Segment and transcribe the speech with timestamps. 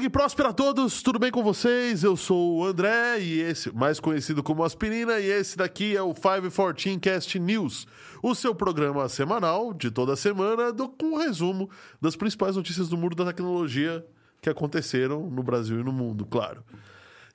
[0.00, 2.02] Longa e próspera a todos, tudo bem com vocês?
[2.02, 6.14] Eu sou o André, e esse, mais conhecido como Aspirina, e esse daqui é o
[6.14, 7.86] 514 Cast News,
[8.22, 11.68] o seu programa semanal de toda semana do, com um resumo
[12.00, 14.02] das principais notícias do mundo da tecnologia
[14.40, 16.64] que aconteceram no Brasil e no mundo, claro.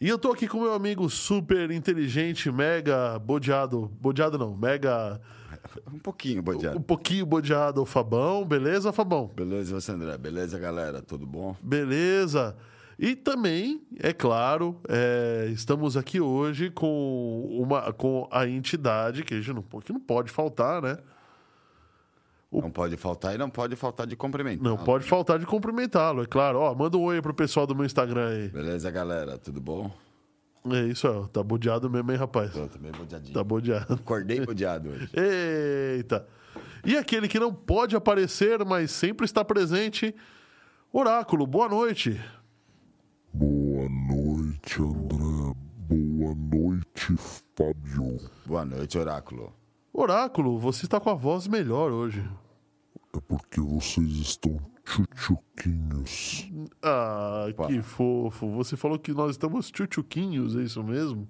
[0.01, 5.21] E eu tô aqui com meu amigo super inteligente, mega bodeado, bodeado não, mega
[5.93, 6.77] Um pouquinho, bodeado.
[6.77, 9.27] um pouquinho bodeado, o Fabão, beleza, Fabão?
[9.35, 10.17] Beleza, você, André?
[10.17, 11.01] Beleza, galera?
[11.01, 11.55] Tudo bom?
[11.61, 12.55] Beleza.
[12.97, 19.37] E também, é claro, é, estamos aqui hoje com, uma, com a entidade que, a
[19.41, 20.97] gente não, que não pode faltar, né?
[22.49, 24.63] O- Não pode faltar e não pode faltar de cumprimento.
[24.63, 26.59] Não pode faltar de cumprimentá-lo, é claro.
[26.59, 28.47] Ó, manda um oi pro pessoal do meu Instagram aí.
[28.49, 29.37] Beleza, galera?
[29.37, 29.91] Tudo bom?
[30.71, 31.27] É isso, ó.
[31.27, 32.51] Tá bodeado mesmo, hein, rapaz?
[32.51, 33.33] Tô também bodeadinho.
[33.33, 33.93] Tá bodeado.
[33.93, 35.09] Acordei bodeado hoje.
[35.15, 36.27] Eita!
[36.83, 40.15] E aquele que não pode aparecer, mas sempre está presente,
[40.97, 42.17] Oráculo, boa noite.
[43.33, 45.53] Boa noite, André.
[45.89, 47.17] Boa noite,
[47.53, 48.17] Fábio.
[48.45, 49.53] Boa noite, Oráculo.
[49.91, 52.25] Oráculo, você está com a voz melhor hoje.
[53.13, 56.49] É porque vocês estão tchutchuquinhos.
[56.81, 57.67] Ah, Pá.
[57.67, 58.49] que fofo.
[58.51, 61.27] Você falou que nós estamos tchutchuquinhos, é isso mesmo?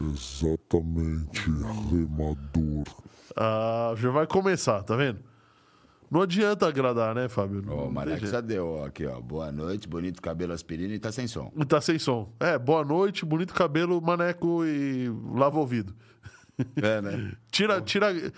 [0.00, 1.50] Exatamente,
[1.90, 2.84] remador.
[3.36, 5.20] Ah, já vai começar, tá vendo?
[6.10, 7.60] Não adianta agradar, né, Fábio?
[7.60, 8.26] Não Ó, o jeito.
[8.28, 9.20] já deu ó, aqui, ó.
[9.20, 11.50] Boa noite, bonito cabelo aspirina e tá sem som.
[11.68, 12.32] Tá sem som.
[12.40, 15.94] É, boa noite, bonito cabelo, maneco e lava ouvido.
[16.76, 17.32] É, né?
[17.50, 18.32] Tira, tira.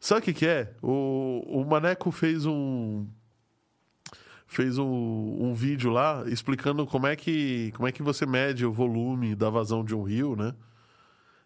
[0.00, 0.72] Sabe o que, que é?
[0.82, 3.06] O, o Maneco fez um.
[4.50, 8.72] Fez um, um vídeo lá explicando como é, que, como é que você mede o
[8.72, 10.52] volume da vazão de um rio, né?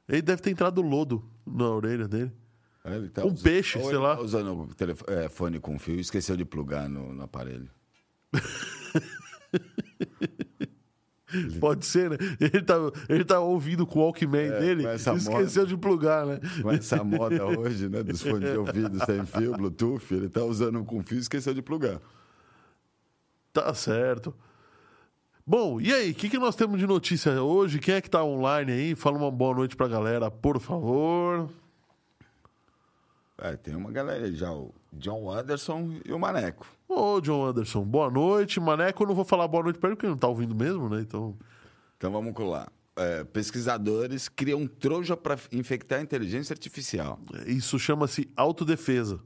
[0.09, 2.33] Ele deve ter entrado lodo na orelha dele.
[2.83, 4.17] É, Ele tá Um peixe, ou sei ele lá.
[4.17, 7.69] Tá usando o telefone, é, fone com fio e esqueceu de plugar no, no aparelho.
[11.61, 12.17] Pode ser, né?
[12.41, 12.77] Ele tá,
[13.07, 16.41] ele tá ouvindo com o Walkman dele com essa e esqueceu de plugar, né?
[16.63, 18.03] Com essa moda hoje, né?
[18.03, 21.61] Dos fones de ouvido sem fio, Bluetooth, ele tá usando com fio e esqueceu de
[21.61, 22.01] plugar.
[23.55, 24.35] Tá certo.
[25.47, 27.79] Bom, e aí, o que, que nós temos de notícia hoje?
[27.79, 28.95] Quem é que tá online aí?
[28.97, 31.49] Fala uma boa noite pra galera, por favor.
[33.39, 36.67] É, tem uma galera aí já, o John Anderson e o Maneco.
[36.89, 38.59] Ô, John Anderson, boa noite.
[38.59, 40.89] Maneco, eu não vou falar boa noite pra ele porque ele não tá ouvindo mesmo,
[40.89, 41.01] né?
[41.01, 41.39] Então.
[41.97, 42.67] Então vamos lá.
[42.97, 47.21] É, pesquisadores criam troja para infectar a inteligência artificial.
[47.47, 49.21] Isso chama-se autodefesa.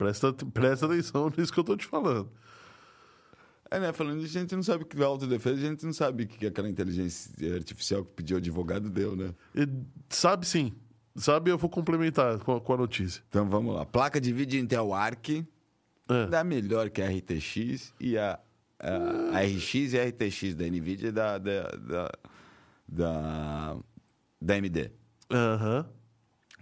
[0.00, 2.30] Presta, presta atenção nisso que eu tô te falando.
[3.70, 3.92] É, né?
[3.92, 6.46] Falando de gente não sabe o que é autodefesa, a gente não sabe o que
[6.46, 9.34] aquela inteligência artificial que pediu advogado deu, né?
[9.54, 9.68] E
[10.08, 10.72] sabe sim.
[11.14, 13.22] Sabe, eu vou complementar com a, com a notícia.
[13.28, 13.84] Então vamos lá.
[13.84, 15.28] Placa de vídeo Intel Arc
[16.08, 16.26] É.
[16.28, 18.40] dá melhor que a RTX e a,
[18.78, 22.12] a, a RX e a RTX da NVIDIA e da, da, da,
[22.88, 23.76] da,
[24.40, 24.90] da AMD.
[25.30, 25.86] Aham.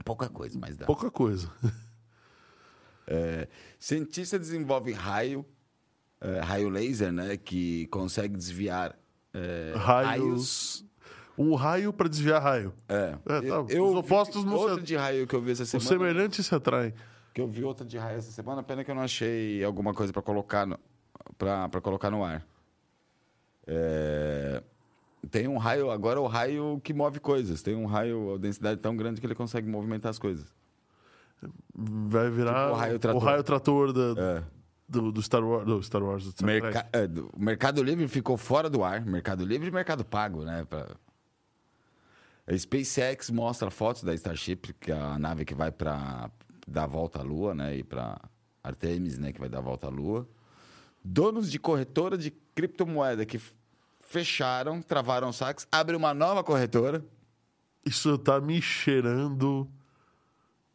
[0.05, 0.87] Pouca coisa, mas dá.
[0.87, 1.51] Pouca coisa.
[3.11, 3.49] É,
[3.79, 5.45] cientistas desenvolvem raio,
[6.21, 7.37] é, raio laser, né?
[7.39, 8.95] Que consegue desviar
[9.33, 10.85] é, Raios.
[11.39, 12.75] Um raio pra desviar raio.
[12.89, 13.15] É.
[13.25, 15.63] É, tá, Eu, os vi opostos não outra se- de raio que eu vi essa
[15.63, 15.89] Os semana.
[15.89, 16.93] semelhantes se atraem.
[17.33, 20.13] Que eu vi outra de raio essa semana, pena que eu não achei alguma coisa
[20.13, 20.79] para colocar no,
[21.39, 22.45] pra, pra colocar no ar.
[23.67, 24.63] É,
[25.31, 27.63] Tem um raio, agora é o raio que move coisas.
[27.63, 30.47] Tem um raio, a densidade tão grande que ele consegue movimentar as coisas.
[31.75, 33.23] Vai virar Tipo o raio trator.
[33.23, 34.43] o raio trator da- É.
[34.89, 35.65] do, do Star Wars.
[35.67, 36.45] Do Star Wars do.
[36.47, 39.05] Merca- é, do- Mercado Livre ficou fora do ar.
[39.05, 40.65] Mercado Livre e Mercado Pago, né?
[40.69, 40.87] Pra...
[42.47, 46.31] A SpaceX mostra fotos da Starship, que é a nave que vai para
[46.67, 47.77] dar volta à Lua, né?
[47.77, 48.19] E para
[48.65, 49.33] Artemis, né?
[49.33, 50.27] Que vai dar a volta à Lua.
[51.05, 53.41] Donos de corretora de criptomoeda que
[54.01, 57.05] fecharam, travaram saques, abrem uma nova corretora.
[57.85, 59.69] Isso tá me cheirando.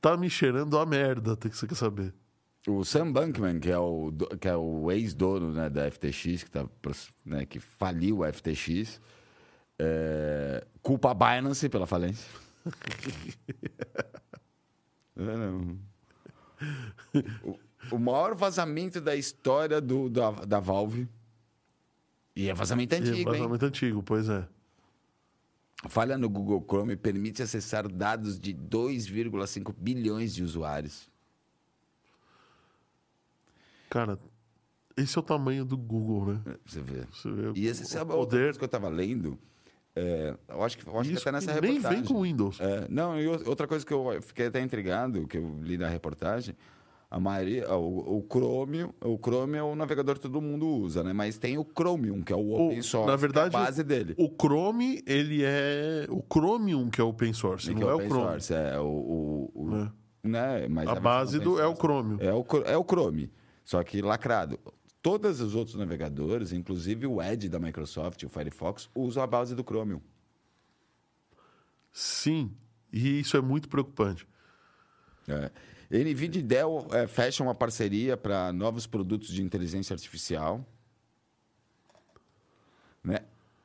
[0.03, 2.13] Tá me cheirando a merda, tem que você quer saber.
[2.67, 6.65] O Sam Bankman, que é o, que é o ex-dono né, da FTX, que, tá,
[7.25, 8.99] né, que faliu a FTX,
[9.79, 12.29] é, culpa a Binance pela falência.
[15.15, 15.77] É, não.
[17.43, 17.59] o,
[17.91, 21.07] o maior vazamento da história do, da, da Valve.
[22.35, 23.37] E é vazamento E é antigo, hein?
[23.37, 24.43] vazamento antigo, pois é.
[25.89, 31.09] Falha no Google Chrome permite acessar dados de 2,5 bilhões de usuários.
[33.89, 34.17] Cara,
[34.97, 36.55] esse é o tamanho do Google, né?
[36.65, 37.05] Você vê.
[37.11, 38.43] Você vê E esse o a outra poder.
[38.45, 39.37] coisa que eu estava lendo?
[39.95, 42.01] É, eu acho que, eu acho que Isso até nessa que nem reportagem.
[42.01, 42.59] vem com o Windows.
[42.59, 45.87] É, não, e o- outra coisa que eu fiquei até intrigado, que eu li na
[45.87, 46.55] reportagem,
[47.15, 51.13] a maioria, o, o Chrome, o Chrome é o navegador que todo mundo usa, né?
[51.13, 53.83] Mas tem o Chromium, que é o O- open source, na verdade, é a base
[53.83, 54.15] dele.
[54.17, 58.09] O Chrome, ele é o Chromium que é open source, que não é, o open
[58.09, 58.25] Chrome.
[58.29, 59.91] source, é o, o- o- É.
[60.23, 60.67] né?
[60.67, 61.81] Mas A versão base do é o source.
[61.81, 62.17] Chromium.
[62.19, 63.31] É o, é o Chrome,
[63.63, 64.59] só que lacrado.
[65.01, 69.61] Todos os outros navegadores, inclusive o Edge da Microsoft, o Firefox, usam a base do
[69.61, 70.01] Chromium.
[71.91, 72.51] Sim,
[72.91, 74.27] e isso é muito preocupante.
[75.27, 75.51] É.
[75.89, 80.65] NVIDIA e Dell é, fecham uma parceria para novos produtos de inteligência artificial.
[83.03, 83.19] Né?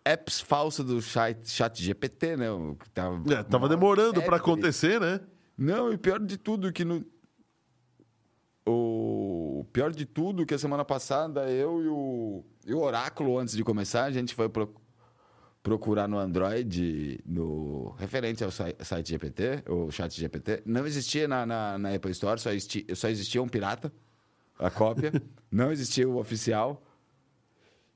[0.04, 2.50] Apps falsos do chat, chat GPT, né?
[2.50, 5.20] O que tava, É, tava demorando para acontecer, né?
[5.56, 7.04] Não, e pior de tudo que no.
[8.66, 13.56] O pior de tudo que a semana passada eu e o, e o Oráculo, antes
[13.56, 14.74] de começar, a gente foi pro-
[15.62, 20.62] procurar no Android, no referente ao site GPT, o chat GPT.
[20.64, 23.92] Não existia na, na, na Apple Store, só existia, só existia um pirata,
[24.58, 25.12] a cópia.
[25.50, 26.82] não existia o oficial.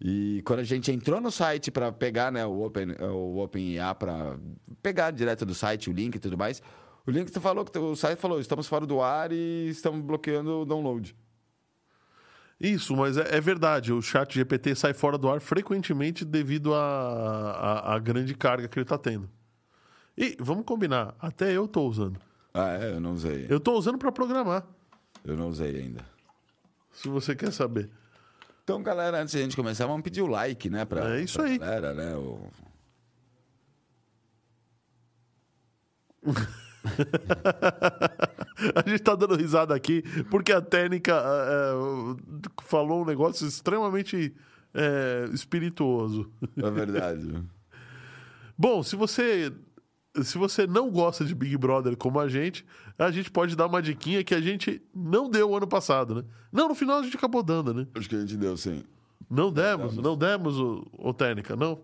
[0.05, 4.37] E quando a gente entrou no site para pegar né, o Open, o OpenIA, para
[4.83, 6.61] pegar direto do site o link e tudo mais,
[7.07, 10.65] o link falou que o site falou: estamos fora do ar e estamos bloqueando o
[10.65, 11.15] download.
[12.63, 13.93] Isso, mas é, é verdade.
[13.93, 18.97] O chat GPT sai fora do ar frequentemente devido à grande carga que ele está
[18.97, 19.29] tendo.
[20.17, 22.21] E vamos combinar, até eu estou usando.
[22.55, 22.93] Ah, é?
[22.95, 23.47] Eu não usei.
[23.49, 24.65] Eu estou usando para programar,
[25.25, 26.05] Eu não usei ainda.
[26.93, 27.91] se você quer saber.
[28.63, 30.85] Então, galera, antes de a gente começar, vamos pedir o like, né?
[30.85, 31.59] Pra, É isso pra aí.
[31.59, 32.15] Galera, né?
[32.15, 32.39] O...
[38.75, 41.73] A gente tá dando risada aqui porque a técnica é,
[42.63, 44.35] falou um negócio extremamente
[44.75, 46.31] é, espirituoso.
[46.57, 47.43] É verdade.
[48.57, 49.53] Bom, se você
[50.23, 52.67] se você não gosta de Big Brother como a gente,
[52.99, 56.25] a gente pode dar uma diquinha que a gente não deu ano passado, né?
[56.53, 57.87] Não, no final a gente acabou dando, né?
[57.95, 58.85] Acho que a gente deu, sim.
[59.31, 61.81] Não demos, não demos o, o técnica, não.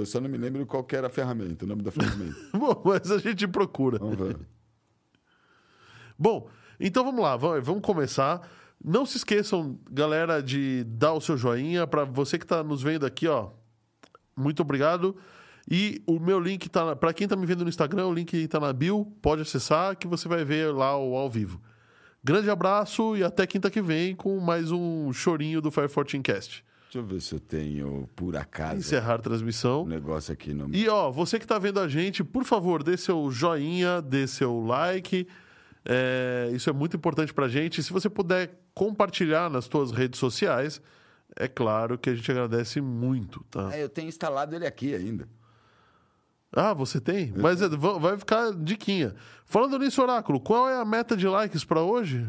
[0.00, 2.36] Eu só não me lembro qual era a ferramenta, o nome da ferramenta.
[2.52, 3.98] Bom, mas a gente procura.
[3.98, 4.36] Vamos ver.
[6.18, 6.48] Bom,
[6.78, 8.48] então vamos lá, vamos, vamos começar.
[8.82, 13.06] Não se esqueçam, galera, de dar o seu joinha para você que está nos vendo
[13.06, 13.50] aqui, ó.
[14.36, 15.16] Muito obrigado.
[15.70, 18.60] E o meu link tá para quem está me vendo no Instagram, o link está
[18.60, 21.60] na bio, pode acessar que você vai ver lá o ao vivo.
[22.22, 26.64] Grande abraço e até quinta que vem com mais um chorinho do Fire 14 Cast.
[26.94, 29.84] Deixa eu ver se eu tenho, por acaso, Encerrar a um transmissão.
[29.84, 30.72] negócio aqui no.
[30.72, 34.60] E ó, você que tá vendo a gente, por favor, dê seu joinha, dê seu
[34.60, 35.26] like.
[35.84, 37.82] É, isso é muito importante pra gente.
[37.82, 40.80] Se você puder compartilhar nas suas redes sociais,
[41.34, 43.74] é claro que a gente agradece muito, tá?
[43.74, 45.28] É, eu tenho instalado ele aqui ainda.
[46.52, 47.34] Ah, você tem?
[47.36, 49.16] Mas é, va- vai ficar diquinha.
[49.44, 52.24] Falando nisso, Oráculo, qual é a meta de likes pra hoje?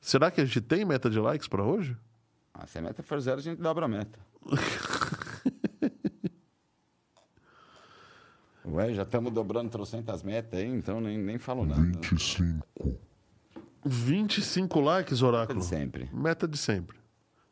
[0.00, 1.96] Será que a gente tem meta de likes pra hoje?
[2.54, 4.18] Ah, se a meta for zero, a gente dobra a meta.
[8.66, 11.82] Ué, já estamos dobrando trocentas metas aí, então nem, nem falo nada.
[11.82, 12.66] 25.
[13.84, 15.58] 25 likes, Oráculo.
[15.60, 16.08] De sempre.
[16.12, 16.96] Meta de sempre.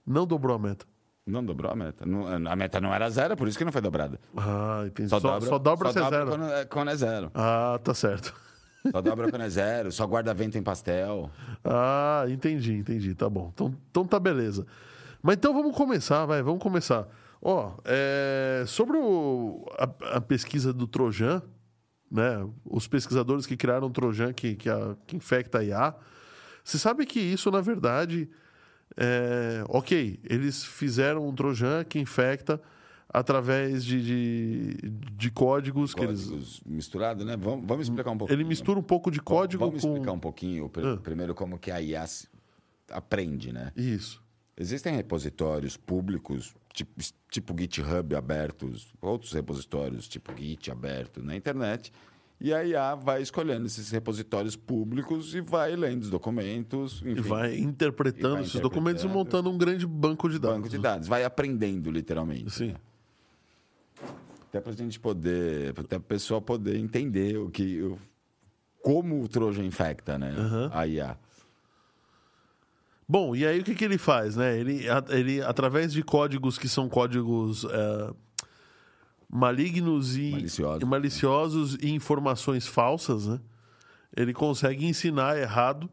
[0.07, 0.87] Não dobrou a meta.
[1.27, 2.07] Não dobrou a meta.
[2.07, 4.19] Não- a meta não era zero, por isso que não foi dobrada.
[4.37, 5.11] Ah, entendi.
[5.11, 6.31] Só, só dobra, se é zero.
[6.31, 7.31] Quando, é- quando é zero.
[7.35, 8.35] Ah, tá certo.
[8.91, 11.31] Só dobra quando é zero, só guarda vento em pastel.
[11.63, 13.15] Ah, entendi, entendi.
[13.15, 13.51] Tá bom.
[13.53, 14.67] Então, então tá beleza.
[15.23, 17.07] Mas então vamos começar, vai, vamos começar.
[17.41, 21.43] Ó, é, sobre o- a, a pesquisa do Trojan,
[22.11, 22.47] né?
[22.65, 25.95] Os pesquisadores que criaram o Trojan que, que, a- que infecta a IA.
[26.65, 28.29] Você sabe que isso, na verdade,
[28.97, 32.61] é, ok, eles fizeram um Trojan que infecta
[33.09, 36.25] através de, de, de códigos, que eles.
[36.25, 37.37] Códigos misturados, né?
[37.37, 38.37] Vamos, vamos explicar um pouquinho.
[38.37, 39.89] Ele mistura um pouco de código Vamos com.
[39.93, 40.97] explicar um pouquinho, Ah.
[41.03, 42.05] primeiro, como que a IA
[42.91, 43.73] aprende, né?
[43.77, 44.23] Isso.
[44.57, 46.93] Existem repositórios públicos, tipo,
[47.31, 51.91] tipo GitHub abertos, outros repositórios tipo Git aberto na internet,
[52.45, 57.01] E a IA vai escolhendo esses repositórios públicos e vai lendo os documentos.
[57.05, 59.43] E Enfim, vai interpretando E vai esses documentos e interpretando.
[59.45, 60.57] montando um grande banco de dados.
[60.57, 61.07] banco de dados.
[61.09, 62.51] Vai aprendendo, literalmente.
[62.51, 62.75] Sim.
[64.49, 67.81] Até para a gente poder, até o pessoal poder entender o que,
[68.83, 70.35] como o Trojan infecta, né?
[70.37, 70.71] Aham.
[70.75, 71.17] A IA.
[73.13, 74.59] Bom, e aí o que, que ele faz, né?
[74.59, 78.11] Ele, ele, através de códigos que são códigos é,
[79.31, 80.83] malignos e Maliciosos.
[80.83, 83.39] e maliciosos e informações falsas, né?
[84.17, 85.91] Ele consegue ensinar errado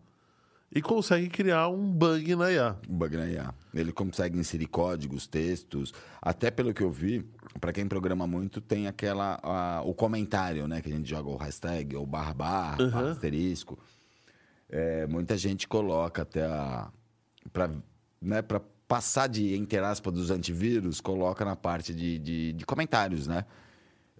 [0.73, 2.77] e consegue criar um bug na IA.
[2.87, 3.53] O bug na IA.
[3.73, 5.93] Ele consegue inserir códigos, textos.
[6.21, 7.25] Até pelo que eu vi,
[7.59, 10.81] para quem programa muito, tem aquela a- o comentário, né?
[10.81, 13.07] Que a gente joga o hashtag, ou barra barra, Uhum.
[13.11, 13.77] asterisco.
[14.69, 16.89] É, muita gente coloca até a.
[17.51, 17.69] Pra,
[18.21, 23.27] né, pra passar de, entre aspas, dos antivírus, coloca na parte de, de, de comentários,
[23.27, 23.45] né?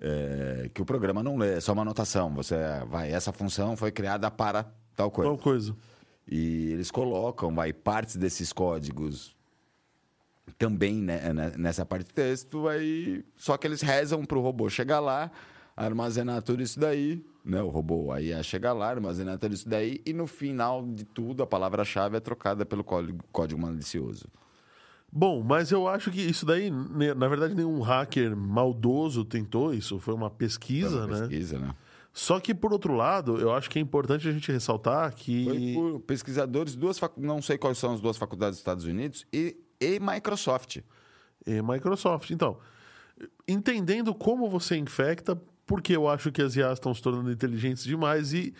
[0.01, 2.33] É, que o programa não lê, é só uma anotação.
[2.35, 2.55] Você
[2.87, 5.29] vai, essa função foi criada para tal coisa.
[5.29, 5.75] Qual coisa?
[6.27, 9.35] E eles colocam vai, partes desses códigos
[10.57, 14.69] também né, né, nessa parte de texto, aí, só que eles rezam para o robô
[14.69, 15.31] chegar lá,
[15.75, 17.61] armazenar tudo isso daí, né?
[17.61, 21.41] O robô aí ia chegar lá, armazenar tudo isso daí, e no final de tudo
[21.43, 24.27] a palavra-chave é trocada pelo código, código malicioso.
[25.11, 30.13] Bom, mas eu acho que isso daí, na verdade, nenhum hacker maldoso tentou isso, foi
[30.13, 31.19] uma pesquisa, Foi uma né?
[31.21, 31.75] pesquisa, né?
[32.13, 35.45] Só que, por outro lado, eu acho que é importante a gente ressaltar que.
[35.45, 39.25] Foi por pesquisadores, duas facu- não sei quais são as duas faculdades dos Estados Unidos,
[39.33, 40.77] e, e Microsoft.
[41.45, 42.29] e Microsoft.
[42.31, 42.57] Então,
[43.47, 48.33] entendendo como você infecta, porque eu acho que as IAs estão se tornando inteligentes demais
[48.33, 48.55] e,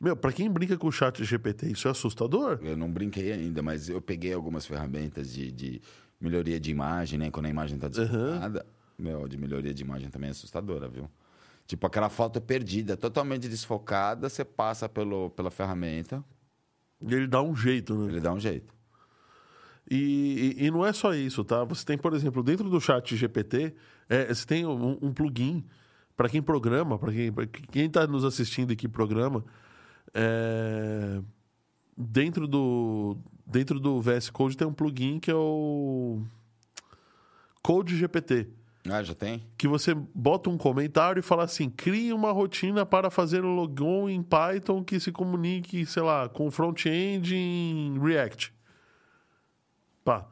[0.00, 2.58] meu, para quem brinca com o chat GPT, isso é assustador.
[2.60, 5.80] Eu não brinquei ainda, mas eu peguei algumas ferramentas de, de
[6.20, 7.30] melhoria de imagem, né?
[7.30, 8.66] Quando a imagem está desfocada.
[8.98, 11.08] Meu, de melhoria de imagem também é assustadora, viu?
[11.64, 16.24] Tipo, aquela foto perdida, totalmente desfocada, você passa pelo, pela ferramenta,
[17.00, 18.08] E ele dá um jeito, né?
[18.10, 18.74] ele dá um jeito.
[19.90, 21.62] E, e- e não é só isso, tá?
[21.64, 23.74] Você tem, por exemplo, dentro do chat GPT,
[24.08, 25.64] é, você tem um, um plugin
[26.18, 29.44] para quem programa, para quem, pra quem está nos assistindo aqui programa,
[30.12, 31.22] é,
[31.96, 36.20] dentro do dentro do VS Code tem um plugin que é o
[37.62, 38.48] Code GPT,
[38.90, 39.46] Ah, já tem?
[39.56, 44.08] que você bota um comentário e fala assim: crie uma rotina para fazer um logon
[44.08, 48.52] em Python que se comunique, sei lá, com front-end em React.
[50.04, 50.26] Pá.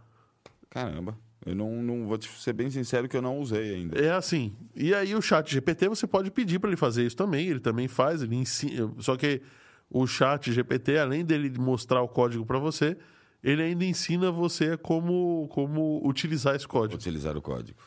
[0.68, 1.16] Caramba.
[1.46, 3.98] Eu não, não vou te ser bem sincero que eu não usei ainda.
[3.98, 4.52] É assim.
[4.74, 7.86] E aí o chat GPT você pode pedir para ele fazer isso também, ele também
[7.86, 8.92] faz, ele ensina.
[8.98, 9.40] Só que
[9.88, 12.96] o chat GPT, além dele mostrar o código para você,
[13.44, 16.96] ele ainda ensina você como, como utilizar esse código.
[16.96, 17.78] Utilizar o código.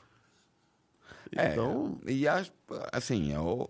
[1.36, 2.46] É, Então, e a-
[2.94, 3.70] assim, é o,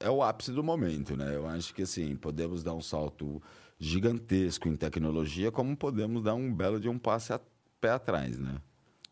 [0.00, 1.34] é o ápice do momento, né?
[1.36, 3.42] Eu acho que assim, podemos dar um salto
[3.78, 7.40] gigantesco em tecnologia, como podemos dar um belo de um passo a
[7.80, 8.56] pé atrás, né?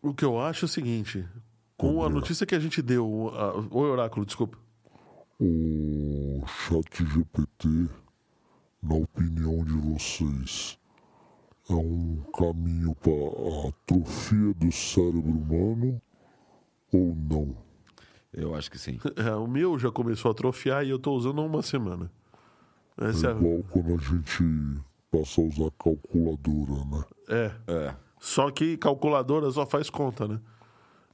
[0.08, 1.26] O que eu acho é o seguinte,
[1.76, 4.58] com a notícia que a gente deu, a, o Oráculo, desculpa.
[5.38, 7.88] O chat GPT,
[8.82, 10.78] na opinião de vocês,
[11.68, 16.00] é um caminho para a atrofia do cérebro humano
[16.92, 17.56] ou não?
[18.32, 18.98] Eu acho que sim.
[19.16, 22.10] É, o meu já começou a atrofiar e eu tô usando há uma semana.
[22.96, 27.04] Essa É igual quando a gente passa a usar calculadora, né?
[27.28, 28.05] é, é.
[28.26, 30.40] Só que calculadora só faz conta, né?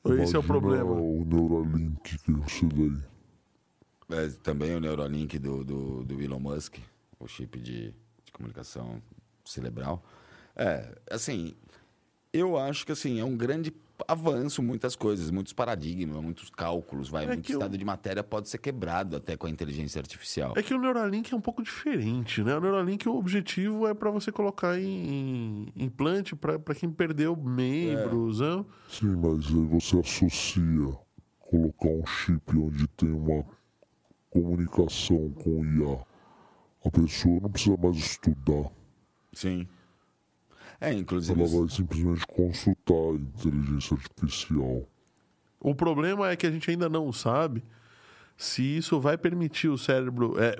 [0.02, 0.92] Esse é o Imagina problema.
[0.92, 4.24] o Neuralink que você daí.
[4.24, 6.78] É, também o Neuralink do, do, do Elon Musk,
[7.20, 9.02] o chip de, de comunicação
[9.44, 10.02] cerebral.
[10.56, 11.54] É, assim,
[12.32, 13.70] eu acho que assim, é um grande
[14.08, 18.58] avanço, muitas coisas, muitos paradigmas, muitos cálculos, vai, É muito estado de matéria pode ser
[18.58, 20.54] quebrado até com a inteligência artificial.
[20.56, 22.56] É que o Neuralink é um pouco diferente, né?
[22.56, 28.40] O Neuralink, o objetivo é para você colocar em, em implante para quem perdeu membros,
[28.40, 28.64] né?
[28.88, 30.96] Sim, mas aí você associa
[31.40, 33.44] colocar um chip onde tem uma
[34.30, 36.04] comunicação com o IA.
[36.84, 38.70] A pessoa não precisa mais estudar.
[39.32, 39.68] Sim.
[40.82, 41.40] É, inclusive.
[41.40, 44.82] Ela vai simplesmente consultar a inteligência artificial.
[45.60, 47.62] O problema é que a gente ainda não sabe
[48.36, 50.34] se isso vai permitir o cérebro.
[50.40, 50.58] É,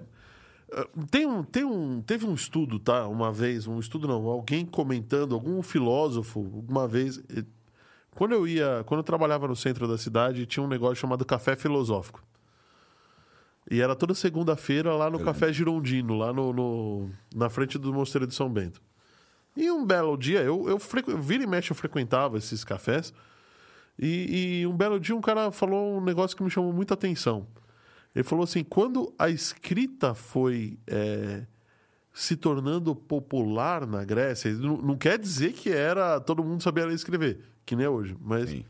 [0.73, 3.07] é, tem um, tem um, teve um estudo, tá?
[3.09, 7.21] Uma vez, um estudo não, alguém comentando, algum filósofo, uma vez.
[8.15, 11.57] Quando eu ia, quando eu trabalhava no centro da cidade, tinha um negócio chamado café
[11.57, 12.23] filosófico.
[13.71, 18.27] E era toda segunda-feira lá no Café Girondino, lá no, no- na frente do Mosteiro
[18.27, 18.81] de São Bento.
[19.57, 21.17] E um belo dia, eu, eu frequ...
[21.19, 23.13] vira e mexe eu frequentava esses cafés.
[23.99, 27.47] E, e um belo dia um cara falou um negócio que me chamou muita atenção.
[28.15, 31.45] Ele falou assim: quando a escrita foi é,
[32.13, 36.93] se tornando popular na Grécia, não, não, quer dizer que era todo mundo sabia ler
[36.93, 38.65] e escrever, que nem é hoje, mas Sim.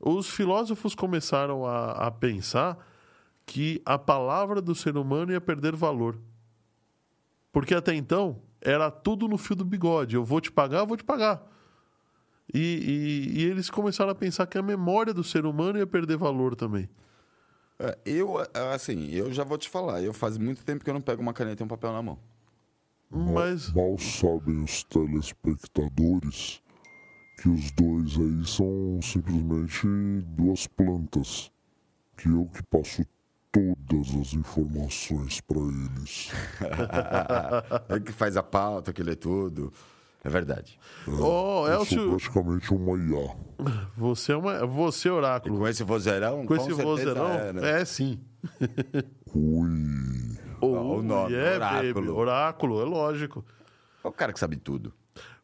[0.00, 2.78] os filósofos começaram a, a pensar
[3.46, 6.18] que a palavra do ser humano ia perder valor.
[7.52, 10.16] Porque até então era tudo no fio do bigode.
[10.16, 11.46] Eu vou te pagar, eu vou te pagar.
[12.52, 16.16] E, e, e, eles começaram a pensar que a memória do ser humano ia perder
[16.16, 16.88] valor também.
[17.78, 18.36] É, eu,
[18.72, 20.02] assim, eu já vou te falar.
[20.02, 22.18] Eu faz muito tempo que eu não pego uma caneta e um papel na mão.
[23.10, 23.72] Mas...
[23.72, 26.62] Mal, mal sabem os telespectadores
[27.40, 29.86] que os dois aí são simplesmente
[30.28, 31.50] duas plantas.
[32.16, 33.02] Que eu que passo
[33.54, 36.32] todas as informações para eles.
[37.88, 39.72] é que faz a pauta, que lê tudo.
[40.24, 40.78] É verdade.
[41.06, 42.00] É, oh, eu Elcio...
[42.00, 43.36] sou praticamente uma IA.
[43.96, 45.54] Você é uma, você é oráculo.
[45.54, 47.80] E com esse vozeirão, com, com esse vozeirão, é, né?
[47.80, 48.18] é sim.
[49.34, 50.38] Ui.
[50.60, 51.94] Oh, o nome, é, oráculo.
[51.94, 52.08] Baby.
[52.08, 53.44] Oráculo, é lógico.
[54.02, 54.92] É o cara que sabe tudo.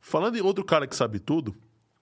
[0.00, 1.55] Falando em outro cara que sabe tudo,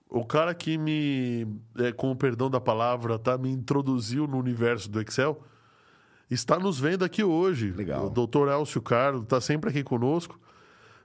[0.09, 1.47] o cara que me,
[1.79, 5.43] é, com o perdão da palavra, tá, me introduziu no universo do Excel,
[6.31, 7.73] está nos vendo aqui hoje.
[7.73, 8.07] Legal.
[8.07, 10.39] O doutor Elcio Carlos está sempre aqui conosco.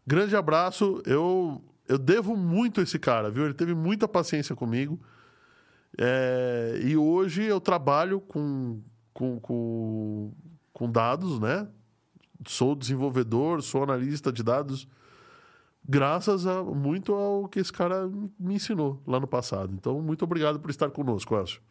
[0.06, 1.02] Grande abraço.
[1.06, 3.46] Eu, eu devo muito a esse cara, viu?
[3.46, 5.00] Ele teve muita paciência comigo.
[5.98, 8.82] É, e hoje eu trabalho com,
[9.14, 10.32] com, com,
[10.74, 11.68] com dados, né?
[12.48, 14.88] Sou desenvolvedor, sou analista de dados,
[15.88, 19.74] graças a, muito ao que esse cara me ensinou lá no passado.
[19.74, 21.62] Então, muito obrigado por estar conosco, Elcio.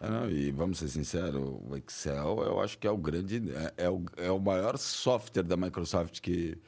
[0.00, 3.84] É, não, e vamos ser sinceros, o Excel eu acho que é o grande, é,
[3.84, 6.58] é, o, é o maior software da Microsoft que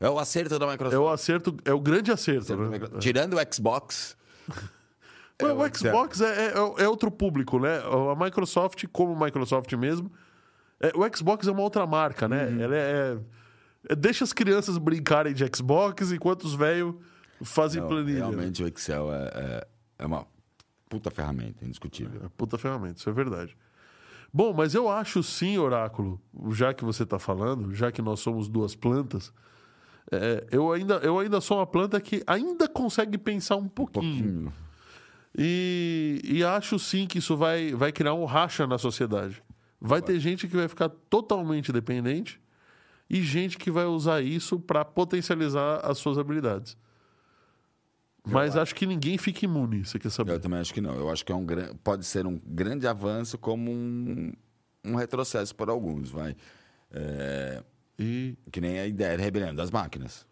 [0.00, 0.94] é o acerto da Microsoft.
[0.94, 2.56] É o acerto, é o grande acerto.
[2.56, 2.78] né?
[2.98, 4.16] Tirando o Xbox.
[5.38, 7.82] é o, o Xbox é, é, é, outro público, né?
[8.10, 10.10] A Microsoft, como Microsoft mesmo,
[10.80, 12.46] é, o Xbox é uma outra marca, né?
[12.46, 12.60] Uhum.
[12.62, 13.18] Ela é,
[13.90, 16.94] é, deixa as crianças brincarem de Xbox enquanto os velhos
[17.42, 18.24] fazem Não, planilha.
[18.24, 19.66] Realmente o Excel é,
[19.98, 20.26] é uma
[20.90, 22.20] puta ferramenta, indiscutível.
[22.24, 23.56] É puta ferramenta, isso é verdade.
[24.32, 28.48] Bom, mas eu acho sim, Oráculo, já que você está falando, já que nós somos
[28.48, 29.32] duas plantas,
[30.10, 34.04] é, eu, ainda, eu ainda sou uma planta que ainda consegue pensar um pouquinho.
[34.04, 34.52] Um pouquinho.
[35.38, 39.42] E, e acho sim que isso vai, vai criar um racha na sociedade.
[39.80, 42.40] Vai, vai ter gente que vai ficar totalmente dependente
[43.08, 46.76] e gente que vai usar isso para potencializar as suas habilidades.
[48.26, 48.60] Mas acho.
[48.60, 50.32] acho que ninguém fica imune, você quer saber?
[50.32, 50.94] Eu também acho que não.
[50.94, 51.46] Eu acho que é um,
[51.82, 54.32] pode ser um grande avanço como um,
[54.84, 56.36] um retrocesso para alguns, vai.
[56.92, 57.62] É,
[57.98, 58.36] e...
[58.50, 60.26] Que nem a ideia da rebelião das máquinas.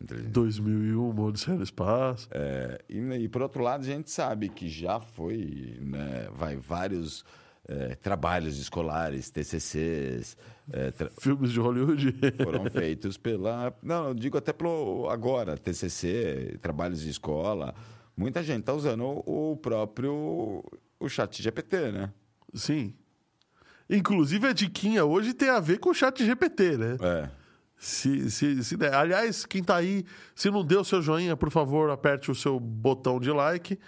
[0.00, 2.28] 2001, Odisseia no Espaço.
[2.30, 7.24] É, e, e, por outro lado, a gente sabe que já foi, né, vai vários
[7.68, 10.36] é, trabalhos escolares, TCCs...
[10.72, 11.10] É, tra...
[11.20, 12.14] Filmes de Hollywood.
[12.42, 13.74] Foram feitos pela...
[13.82, 17.74] Não, digo até pelo agora, TCC, trabalhos de escola.
[18.16, 20.62] Muita gente está usando o, o próprio
[21.02, 22.12] o chat GPT, né?
[22.54, 22.94] Sim.
[23.90, 26.96] Inclusive, a diquinha hoje tem a ver com o chat GPT, né?
[27.00, 27.30] É.
[27.76, 28.94] Se, se, se der.
[28.94, 30.04] Aliás, quem tá aí,
[30.36, 33.78] se não deu o seu joinha, por favor, aperte o seu botão de like.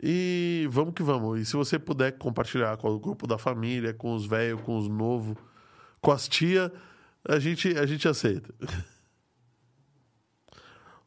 [0.00, 1.40] E vamos que vamos.
[1.40, 4.88] E se você puder compartilhar com o grupo da família, com os velhos, com os
[4.88, 5.36] novos,
[6.00, 6.72] com as tia,
[7.28, 8.54] a gente, a gente aceita.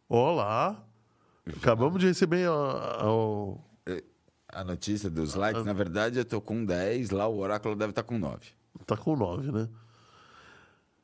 [0.07, 0.83] Olá!
[1.57, 3.59] Acabamos de receber o,
[4.55, 5.65] a notícia dos likes.
[5.65, 8.39] Na verdade, eu tô com 10, lá o oráculo deve estar tá com 9.
[8.85, 9.69] Tá com 9, né?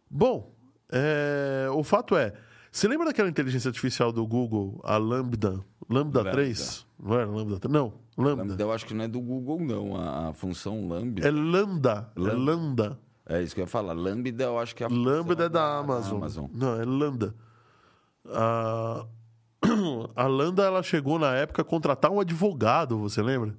[0.10, 0.56] Bom,
[0.90, 1.68] é...
[1.72, 2.34] o fato é,
[2.72, 5.60] você lembra daquela inteligência artificial do Google, a Lambda?
[5.90, 6.32] Lambda, Lambda.
[6.32, 6.88] 3?
[7.04, 7.74] Não era Lambda 3?
[7.74, 8.44] Não, Lambda.
[8.44, 8.64] Lambda.
[8.64, 9.98] Eu acho que não é do Google, não.
[9.98, 11.28] A, a função Lambda.
[11.28, 12.10] É Lambda.
[12.16, 12.32] Lambda.
[12.32, 13.00] É Lambda.
[13.28, 13.92] É isso que eu ia falar.
[13.94, 16.18] Lambda eu acho que é a Lambda é da, Amazon.
[16.18, 16.46] Amazon.
[16.54, 17.36] Não, é Lambda.
[18.28, 19.06] Ah...
[20.16, 23.54] a Landa ela chegou na época a contratar um advogado, você lembra?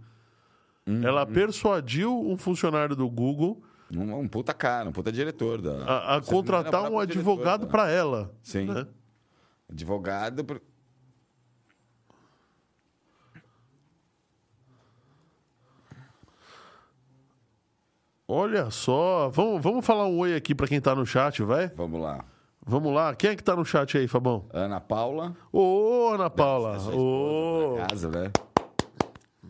[0.87, 1.33] Hum, ela hum.
[1.33, 3.63] persuadiu um funcionário do Google.
[3.95, 5.61] Um, um puta cara, um puta diretor.
[5.61, 5.85] Da...
[5.85, 8.35] A, a contratar um advogado para ela.
[8.43, 8.67] Sim.
[8.67, 8.87] Né?
[9.73, 10.45] Advogado.
[10.45, 10.61] Por...
[18.29, 21.69] Olha só, vamos, vamos falar um oi aqui para quem tá no chat, vai?
[21.69, 22.25] Vamos lá.
[22.65, 23.15] Vamos lá.
[23.15, 24.47] Quem é que tá no chat aí, Fabão?
[24.53, 25.35] Ana Paula.
[25.53, 26.79] Ô, Ana Paula.
[26.95, 27.77] Ô.
[27.89, 28.31] Casa, né?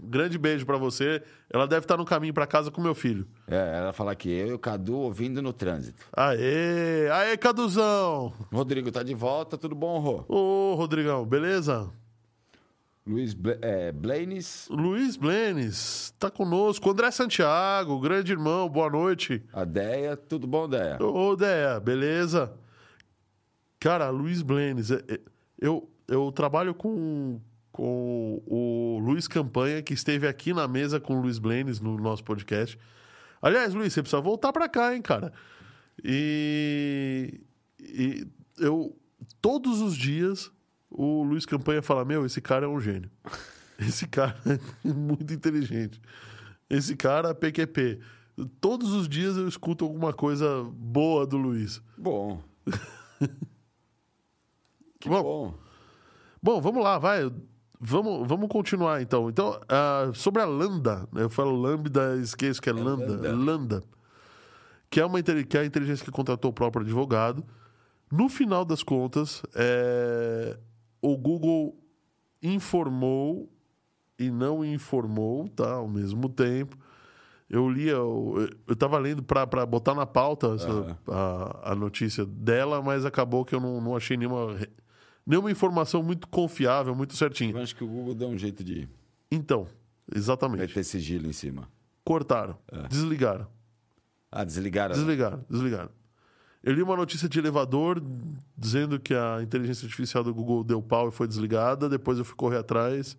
[0.02, 1.22] Grande beijo para você.
[1.48, 3.26] Ela deve estar tá no caminho para casa com meu filho.
[3.46, 6.04] É, ela fala que eu e o Cadu ouvindo no trânsito.
[6.12, 7.08] Aê!
[7.10, 8.32] Aê, Caduzão!
[8.52, 10.24] Rodrigo tá de volta, tudo bom, Rô?
[10.28, 11.90] Ô, Rodrigão, beleza?
[13.04, 16.88] Luiz Bla é, Blaines, Luiz Blenes tá conosco.
[16.88, 19.42] André Santiago, grande irmão, boa noite.
[19.52, 20.16] a Deia.
[20.16, 21.02] Tudo bom, Deia?
[21.02, 22.52] Ô, Déia, beleza?
[23.80, 25.20] Cara, Luiz Blenes, é- é-
[25.60, 27.40] eu, eu trabalho com,
[27.72, 32.22] com o Luiz Campanha, que esteve aqui na mesa com o Luiz Blenes no nosso
[32.22, 32.78] podcast.
[33.40, 35.32] Aliás, Luiz, você precisa voltar pra cá, hein, cara?
[36.04, 37.40] E,
[37.80, 38.96] e eu,
[39.40, 40.52] todos os dias,
[40.90, 43.10] o Luiz Campanha fala: Meu, esse cara é um gênio.
[43.78, 46.00] Esse cara é muito inteligente.
[46.70, 47.98] Esse cara é PQP.
[48.60, 51.82] Todos os dias eu escuto alguma coisa boa do Luiz.
[51.98, 52.40] Bom.
[55.00, 55.22] que Bom.
[55.22, 55.54] bom.
[56.40, 57.28] Bom, vamos lá, vai.
[57.84, 59.28] Vamos, vamos continuar então.
[59.28, 61.24] Então, ah, sobre a Lambda, né?
[61.24, 63.06] eu falo Lambda, esqueço que é, Lambda.
[63.12, 63.32] Lambda.
[63.34, 63.82] Lambda.
[64.88, 67.42] Que é, uma, que é a inteligência que contratou o próprio advogado.
[68.10, 70.56] No final das contas, é,
[71.00, 71.76] o Google
[72.42, 73.50] informou
[74.18, 75.72] e não informou, tá?
[75.74, 76.76] Ao mesmo tempo.
[77.48, 82.80] Eu li, eu, eu tava lendo para botar na pauta essa- a, a notícia dela,
[82.80, 84.56] mas acabou que eu não, não achei nenhuma,
[85.26, 87.52] nenhuma informação muito confiável, muito certinha.
[87.54, 88.88] Eu acho que o Google deu um jeito de
[89.30, 90.74] Então, vai exatamente.
[90.74, 91.68] ter sigilo em cima.
[92.04, 92.88] Cortaram, É.
[92.88, 93.46] desligaram,
[94.30, 94.94] Ah, desligaram.
[94.94, 95.90] desligaram, desligaram.
[96.64, 98.00] Eu li uma notícia de elevador
[98.56, 101.88] dizendo que a inteligência artificial do Google deu pau e foi desligada.
[101.88, 103.16] Depois eu fui correr atrás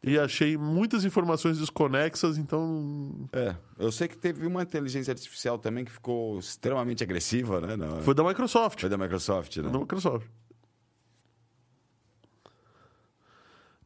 [0.00, 5.84] e achei muitas informações desconexas, então É, eu sei que teve uma inteligência artificial também
[5.84, 7.74] que ficou extremamente agressiva, né?
[7.76, 8.80] Na- foi da Microsoft.
[8.80, 9.68] Foi da Microsoft, né?
[9.70, 10.26] Da Microsoft.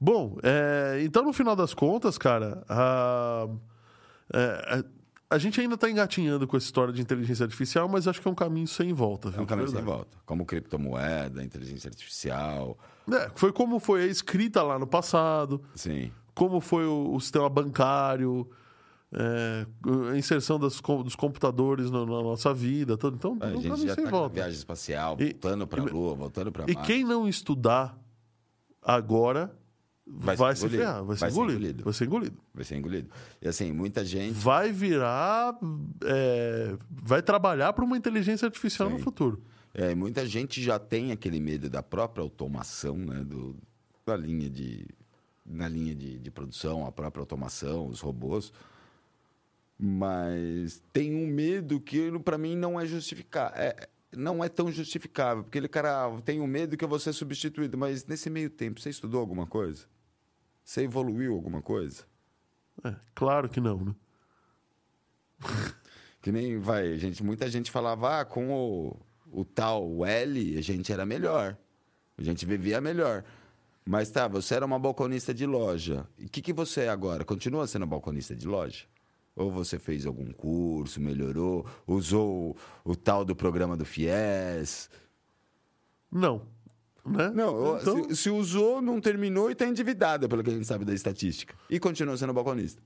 [0.04, 3.46] Bom, é, então no final das contas, cara, a,
[4.34, 4.84] é,
[5.30, 8.26] a, a gente ainda está engatinhando com essa história de inteligência artificial, mas acho que
[8.26, 9.28] é um caminho sem volta.
[9.28, 9.42] É viu?
[9.42, 10.16] um caminho sem volta.
[10.26, 12.76] Como criptomoeda, inteligência artificial.
[13.12, 16.10] É, foi como foi a escrita lá no passado, Sim.
[16.34, 18.50] como foi o, o sistema bancário,
[19.12, 19.64] é,
[20.12, 22.96] a inserção das dos computadores na, na nossa vida.
[22.96, 23.14] Tudo.
[23.14, 24.34] Então, A é gente já sem tá volta.
[24.34, 26.86] viagem espacial, E- voltando para a e- Lua, voltando para E Marte.
[26.88, 27.96] quem não estudar
[28.82, 29.56] agora
[30.06, 30.82] vai, Vai ser se engolido.
[30.82, 31.84] ferrar, vai ser, Vai ser engolido, engolido.
[31.84, 32.38] Vai ser engolido.
[32.54, 33.10] Vai ser engolido.
[33.40, 34.32] E assim, muita gente...
[34.32, 35.58] Vai virar.
[36.04, 39.02] é, vai trabalhar para uma inteligência artificial no Sim.
[39.04, 39.42] futuro.
[39.74, 43.24] É, muita gente já tem aquele medo da própria automação, né?
[43.24, 43.56] Do,
[44.04, 44.86] da linha de...
[45.44, 48.52] Na linha de, de produção, a própria automação, os robôs.
[49.76, 53.52] Mas tem um medo que, para mim, não é justificar.
[53.56, 55.42] É, não é tão justificável.
[55.42, 57.76] Porque ele, cara, ah, tem um medo que eu vou ser substituído.
[57.76, 59.86] Mas nesse meio tempo, você estudou alguma coisa?
[60.64, 62.04] Você evoluiu alguma coisa?
[62.84, 63.94] É, claro que não, né?
[66.22, 68.96] Que nem vai, gente, muita gente falava, ah, com o,
[69.32, 71.56] o tal L, a gente era melhor.
[72.16, 73.24] A gente vivia melhor.
[73.84, 76.06] Mas tá, você era uma balconista de loja.
[76.16, 77.24] E o que, que você é agora?
[77.24, 78.84] Continua sendo balconista de loja?
[79.34, 84.88] Ou você fez algum curso, melhorou, usou o, o tal do programa do FIES?
[86.10, 86.46] Não.
[87.04, 87.30] Né?
[87.34, 90.84] Não, então, se, se usou, não terminou e está endividada, pelo que a gente sabe
[90.84, 91.54] da estatística.
[91.68, 92.80] E continua sendo balconista.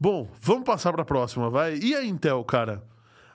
[0.00, 1.76] Bom, vamos passar para a próxima, vai.
[1.76, 2.82] E a Intel, cara?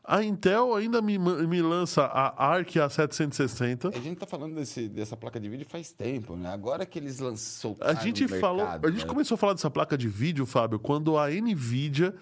[0.04, 3.96] A Intel ainda me, me lança a Arc A760.
[3.96, 6.50] A gente tá falando desse, dessa placa de vídeo faz tempo, né?
[6.50, 7.78] Agora que eles lançou.
[7.80, 11.30] A gente falou, a gente começou a falar dessa placa de vídeo, Fábio, quando a
[11.30, 12.14] Nvidia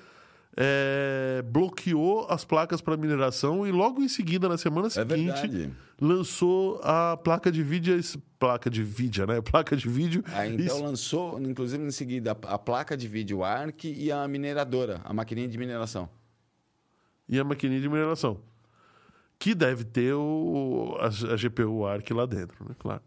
[0.58, 5.16] é, bloqueou as placas para mineração e logo em seguida, na semana É seguinte,
[5.48, 5.74] verdade.
[6.00, 7.98] lançou a placa de vídeo,
[8.38, 9.40] placa de vídeo, né?
[9.50, 10.24] Placa de vídeo.
[10.34, 14.28] A Intel Isso- lançou, inclusive, em seguida, a a placa de vídeo ARC e a
[14.28, 16.10] mineradora, a maquininha de mineração.
[17.30, 18.40] e a maquininha de mineração.
[19.40, 22.76] Que deve ter o, a, a GPU ARC lá dentro, né?
[22.78, 23.02] Claro.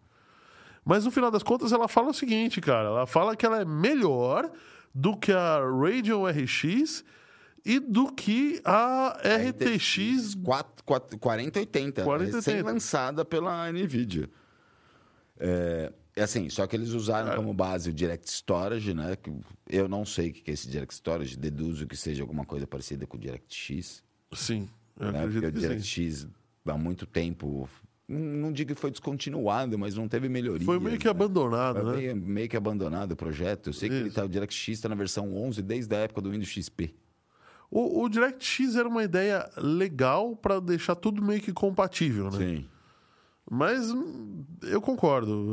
[0.85, 2.89] Mas no final das contas ela fala o seguinte, cara.
[2.89, 4.51] Ela fala que ela é melhor
[4.95, 7.05] do que a Radeon RX
[7.65, 9.17] e do que a
[9.49, 10.35] RTX.
[10.43, 12.37] 4, 4, 4080, 4080.
[12.37, 14.29] recém-lançada pela NVIDIA.
[15.39, 19.17] É, é assim, só que eles usaram como base o Direct Storage, né?
[19.69, 23.07] Eu não sei o que é esse Direct Storage, deduzo que seja alguma coisa parecida
[23.07, 24.03] com o DirectX.
[24.33, 25.21] Sim, eu né?
[25.21, 25.69] acredito Porque o sim.
[25.69, 26.29] DirectX
[26.67, 27.69] há muito tempo,
[28.07, 30.65] não digo que foi descontinuado, mas não teve melhoria.
[30.65, 31.97] Foi meio que abandonado, Foi né?
[31.97, 33.71] meio, meio que abandonado o projeto.
[33.71, 34.15] Eu sei que ele Isso.
[34.15, 36.95] tá, o DirectX está na versão 11 desde a época do Windows XP.
[37.77, 42.39] O, o DirectX era uma ideia legal para deixar tudo meio que compatível, né?
[42.39, 42.67] Sim.
[43.51, 45.51] Mas hum, eu concordo.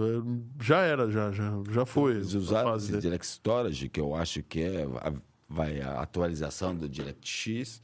[0.60, 2.12] é, Já era, já, já, já foi.
[2.17, 3.01] Eles usaram esse dele.
[3.01, 5.12] Direct Storage, que eu acho que é a,
[5.49, 7.81] vai, a atualização do DirectX.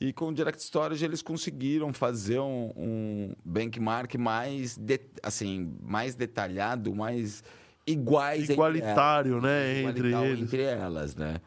[0.00, 6.14] E com o Direct Storage eles conseguiram fazer um, um benchmark mais, de- assim, mais
[6.14, 7.44] detalhado, mais
[7.86, 10.40] iguais igualitário, entre né, elas, entre eles.
[10.42, 11.40] entre elas, né?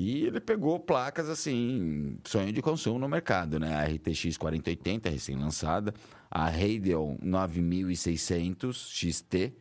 [0.00, 3.74] E ele pegou placas assim, sonho de consumo no mercado, né?
[3.74, 5.92] A RTX 4080, recém-lançada,
[6.30, 9.52] a Radeon 9600 XT,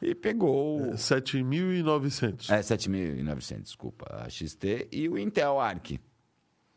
[0.00, 2.50] e pegou 7.900.
[2.50, 5.98] é 7900, desculpa, a XT e o Intel Arc.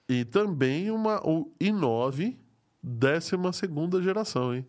[0.09, 2.35] E também uma, o i9,
[2.81, 3.35] 12
[4.01, 4.65] geração, hein?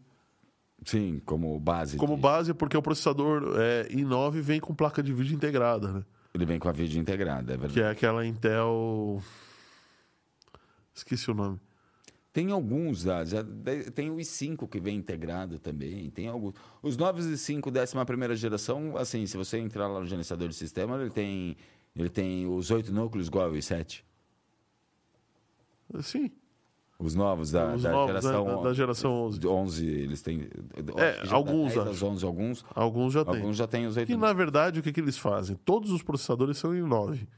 [0.84, 1.96] Sim, como base.
[1.96, 6.04] Como de- base, porque o processador é, i9 vem com placa de vídeo integrada, né?
[6.38, 7.74] Ele vem com a vídeo integrada, é verdade.
[7.74, 9.20] Que é aquela Intel.
[10.94, 11.58] Esqueci o nome.
[12.32, 16.54] Tem alguns, ah, já de- tem o i5 que vem integrado também, tem alguns.
[16.80, 21.00] Os novos i5 décima primeira geração, assim, se você entrar lá no gerenciador de sistema,
[21.00, 21.56] ele tem,
[21.96, 24.04] ele tem os oito núcleos igual ao i7.
[26.02, 26.30] Sim.
[26.98, 29.46] Os novos da, Os da novos geração da, da geração 11.
[29.46, 30.48] 11, eles têm...
[30.96, 32.04] É, já alguns, dá 10 acho.
[32.06, 33.34] aos 11, alguns, Alguns já tem.
[33.36, 35.56] alguns já têm os oito E na verdade, o que, que eles fazem?
[35.64, 37.28] Todos os processadores são em 9.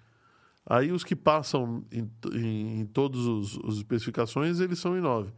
[0.66, 5.30] Aí os que passam em, em, em todas os, as especificações, eles são em 9.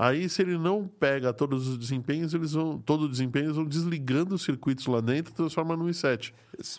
[0.00, 2.78] Aí, se ele não pega todos os desempenhos, eles vão.
[2.78, 6.32] Todo o desempenho, eles vão desligando os circuitos lá dentro e transforma no i7.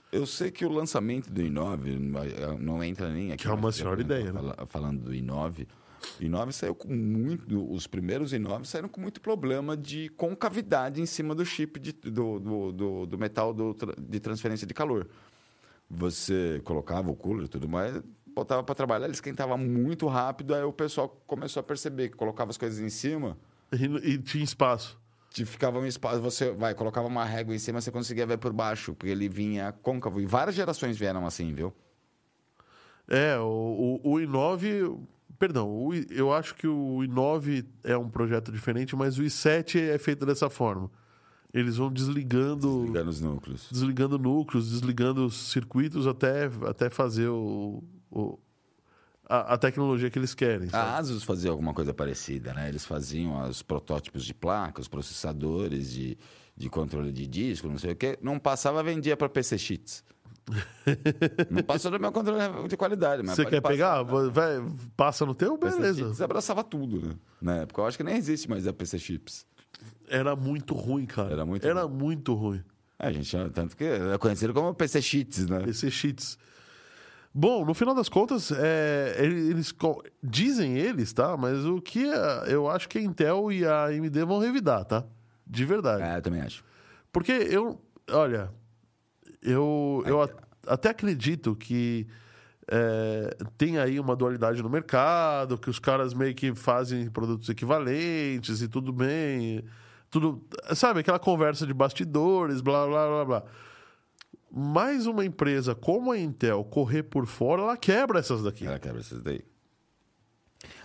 [0.09, 1.97] Eu sei que o lançamento do i9
[2.61, 3.43] não- entra nem aqui.
[3.43, 4.39] Que é uma senhora tô ideia, né?
[4.39, 5.67] fala- Falando do i9, o
[6.19, 7.71] i9 saiu com muito.
[7.71, 12.39] Os primeiros i9 saíram com muito problema de concavidade em cima do chip de- do,
[12.39, 15.07] do, do, do metal do de transferência de calor.
[15.89, 18.01] Você colocava o cooler e tudo mais,
[18.35, 22.51] botava para trabalhar, ele esquentava muito rápido, aí o pessoal começou a perceber que colocava
[22.51, 23.37] as coisas em cima.
[23.71, 24.99] E, e tinha espaço.
[25.31, 28.53] te ficava um espaço, você vai, colocava uma régua em cima, você conseguia ver por
[28.53, 30.21] baixo, porque ele vinha côncavo.
[30.21, 31.73] E várias gerações vieram assim, viu?
[33.07, 34.99] É, o, o, o i9.
[35.37, 39.97] Perdão, o eu acho que o i9 é um projeto diferente, mas o i7 é
[39.97, 40.89] feito dessa forma.
[41.53, 42.83] Eles vão desligando.
[42.85, 43.67] Ligando os núcleos.
[43.71, 48.37] desligando núcleos, desligando os circuitos até, até fazer o, o-
[49.27, 50.69] a, a tecnologia que eles querem.
[50.69, 50.89] sabe?
[50.89, 52.67] A Asus fazia alguma coisa parecida, né?
[52.67, 56.17] Eles faziam os protótipos de placas, processadores de,
[56.55, 58.17] de controle de disco, não sei o quê.
[58.21, 60.03] Não passava, vendia para PC Cheats.
[61.49, 64.03] Não passou no meu controle de qualidade, mas Você quer passar, pegar?
[64.05, 64.29] né?
[64.31, 64.63] Vai,
[64.95, 65.57] passa no teu?
[65.57, 65.99] PC Beleza.
[66.03, 67.15] Cheats abraçava tudo, né?
[67.41, 69.45] Na época, eu acho que nem existe mais a PC Chips.
[70.07, 71.31] Era muito ruim, cara.
[71.31, 72.63] Era muito Era muito ruim.
[72.97, 75.59] É, a gente tanto que é conhecido como PC Cheats, né?
[75.61, 76.37] PC Cheats.
[77.33, 79.73] Bom, no final das contas, é, ele- eles
[80.21, 81.37] dizem eles, tá?
[81.37, 85.05] Mas o que é- eu acho que a Intel e a AMD vão revidar, tá?
[85.45, 86.01] De verdade.
[86.03, 86.63] É, eu também acho.
[87.13, 87.79] Porque eu,
[88.11, 88.51] olha,
[89.41, 90.29] eu, eu a-
[90.67, 92.07] até acredito que
[92.71, 98.61] é, tem aí uma dualidade no mercado, que os caras meio que fazem produtos equivalentes
[98.61, 99.63] e tudo bem.
[100.11, 100.43] Tudo,
[100.75, 103.43] sabe, aquela conversa de bastidores, blá, blá, blá, blá.
[104.51, 108.65] Mais uma empresa como a Intel correr por fora, ela quebra essas daqui.
[108.65, 109.41] Ela quebra esses daí.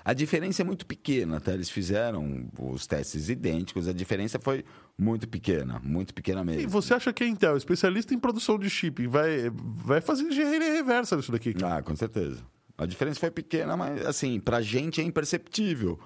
[0.04, 1.52] A diferença é muito pequena, tá?
[1.52, 4.64] Eles fizeram os testes idênticos, a diferença foi
[4.96, 6.68] muito pequena, muito pequena E mesmo.
[6.70, 11.16] você acha que a Intel, especialista em produção de chip, vai, vai fazer engenharia reversa
[11.16, 11.52] nisso daqui?
[11.54, 11.76] cara?
[11.78, 12.42] Ah, com certeza.
[12.78, 15.98] A diferença foi pequena, mas assim, pra gente é imperceptível.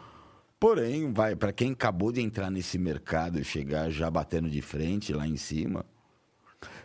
[0.61, 5.12] Porém, vai, para quem acabou de entrar nesse mercado e chegar já batendo de frente
[5.12, 5.85] lá em cima.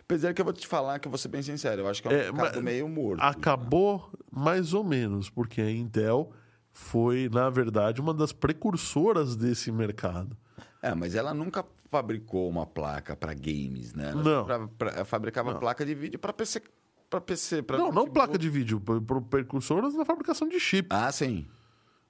[0.00, 2.08] Apesar que eu vou te falar que eu vou ser bem sincero, eu acho que
[2.08, 3.20] é um É, mercado meio morto.
[3.20, 6.30] Acabou mais ou menos, porque a Intel
[6.72, 10.36] foi, na verdade, uma das precursoras desse mercado.
[10.80, 11.64] É, mas ela nunca
[11.94, 14.12] fabricou uma placa para games, né?
[14.12, 14.44] Não.
[14.44, 16.60] pra- pra- fabricava placa de vídeo para PC,
[17.08, 20.88] para PC, para não, não placa de vídeo, pre- precursoras na fabricação de chip.
[20.90, 21.46] Ah, sim.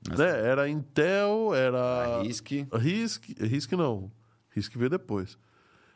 [0.09, 0.49] né?
[0.49, 1.79] Era Intel, era.
[2.19, 4.11] A RISC RISC, RISC não.
[4.57, 5.37] RISC veio depois.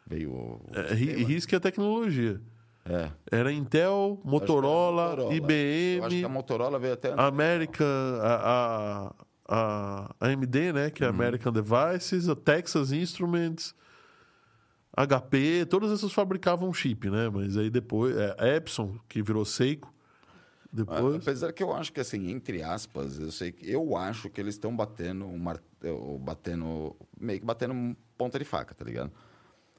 [0.06, 0.32] veio.
[0.32, 2.40] o- É, Ri- RISC é tecnologia.
[2.84, 3.10] É.
[3.30, 7.12] Era Intel, Motorola, Eu acho que IBM, a Motorola veio até.
[7.16, 7.86] American,
[8.22, 9.14] a, a,
[9.48, 10.90] a AMD, né?
[10.90, 13.74] Que é American Devices, a Texas Instruments,
[14.94, 17.30] HP, todas essas fabricavam chip, né?
[17.30, 19.92] Mas aí depois, é, Epson, que virou Seiko,
[20.70, 21.22] depois...
[21.22, 24.54] Apesar que eu acho que, assim, entre aspas, eu sei que eu acho que eles
[24.54, 25.60] estão batendo um mar...
[25.82, 26.94] ou batendo.
[27.18, 29.10] meio que batendo ponta de faca, tá ligado?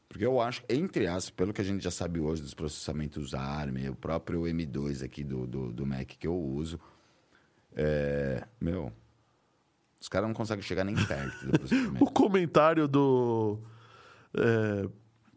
[0.08, 3.90] Porque eu acho, entre aspas, pelo que a gente já sabe hoje dos processamentos ARM,
[3.92, 6.80] o próprio M2 aqui do, do, do Mac que eu uso,
[7.76, 8.44] é.
[8.60, 8.92] Meu.
[10.00, 11.46] Os caras não conseguem chegar nem perto.
[12.00, 13.60] O comentário do,
[14.34, 14.88] é,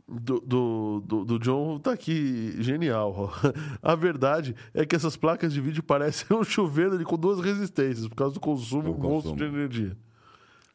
[0.09, 3.33] do, do, do, do John tá aqui genial.
[3.83, 8.15] A verdade é que essas placas de vídeo parecem um chuveiro com duas resistências, por
[8.15, 9.37] causa do consumo Do monstro consumo.
[9.37, 9.97] de energia.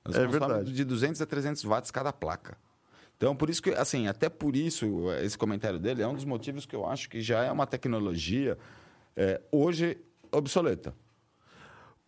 [0.04, 0.74] Elas É verdade.
[0.74, 2.58] De 200 a 300 watts cada placa.
[3.16, 6.66] Então, por isso que, assim, até por isso, esse comentário dele é um dos motivos
[6.68, 8.58] que eu acho que já é uma tecnologia
[9.16, 9.98] é, hoje
[10.32, 10.94] obsoleta.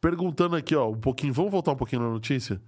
[0.01, 2.61] Perguntando aqui, ó, um pouquinho, vamos voltar um pouquinho na notícia?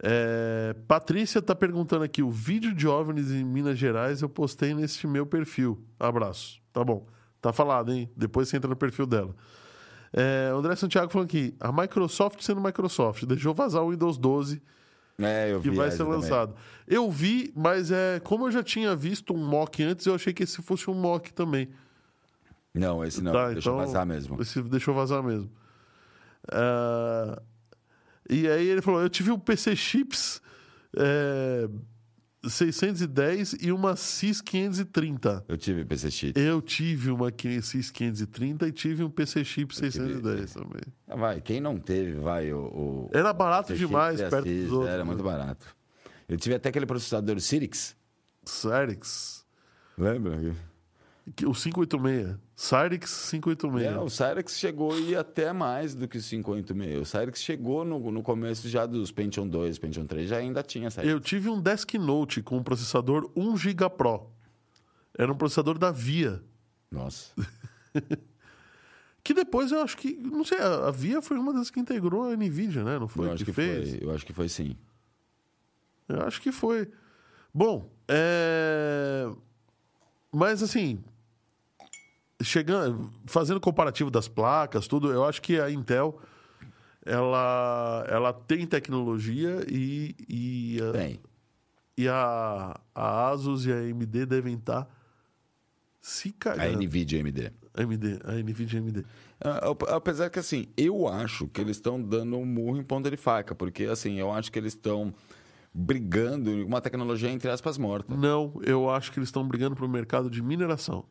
[0.00, 5.06] É, Patrícia tá perguntando aqui, o vídeo de OVNIs em Minas Gerais eu postei nesse
[5.06, 5.82] meu perfil.
[5.98, 6.60] Abraço.
[6.72, 7.04] Tá bom.
[7.40, 8.08] Tá falado, hein?
[8.16, 9.34] Depois você entra no perfil dela.
[10.12, 14.62] É, André Santiago falando aqui, a Microsoft sendo Microsoft, deixou vazar o Windows 12
[15.18, 16.14] É, eu que vi vai ser também.
[16.14, 16.54] lançado.
[16.86, 20.44] Eu vi, mas é como eu já tinha visto um mock antes, eu achei que
[20.44, 21.68] esse fosse um mock também.
[22.72, 23.32] Não, esse não.
[23.32, 24.40] Tá, Deixa eu então- vazar mesmo.
[24.40, 25.50] Esse deixou vazar mesmo.
[26.50, 27.40] Ah,
[28.28, 30.40] e aí ele falou: eu tive um PC Chips
[30.96, 31.68] é,
[32.46, 35.44] 610 e uma CIS 530.
[35.48, 36.38] Eu tive PC Cheat.
[36.40, 40.82] Eu tive uma CIS 530 e tive um PC Chip tive- 610 também.
[41.08, 42.58] Ah, Vai, quem não teve, vai, o...
[42.60, 44.90] o Era barato PC demais perto Assis, dos outros.
[44.94, 45.66] Era muito barato.
[46.28, 47.96] Eu tive até aquele processador Cyrix.
[48.44, 49.44] Cyrix.
[49.96, 50.38] Lembra?
[51.30, 52.36] Que- O 586.
[52.56, 53.96] Cyrix 586.
[53.96, 57.00] É, o Cyrix chegou e até mais do que o 586.
[57.00, 60.90] O Cyrix chegou no, no começo já dos Pentium 2, Pentium 3, já ainda tinha
[60.90, 61.10] Cyrix.
[61.10, 64.30] Eu tive um Desk Note com um processador 1 GB Pro.
[65.16, 66.42] Era um processador da Via.
[66.90, 67.32] Nossa.
[69.28, 70.16] Que depois eu acho que.
[70.16, 72.98] Não sei, a Via foi uma das que integrou a Nvidia, né?
[72.98, 73.90] Não foi eu que, acho que fez?
[73.90, 73.98] foi.
[74.02, 74.74] Eu acho que foi sim.
[76.08, 76.90] Eu acho que foi.
[77.52, 79.28] Bom, é...
[80.32, 81.04] mas assim,
[82.42, 86.20] chegando, fazendo comparativo das placas, tudo, eu acho que a Intel
[87.04, 91.20] ela, ela tem tecnologia e, e, a, Tem.
[91.96, 94.86] e a, a Asus e a AMD devem estar
[96.00, 96.78] se A cagando.
[96.82, 97.52] NVIDIA AMD.
[97.74, 99.04] AMD, a Nvidia AMD.
[99.40, 103.10] Ah, ap- Apesar que, assim, eu acho que eles estão dando um murro em ponta
[103.10, 105.14] de faca, porque, assim, eu acho que eles estão
[105.72, 108.16] brigando uma tecnologia, entre aspas, morta.
[108.16, 111.04] Não, eu acho que eles estão brigando para o mercado de mineração.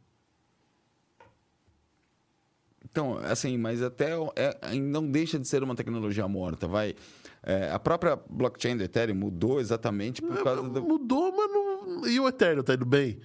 [2.97, 6.95] Então, assim, mas até é, não deixa de ser uma tecnologia morta, vai.
[7.43, 10.81] É, a própria blockchain do Ethereum mudou exatamente por causa do...
[10.81, 12.07] Mudou, mas não.
[12.07, 13.19] E o Ethereum tá indo bem?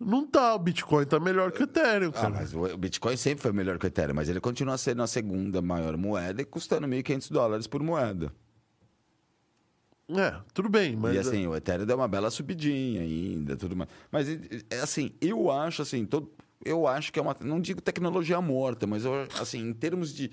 [0.00, 3.52] Não tá, o Bitcoin tá melhor que o Ethereum, Ah, mas o Bitcoin sempre foi
[3.52, 7.30] melhor que o Ethereum, mas ele continua sendo a segunda maior moeda e custando 1.500
[7.30, 8.32] dólares por moeda.
[10.08, 11.14] É, tudo bem, mas.
[11.14, 13.88] e assim, o Ethereum deu uma bela subidinha ainda, tudo mais.
[14.10, 14.28] Mas
[14.68, 16.30] é assim, eu acho assim, todo,
[16.64, 20.30] eu acho que é uma, não digo tecnologia morta, mas eu, assim, em termos de,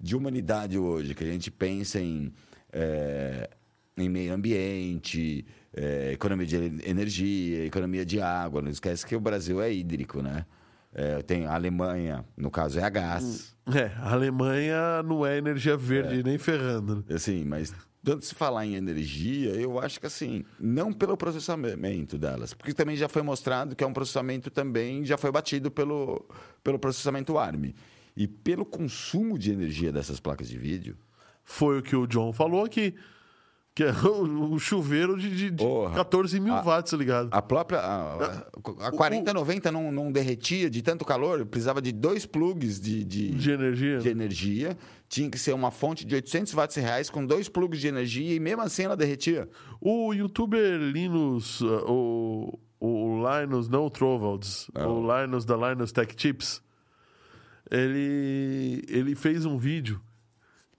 [0.00, 2.32] de humanidade hoje, que a gente pensa em
[2.72, 3.48] é,
[3.96, 5.44] em meio ambiente,
[5.74, 6.56] é, economia de
[6.88, 10.46] energia, economia de água, não esquece que o Brasil é hídrico, né?
[10.94, 13.54] É, tem a Alemanha, no caso é a gás.
[13.74, 17.04] É, a Alemanha não é energia verde nem ferrando.
[17.06, 17.14] né?
[17.14, 22.54] Assim, mas tanto se falar em energia, eu acho que assim, não pelo processamento delas,
[22.54, 26.24] porque também já foi mostrado que é um processamento também, já foi batido pelo,
[26.62, 27.72] pelo processamento ARM.
[28.16, 30.96] E pelo consumo de energia dessas placas de vídeo,
[31.44, 32.94] Foi o que o John falou aqui.
[33.74, 35.94] Que é o, o chuveiro de, de, de Porra.
[35.94, 37.28] 14 mil A- watts ligado.
[37.30, 37.78] a própria.
[37.78, 38.48] A,
[38.88, 43.50] a 4090 não, não derretia de tanto calor, precisava de dois plugs de, de, De
[43.52, 43.98] energia.
[43.98, 44.76] de energia.
[45.08, 48.38] Tinha que ser uma fonte de 800 watts reais com dois plugs de energia e
[48.40, 49.48] mesmo assim ela derretia.
[49.80, 54.86] O youtuber Linus, uh, o, o Linus, não o Trovalds, Ah.
[54.86, 56.62] o Linus da Linus Tech Tips,
[57.70, 60.00] ele, ele fez um vídeo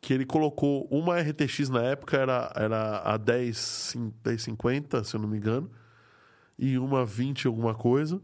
[0.02, 5.20] que ele colocou uma RTX na época, era, era a 10, cin- 1050, se eu
[5.20, 5.70] não me engano,
[6.58, 8.22] e uma 20 alguma coisa.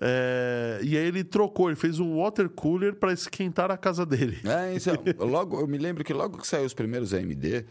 [0.00, 4.38] É, e aí ele trocou, ele fez um water cooler para esquentar a casa dele.
[4.44, 7.64] É, é- logo, eu me lembro que logo que saiu os primeiros AMD,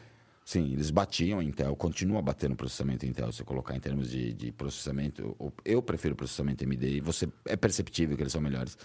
[0.44, 4.52] sim, eles batiam a Intel, continua batendo processamento Intel, se colocar em termos de, de
[4.52, 8.78] processamento, eu- prefiro processamento AMD e você é perceptível que eles são melhores.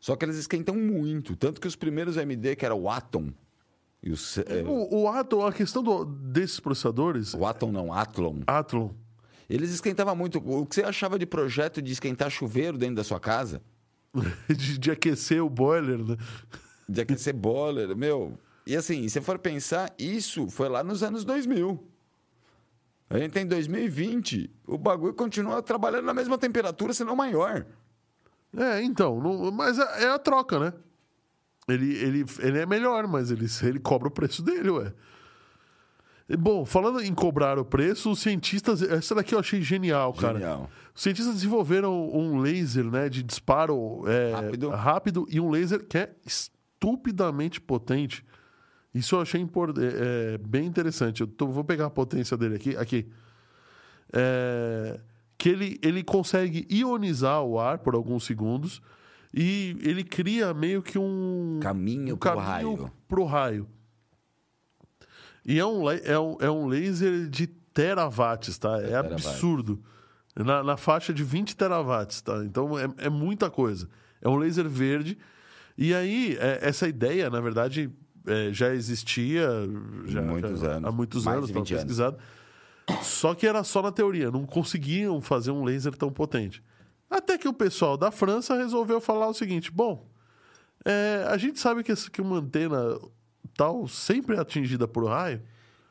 [0.00, 3.32] Só que eles esquentam muito, tanto que os primeiros AMD, que era o Atom,
[4.00, 8.40] e os, é, O, o Atom, a questão do- desses processadores, o Atom não, Athlon,
[8.46, 8.90] Athlon,
[9.48, 10.38] eles esquentavam muito.
[10.38, 13.62] O que você achava de projeto de esquentar chuveiro dentro da sua casa?
[14.48, 16.16] de, de aquecer o boiler, né?
[16.88, 18.38] De aquecer boiler, meu.
[18.66, 21.82] E assim, se for pensar, isso foi lá nos anos 2000.
[23.10, 27.64] A gente tem 2020, o bagulho continua trabalhando na mesma temperatura, se não maior.
[28.54, 30.72] É, então, não- mas é, é a troca, né?
[31.66, 34.92] Ele, ele, ele é melhor, mas ele, ele cobra o preço dele, ué.
[36.36, 38.82] Bom, falando em cobrar o preço, os cientistas.
[38.82, 40.38] Essa daqui eu achei genial, cara.
[40.38, 40.70] Genial.
[40.94, 44.68] Os cientistas desenvolveram um laser né, de disparo é, Rápido.
[44.70, 48.24] rápido e um laser que é estupidamente potente.
[48.94, 51.20] Isso eu achei é, é, bem interessante.
[51.22, 52.76] Eu tô- vou pegar a potência dele aqui.
[52.76, 53.08] aqui.
[54.12, 55.00] é,
[55.36, 58.82] que ele, ele consegue ionizar o ar por alguns segundos
[59.32, 62.92] e ele cria meio que um Caminho um pro caminho raio.
[63.06, 63.68] pro raio.
[65.50, 68.76] E é um, é um, é um laser de terawatts, tá?
[68.78, 69.26] É, terawatts.
[69.26, 69.82] absurdo.
[70.36, 72.44] Na, na faixa de 20 terawatts, tá?
[72.44, 73.88] Então é, é muita coisa.
[74.20, 75.16] É um laser verde.
[75.76, 77.90] E aí, é, essa ideia, na verdade,
[78.26, 79.48] é, já existia
[80.04, 80.84] já, Muitos já- anos.
[80.88, 81.84] há muitos Mais anos, estava 20 anos.
[81.84, 82.18] pesquisado.
[83.02, 86.62] Só que era só na teoria, não conseguiam fazer um laser tão potente.
[87.10, 90.06] Até que o pessoal da França resolveu falar o seguinte: bom,
[90.84, 92.98] é, a gente sabe que, que uma antena
[93.58, 95.42] tal sempre é atingida por raio.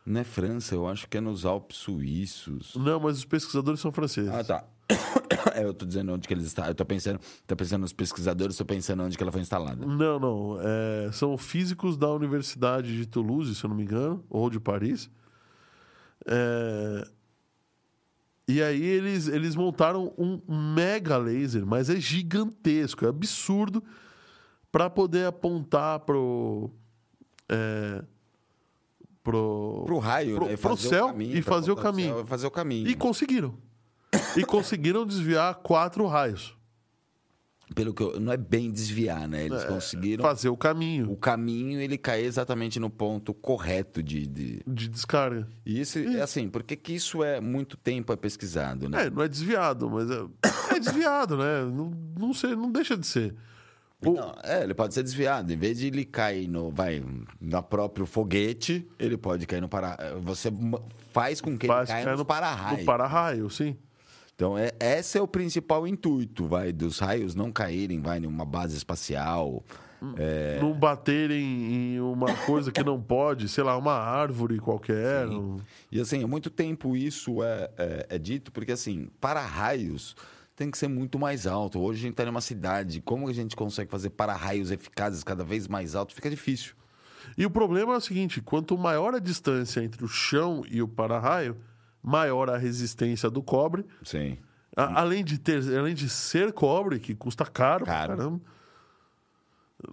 [0.06, 2.74] Não é França, eu acho que é nos Alpes Suíços.
[2.78, 4.32] Não, mas os pesquisadores são franceses.
[4.32, 4.64] Ah, tá.
[5.54, 6.66] É, eu tô dizendo onde que eles estão.
[6.66, 9.84] Eu tô pensando, tô pensando nos pesquisadores, tô pensando onde que ela foi instalada.
[9.84, 10.60] Não, não.
[10.62, 15.10] é, são físicos da Universidade de Toulouse, se eu não me engano, ou de Paris.
[16.28, 17.08] É,
[18.48, 23.84] e aí eles, eles montaram um mega laser, mas é gigantesco, é absurdo,
[24.72, 26.72] para poder apontar pro.
[27.50, 28.04] É,
[29.24, 30.58] pro, Pro raio, Pro- né?
[30.58, 32.16] pro céu caminho, e fazer o caminho.
[32.16, 32.88] céu e fazer o caminho.
[32.88, 33.56] E conseguiram.
[34.36, 36.56] E conseguiram desviar quatro raios.
[37.76, 39.44] Pelo que eu, não é bem desviar, né?
[39.46, 44.62] Eles conseguiram Fazer o caminho o caminho ele cair exatamente no ponto correto de, de...
[44.66, 45.46] de descarga.
[45.66, 49.08] E isso é assim, por que que isso é muito tempo é pesquisado, né?
[49.08, 50.26] É, não é desviado, mas é,
[50.76, 51.66] é desviado, né?
[51.66, 53.36] Não, não, sei, não deixa de ser.
[54.02, 55.52] Não, é, ele pode ser desviado.
[55.52, 57.04] Em vez de ele cair no, vai,
[57.42, 59.98] no próprio foguete, ele pode cair no para.
[60.22, 60.52] Você
[61.12, 62.78] faz com que faz ele caia cair no para-raio.
[62.78, 63.76] No para-raio, sim.
[64.36, 68.46] Então, é, esse é o principal intuito, vai, dos raios não caírem, vai, em uma
[68.46, 69.64] base espacial.
[70.16, 71.44] É, Não baterem
[71.96, 75.26] em uma coisa que não pode, sei lá, uma árvore qualquer.
[75.92, 80.16] E assim, há muito tempo isso é, é, é dito, porque assim, para-raios
[80.58, 81.80] tem que ser muito mais alto.
[81.80, 85.68] Hoje a gente está numa cidade, como a gente consegue fazer para-raios eficazes cada vez
[85.68, 86.74] mais alto, fica difícil.
[87.38, 90.88] E o problema é o seguinte: quanto maior a distância entre o chão e o
[90.88, 91.56] para-raio,
[92.02, 93.86] maior a resistência do cobre.
[94.04, 94.38] Sim.
[94.76, 98.16] A- além, de ter, além de ser cobre, que custa caro, Caro.
[98.18, 98.42] caramba.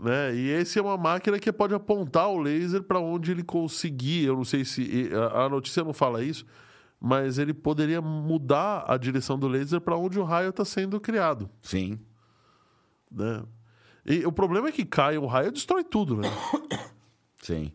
[0.01, 0.35] Né?
[0.35, 4.25] E esse é uma máquina que pode apontar o laser para onde ele conseguir.
[4.25, 6.47] Eu não sei se a notícia não fala isso,
[7.01, 11.51] mas ele poderia mudar a direção do laser para onde o raio está sendo criado.
[11.63, 11.99] Sim.
[13.11, 13.43] Né?
[14.07, 16.29] E o problema é que cai um raio e destrói tudo, né?
[17.43, 17.73] Sim.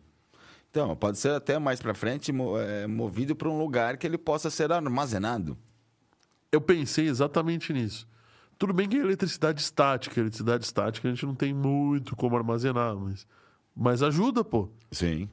[0.70, 4.50] Então, pode ser até mais para frente é, movido para um lugar que ele possa
[4.50, 5.58] ser armazenado.
[6.52, 8.08] Eu pensei exatamente nisso.
[8.56, 12.94] Tudo bem que é eletricidade estática, eletricidade estática a gente não tem muito como armazenar,
[12.94, 13.26] mas,
[13.74, 14.68] mas ajuda, pô.
[14.92, 15.28] Sim.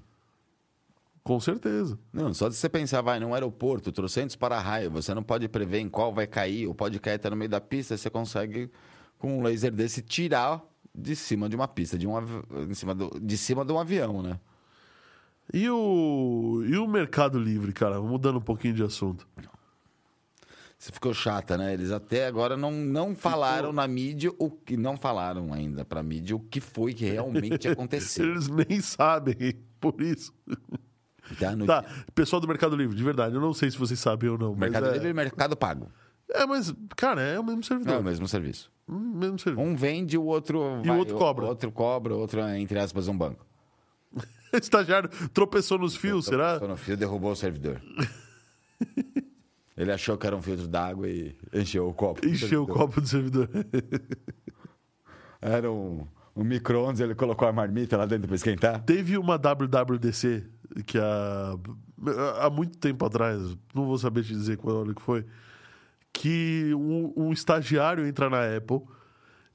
[1.28, 2.00] Com certeza.
[2.14, 5.90] Não, só de você pensar, vai num aeroporto, trocentos para-raio, você não pode prever em
[5.90, 8.72] qual vai cair, ou pode cair até no meio da pista, você consegue,
[9.20, 10.64] com um laser desse, tirar
[10.96, 12.34] de cima de uma pista, de, um avi...
[12.70, 13.20] em cima do...
[13.20, 14.40] de cima de um avião, né?
[15.54, 18.00] E o, e o Mercado Livre, cara?
[18.00, 19.28] Mudando um pouquinho de assunto.
[20.80, 21.74] Você ficou chata, né?
[21.74, 24.78] Eles até agora não, não falaram na mídia o que.
[24.78, 28.30] Não falaram ainda pra mídia o que foi que realmente aconteceu.
[28.30, 29.36] Eles nem sabem,
[29.78, 30.34] por isso.
[31.36, 31.56] Tá?
[31.56, 31.84] No Tá,
[32.16, 34.56] pessoal do Mercado Livre, de verdade, eu não sei se vocês sabem ou não.
[34.56, 35.90] Mercado é, Livre e Mercado Pago.
[36.30, 38.00] É, mas, cara, é o mesmo Não é servidor.
[38.00, 38.72] o mesmo serviço.
[38.88, 39.66] Hum, mesmo servidor.
[39.68, 40.82] Um vende, o outro.
[40.84, 41.46] E o outro cobra.
[41.46, 43.46] O outro cobra, o outro entre aspas, um banco.
[44.54, 46.54] Estagiário tropeçou nos fios, será?
[46.54, 47.82] Passou no fio derrubou o servidor.
[49.78, 52.26] Ele achou que era um filtro d'água e encheu o copo.
[52.26, 52.78] Encheu o servidor.
[52.78, 53.50] copo do servidor.
[55.40, 58.84] Era um, um micro-ondas, ele colocou a marmita lá dentro pra esquentar.
[58.84, 60.44] Teve uma WWDC
[60.86, 61.58] que há,
[62.42, 63.42] há muito tempo atrás,
[63.74, 65.26] não vou saber te dizer qual ano que foi,
[66.14, 68.82] que um, um estagiário entra na Apple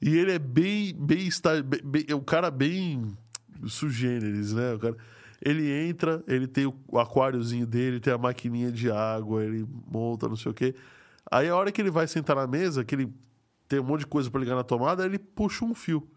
[0.01, 1.29] e ele é bem, bem,
[1.83, 3.15] bem, é um cara bem
[3.67, 4.73] sugêneres, né?
[4.73, 4.97] O cara,
[5.41, 10.35] ele entra, ele tem o aquáriozinho dele, tem a maquininha de água, ele monta, não
[10.35, 10.73] sei o quê.
[11.29, 13.13] Aí a hora que ele vai sentar na mesa, que ele
[13.67, 16.07] tem um monte de coisa para ligar na tomada, ele puxa um fio.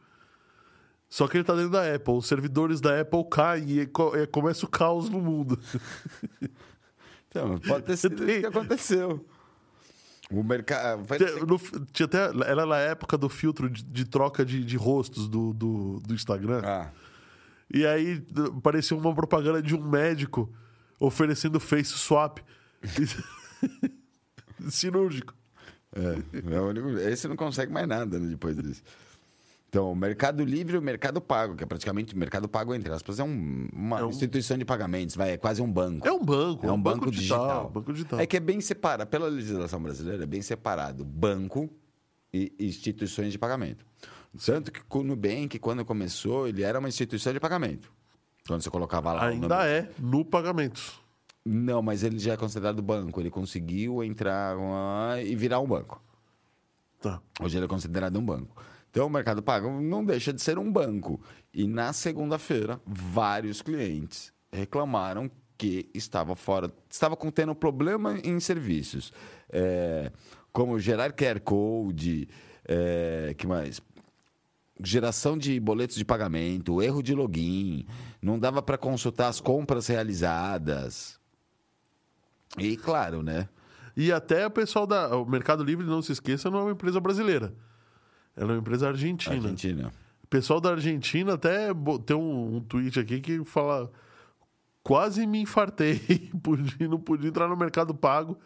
[1.09, 2.15] Só que ele tá dentro da Apple.
[2.15, 5.59] Os servidores da Apple caem e co- começa o caos no mundo.
[7.29, 9.27] Então, pode ter sido isso que aconteceu.
[10.31, 11.05] O mercado.
[11.93, 16.01] Tinha até, era na época do filtro de, de troca de, de rostos do, do,
[16.01, 16.63] do Instagram.
[16.65, 16.91] Ah,
[17.71, 18.23] E aí
[18.63, 20.51] parecia uma propaganda de um médico
[20.99, 22.39] oferecendo face swap
[24.71, 25.35] cirúrgico.
[25.95, 28.83] é, é o único- esse não consegue mais nada né, depois disso.
[29.77, 32.91] Então, o Mercado Livre e o Mercado Pago, que é praticamente o Mercado Pago, entre
[32.91, 36.09] aspas, é um- uma É um- instituição de pagamentos, vai, é quase um banco.
[36.09, 36.66] É um banco.
[36.66, 37.68] É um banco, digital.
[37.68, 38.18] Banco digital.
[38.18, 41.68] É que é bem separado, pela legislação brasileira, é bem separado banco
[42.33, 43.85] e instituições de pagamento.
[44.47, 47.93] Tanto que o Nubank, quando começou, ele era uma instituição de pagamento.
[48.49, 50.99] Quando você colocava lá o Ainda é no pagamentos.
[51.45, 53.20] Não, mas ele já é considerado banco.
[53.20, 54.57] Ele conseguiu entrar
[55.22, 56.03] e virar um banco.
[56.99, 57.20] Tá.
[57.43, 58.57] Hoje ele é considerado um banco.
[58.97, 61.21] Então, o Mercado Pago não deixa de ser um banco.
[61.53, 69.13] E na segunda-feira, vários clientes reclamaram que estava fora, estava contendo problema em serviços,
[69.51, 70.11] É,
[70.51, 72.27] como gerar QR Code,
[72.65, 73.83] é, que mais?
[74.83, 77.87] Geração de boletos de pagamento, erro de login,
[78.23, 81.21] não dava para consultar as compras realizadas.
[82.57, 83.47] E claro, né?
[83.95, 85.15] E até o pessoal da.
[85.19, 87.53] O Mercado Livre, não se esqueça, não é uma empresa brasileira.
[88.37, 89.34] Ela é uma empresa argentina.
[89.34, 89.93] Argentina.
[90.22, 91.68] O pessoal da Argentina até
[92.05, 93.91] tem um, um tweet aqui que fala.
[94.82, 96.01] Quase me infartei.
[96.89, 98.39] Não pude entrar no Mercado Pago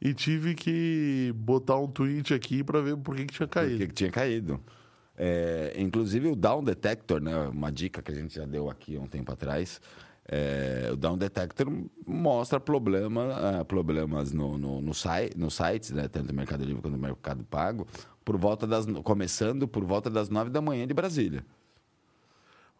[0.00, 3.70] e tive que botar um tweet aqui para ver por que, que tinha caído.
[3.70, 4.60] Porque que tinha caído.
[5.16, 9.00] É, inclusive o Down Detector, né, uma dica que a gente já deu aqui há
[9.00, 9.80] um tempo atrás,
[10.28, 11.66] é, o Down Detector
[12.06, 16.82] mostra problema, ah, problemas no, no, no, site, no sites, né, tanto no Mercado Livre
[16.82, 17.86] quanto no Mercado Pago,
[18.24, 21.44] por volta das, começando por volta das nove da manhã de Brasília.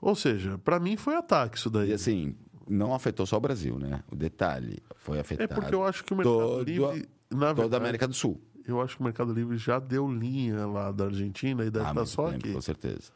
[0.01, 1.91] Ou seja, para mim foi ataque isso daí.
[1.91, 2.35] E assim,
[2.69, 4.03] não afetou só o Brasil, né?
[4.11, 7.51] O detalhe foi É afetado porque eu acho que o Mercado todo- Livre, na toda
[7.51, 8.41] a verdade, América do Sul.
[8.67, 11.95] eu acho que o Mercado Livre já deu linha lá da Argentina e deve estar
[11.95, 12.53] muito só tempo, aqui.
[12.53, 13.13] Com certeza.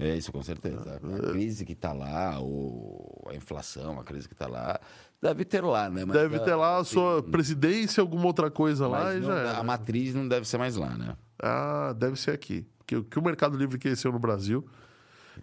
[0.00, 1.00] É isso, com certeza.
[1.02, 3.26] A crise que está lá, o...
[3.28, 4.78] a inflação, a crise que está lá,
[5.20, 6.04] deve ter lá, né?
[6.04, 9.26] Mas, Deve ah, ter lá a assim, sua presidência, alguma outra coisa lá e não
[9.26, 9.58] já.
[9.58, 11.16] A matriz não deve ser mais lá, né?
[11.42, 12.66] Ah, deve ser aqui.
[12.92, 14.66] O que o Mercado Livre cresceu no Brasil.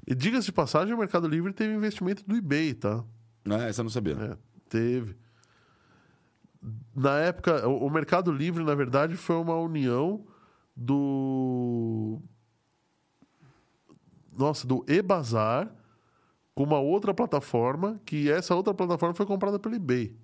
[0.05, 3.03] E diga-se de passagem, o Mercado Livre teve investimento do eBay, tá?
[3.45, 4.13] Não, essa eu não sabia.
[4.13, 4.37] É,
[4.67, 5.15] teve.
[6.95, 10.25] Na época, o, o Mercado Livre, na verdade, foi uma união
[10.75, 12.19] do.
[14.37, 15.71] Nossa, do eBazar
[16.53, 20.15] com uma outra plataforma, que essa outra plataforma foi comprada pelo eBay.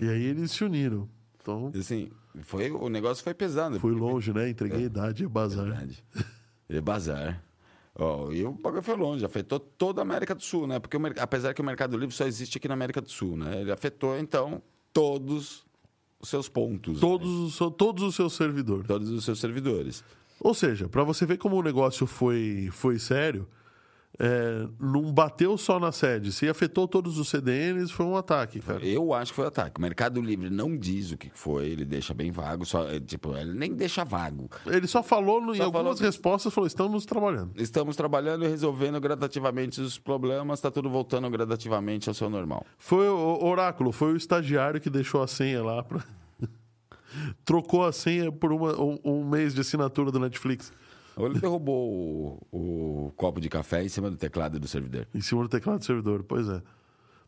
[0.00, 1.08] E aí eles se uniram.
[1.40, 2.10] Então, Assim,
[2.40, 3.78] foi, o negócio foi pesado.
[3.78, 4.48] fui longe, né?
[4.48, 5.64] Entreguei a idade, eBazar.
[5.66, 6.04] Verdade.
[6.68, 7.42] E bazar.
[7.94, 10.78] Ó, e o bagulho foi longe, afetou toda a América do Sul, né?
[10.78, 13.60] Porque o apesar que o Mercado Livre só existe aqui na América do Sul, né?
[13.60, 14.62] Ele afetou, então,
[14.92, 15.64] todos
[16.18, 16.98] os seus pontos.
[17.00, 17.46] Todos, né?
[17.46, 18.86] os, seu- todos os seus servidores.
[18.86, 20.02] Todos os seus servidores.
[20.40, 23.46] Ou seja, para você ver como o negócio foi, foi sério,
[24.18, 26.32] é, não bateu só na sede.
[26.32, 28.84] Se afetou todos os CDNs, foi um ataque, cara.
[28.86, 29.78] Eu acho que foi ataque.
[29.78, 33.34] O Mercado Livre não diz o que foi, ele deixa bem vago, só, é, tipo,
[33.36, 34.50] ele nem deixa vago.
[34.66, 37.52] Ele só falou no- em Só algumas falou- respostas, falou, estamos trabalhando.
[37.56, 42.64] Estamos trabalhando e resolvendo gradativamente os problemas, está tudo voltando gradativamente ao seu normal.
[42.78, 45.82] Foi o Oráculo, foi o estagiário que deixou a senha lá.
[45.82, 46.00] Pra...
[47.44, 50.72] Trocou a senha por uma- um, um mês de assinatura do Netflix.
[51.22, 55.06] Ou ele derrubou o, o copo de café em cima do teclado do servidor.
[55.14, 56.60] Em cima do teclado do servidor, pois é.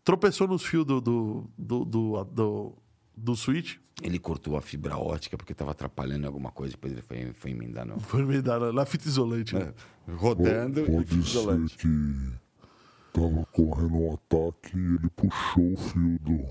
[0.03, 2.72] Tropeçou nos fios do, do, do, do, do,
[3.16, 3.76] do switch.
[4.03, 7.51] Ele cortou a fibra ótica porque estava atrapalhando em alguma coisa, depois ele foi, foi
[7.53, 7.99] emendar no...
[8.01, 9.55] Foi me dar na, na fita isolante.
[9.55, 9.72] né?
[10.16, 11.76] rodando e Pode fio ser isolante.
[11.78, 12.32] que
[13.12, 16.45] tava correndo um ataque e ele puxou o fio do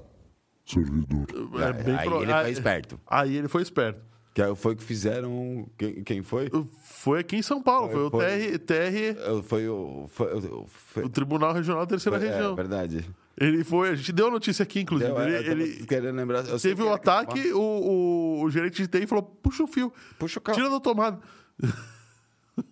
[0.65, 1.27] servidor.
[1.61, 2.99] É bem aí pro- ele foi esperto.
[3.05, 4.01] Aí ele foi esperto.
[4.33, 5.67] Que foi o que fizeram...
[5.77, 6.49] Quem, quem foi?
[6.83, 10.05] Foi aqui em São Paulo, foi, Foi- o TR, TR, Foi o...
[10.09, 10.27] Foi,
[10.67, 12.53] foi- o Tribunal Regional da Terceira foi- Região.
[12.53, 13.09] É, verdade.
[13.37, 15.09] Ele foi, a gente deu a notícia aqui, inclusive.
[15.11, 16.43] Eu, ele eu tava ele querendo lembrar...
[16.59, 20.37] teve o era- ataque, o, o, o gerente de TI falou: puxa o fio, Puxa
[20.39, 20.55] o carro.
[20.57, 21.19] tira da tomada.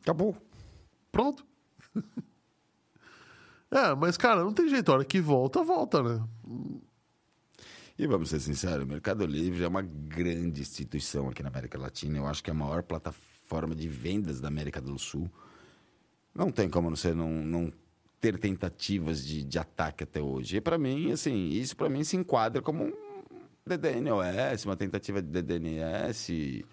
[0.02, 0.36] Acabou.
[1.12, 1.46] Pronto.
[3.74, 4.92] É, mas, cara, não tem jeito.
[4.92, 6.22] A hora que volta, volta, né?
[8.02, 12.18] E vamos ser sinceros, o Mercado Livre é uma grande instituição aqui na América Latina.
[12.18, 15.30] Eu acho que é a maior plataforma de vendas da América do Sul.
[16.34, 17.72] Não tem como você não, não
[18.20, 20.58] ter tentativas de, de ataque até hoje.
[20.58, 22.94] E para mim, assim, isso para mim se enquadra como um
[23.68, 26.66] DDNOS, uma tentativa de DDNS.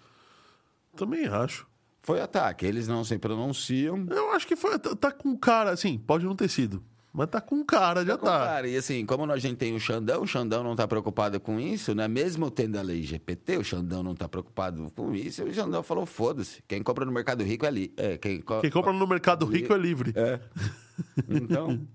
[0.95, 1.67] Também acho.
[2.01, 2.65] Foi ataque.
[2.65, 4.03] Eles não se pronunciam.
[4.09, 6.83] Eu acho que foi, tá, tá com cara, assim, pode não ter sido.
[7.11, 8.45] Mas tá com cara de ataque.
[8.45, 11.59] Cara, e assim, como a gente tem o Xandão, o Xandão não está preocupado com
[11.59, 12.07] isso, né?
[12.07, 15.43] Mesmo tendo a lei GPT, o Xandão não está preocupado com isso.
[15.43, 17.93] O Xandão falou: foda-se, quem compra no Mercado Rico é ali.
[17.97, 20.13] É, quem, co- Quem compra no Mercado Rico é livre.
[20.15, 20.39] É.
[21.29, 21.87] Então,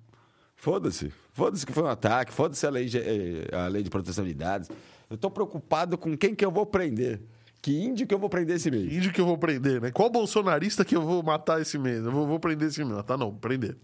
[0.56, 1.12] foda-se.
[1.32, 4.68] Foda-se que foi um ataque, foda-se a lei, eh, a lei de proteção de dados.
[5.10, 7.20] Eu tô preocupado com quem que eu vou prender.
[7.60, 8.92] Que índio que eu vou prender esse mês?
[8.92, 9.90] Índio que eu vou prender, né?
[9.90, 12.04] Qual bolsonarista que eu vou matar esse mês?
[12.04, 13.02] Eu vou, vou prender esse mês.
[13.04, 13.76] Tá, não, prender.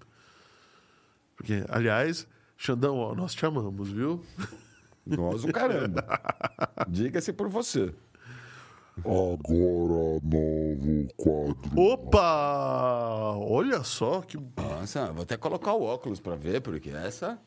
[1.40, 4.22] Porque, aliás, Xandão, ó, nós te amamos, viu?
[5.06, 6.04] Nós o caramba.
[6.86, 7.94] Diga-se por você.
[8.98, 11.80] Agora, novo quadro.
[11.80, 13.36] Opa!
[13.38, 14.36] Olha só que.
[14.54, 17.40] Nossa, vou até colocar o óculos pra ver, porque essa.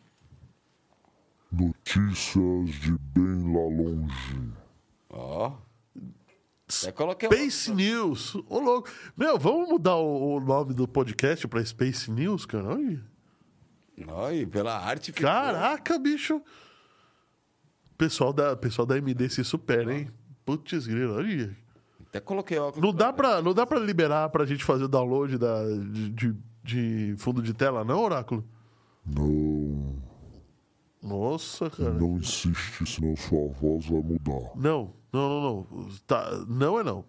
[1.52, 4.54] Notícias de bem lá longe.
[5.12, 5.52] Ó.
[6.68, 8.34] Até coloquei o Space News.
[8.50, 8.90] Ô, louco.
[9.16, 12.70] Meu, vamos mudar o, o nome do podcast pra Space News, cara?
[12.70, 13.13] Olha.
[14.08, 15.30] Ai, pela arte ficou.
[15.30, 16.42] Caraca, bicho.
[17.98, 20.10] Pessoal da, pessoal da MD se supera, hein?
[20.46, 21.56] Putz, grilo, olha.
[22.08, 22.84] Até coloquei óculos.
[22.84, 26.36] Não dá, pra, não dá pra liberar pra gente fazer o download da, de, de-
[26.64, 28.48] de fundo de tela, não, Oráculo?
[29.06, 29.96] Não,
[31.02, 31.92] Nossa, cara.
[31.94, 34.52] não insiste, senão sua voz vai mudar.
[34.56, 35.90] Não, não, não, não.
[36.08, 37.04] Tá, não é não.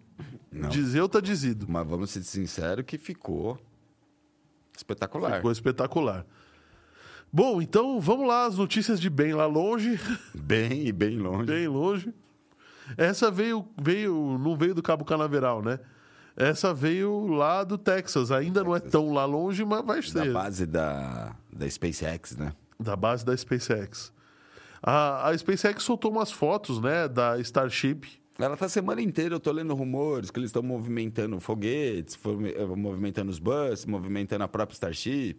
[0.51, 0.69] Não.
[0.69, 1.65] Dizeu tá dizido.
[1.69, 3.57] Mas vamos ser sinceros que ficou
[4.77, 5.37] espetacular.
[5.37, 6.25] Ficou espetacular.
[7.31, 9.99] Bom, então vamos lá, as notícias de bem lá longe.
[10.33, 11.45] Bem e bem longe.
[11.45, 12.13] bem longe.
[12.97, 15.79] Essa veio, veio, não veio do Cabo Canaveral, né?
[16.37, 18.31] Essa veio lá do Texas.
[18.31, 20.31] Ainda não é tão lá longe, mas vai Da ser.
[20.33, 22.53] base da, da SpaceX, né?
[22.79, 24.13] Da base da SpaceX.
[24.83, 28.01] A, a SpaceX soltou umas fotos, né, da Starship.
[28.37, 32.19] Ela tá a semana inteira, eu tô lendo rumores que eles estão movimentando foguetes,
[32.55, 35.37] eh, movimentando os bus, movimentando a própria Starship.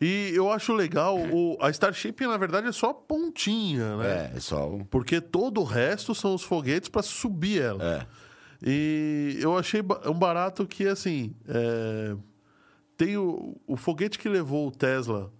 [0.00, 4.30] E eu acho legal, o, a Starship, na verdade, é só a pontinha, né?
[4.34, 4.84] É, é só um...
[4.84, 7.82] Porque todo o resto são os foguetes para subir ela.
[7.82, 8.06] É.
[8.66, 12.16] E eu achei um barato que, assim, é,
[12.96, 15.32] tem o, o foguete que levou o Tesla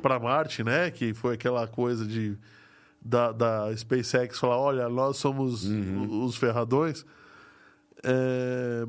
[0.00, 0.90] para Marte, né?
[0.90, 2.36] Que foi aquela coisa de
[3.04, 7.04] da, da SpaceX falar, olha, nós somos o- os ferradões.
[8.04, 8.84] É,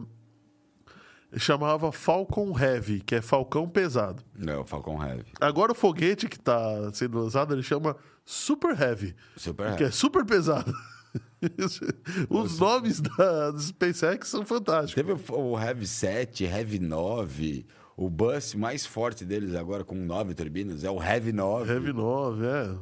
[1.37, 4.23] chamava Falcon Heavy, que é Falcão Pesado.
[4.37, 5.25] Não, o Falcon Heavy.
[5.39, 9.15] Agora o foguete que está sendo lançado, ele chama Super Heavy.
[9.35, 9.85] Super Que Heavy.
[9.85, 10.73] é super pesado.
[12.29, 14.93] Os nomes da, do SpaceX são fantásticos.
[14.95, 17.65] Teve o, Heavy 7, Heavy 9,
[17.95, 21.71] o bus mais forte deles agora com 9 turbinas é o Heavy 9.
[21.71, 22.75] Heavy 9, é.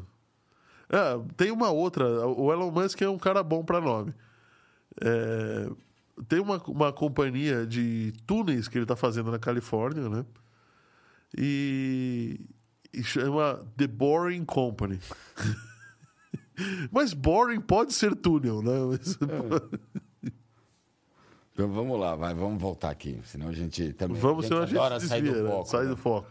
[0.93, 2.06] É, tem uma outra.
[2.28, 4.14] O Elon Musk é um cara bom para nome.
[5.02, 5.70] É,
[6.28, 10.26] tem uma, uma companhia de túneis que ele está fazendo na Califórnia, né?
[11.38, 12.39] E,
[12.93, 14.99] e chama The Boring Company.
[16.91, 18.72] Mas boring pode ser túnel, né?
[18.89, 19.18] Mas-
[21.53, 24.78] Então vamos lá, vai, vamos voltar aqui, senão a gente também Vamos, senão a gente
[24.78, 25.49] adora desvia, sair do né?
[25.49, 25.66] foco.
[25.70, 25.89] sai né?
[25.89, 26.28] do foco.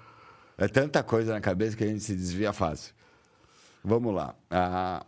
[0.57, 2.95] É tanta coisa na cabeça que a gente se desvia fácil.
[3.85, 4.35] Vamos lá.
[4.51, 5.05] A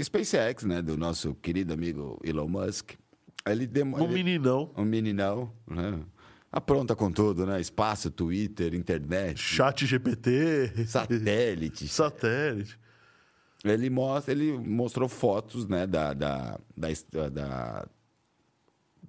[0.00, 2.92] SpaceX, né, do nosso querido amigo Elon Musk,
[3.46, 3.96] ele demo...
[3.96, 6.00] Um ele- meninão, Um meninão, né?
[6.50, 7.60] Apronta com tudo, né?
[7.60, 11.88] Espaço, Twitter, internet, chat GPT, satélite.
[11.88, 12.78] satélite.
[13.64, 17.88] Ele mostra, ele mostrou fotos, né, da, da, da, da,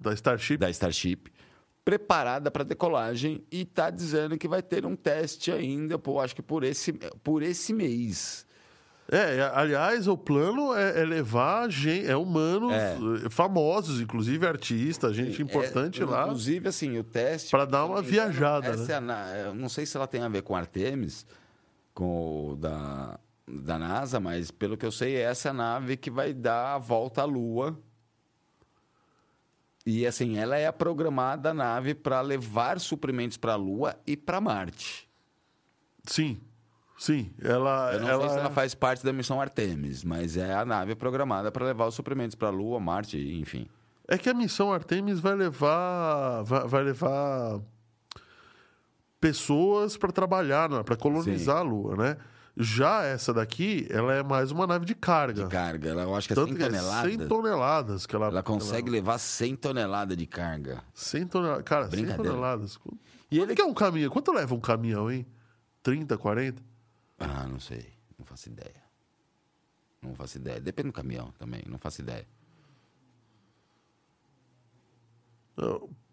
[0.00, 0.56] Da Starship.
[0.58, 1.30] da Starship
[1.84, 6.40] preparada para decolagem e está dizendo que vai ter um teste ainda, pô, acho que
[6.40, 8.43] por esse, por esse mês.
[9.10, 12.96] É, é, aliás, o plano é, é levar gen- é humanos É.
[13.26, 16.22] eh, famosos, inclusive artistas, gente importante É, lá.
[16.24, 17.50] Inclusive, assim, o teste.
[17.50, 19.48] Pra dar uma viajada, essa né?
[19.50, 21.26] é não sei se ela tem a ver com Artemis,
[21.92, 26.10] com o da, da NASA, mas pelo que eu sei, essa é a nave que
[26.10, 27.78] vai dar a volta à Lua.
[29.86, 34.40] E assim, ela é a programada nave para levar suprimentos para a Lua e para
[34.40, 35.06] Marte.
[36.06, 36.40] Sim,
[36.96, 37.32] sim.
[37.42, 40.64] Ela, Eu não ela, sei se ela faz parte da missão Artemis, mas é a
[40.64, 43.66] nave programada para levar os suprimentos para a Lua, Marte, enfim.
[44.06, 47.60] É que a missão Artemis vai levar, vai, vai levar
[49.20, 52.16] pessoas para trabalhar, para colonizar a Lua, né?
[52.56, 55.42] Já essa daqui, ela é mais uma nave de carga.
[55.44, 57.10] De carga, ela, eu acho que é Tanto 100 que é toneladas.
[57.12, 60.80] 100 toneladas que ela, Ela consegue levar 100 toneladas de carga.
[60.94, 61.64] 100 toneladas.
[61.64, 62.30] Cara, 100 Brincadeira.
[62.30, 62.78] toneladas.
[63.28, 64.10] E Quanto ele- que é um caminhão?
[64.10, 65.26] Quanto leva um caminhão, hein?
[65.82, 66.62] 30, 40?
[67.18, 67.92] Ah, não sei.
[68.18, 68.82] Não faço ideia.
[70.02, 70.60] Não faço ideia.
[70.60, 72.26] Depende do caminhão também, não faço ideia.
[75.56, 76.03] Não.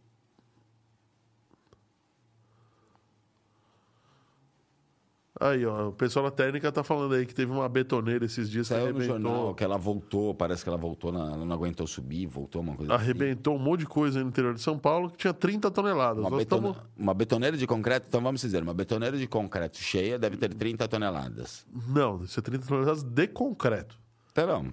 [5.44, 8.68] Aí, ó, o pessoal da técnica tá falando aí que teve uma betoneira esses dias
[8.68, 11.56] que Saiu no jornal arrebentou, que ela voltou, parece que ela voltou, na, ela não
[11.56, 13.04] aguentou subir, voltou uma coisa assim.
[13.04, 16.20] arrebentou um monte de coisa no interior de São Paulo que tinha 30 toneladas.
[16.24, 16.78] Uma, betone- estamos...
[16.96, 20.88] uma betoneira de concreto, então vamos dizer, uma betoneira de concreto cheia deve ter 30
[20.88, 21.66] toneladas.
[21.88, 23.98] Não, isso é 30 toneladas de concreto.
[24.32, 24.72] Então.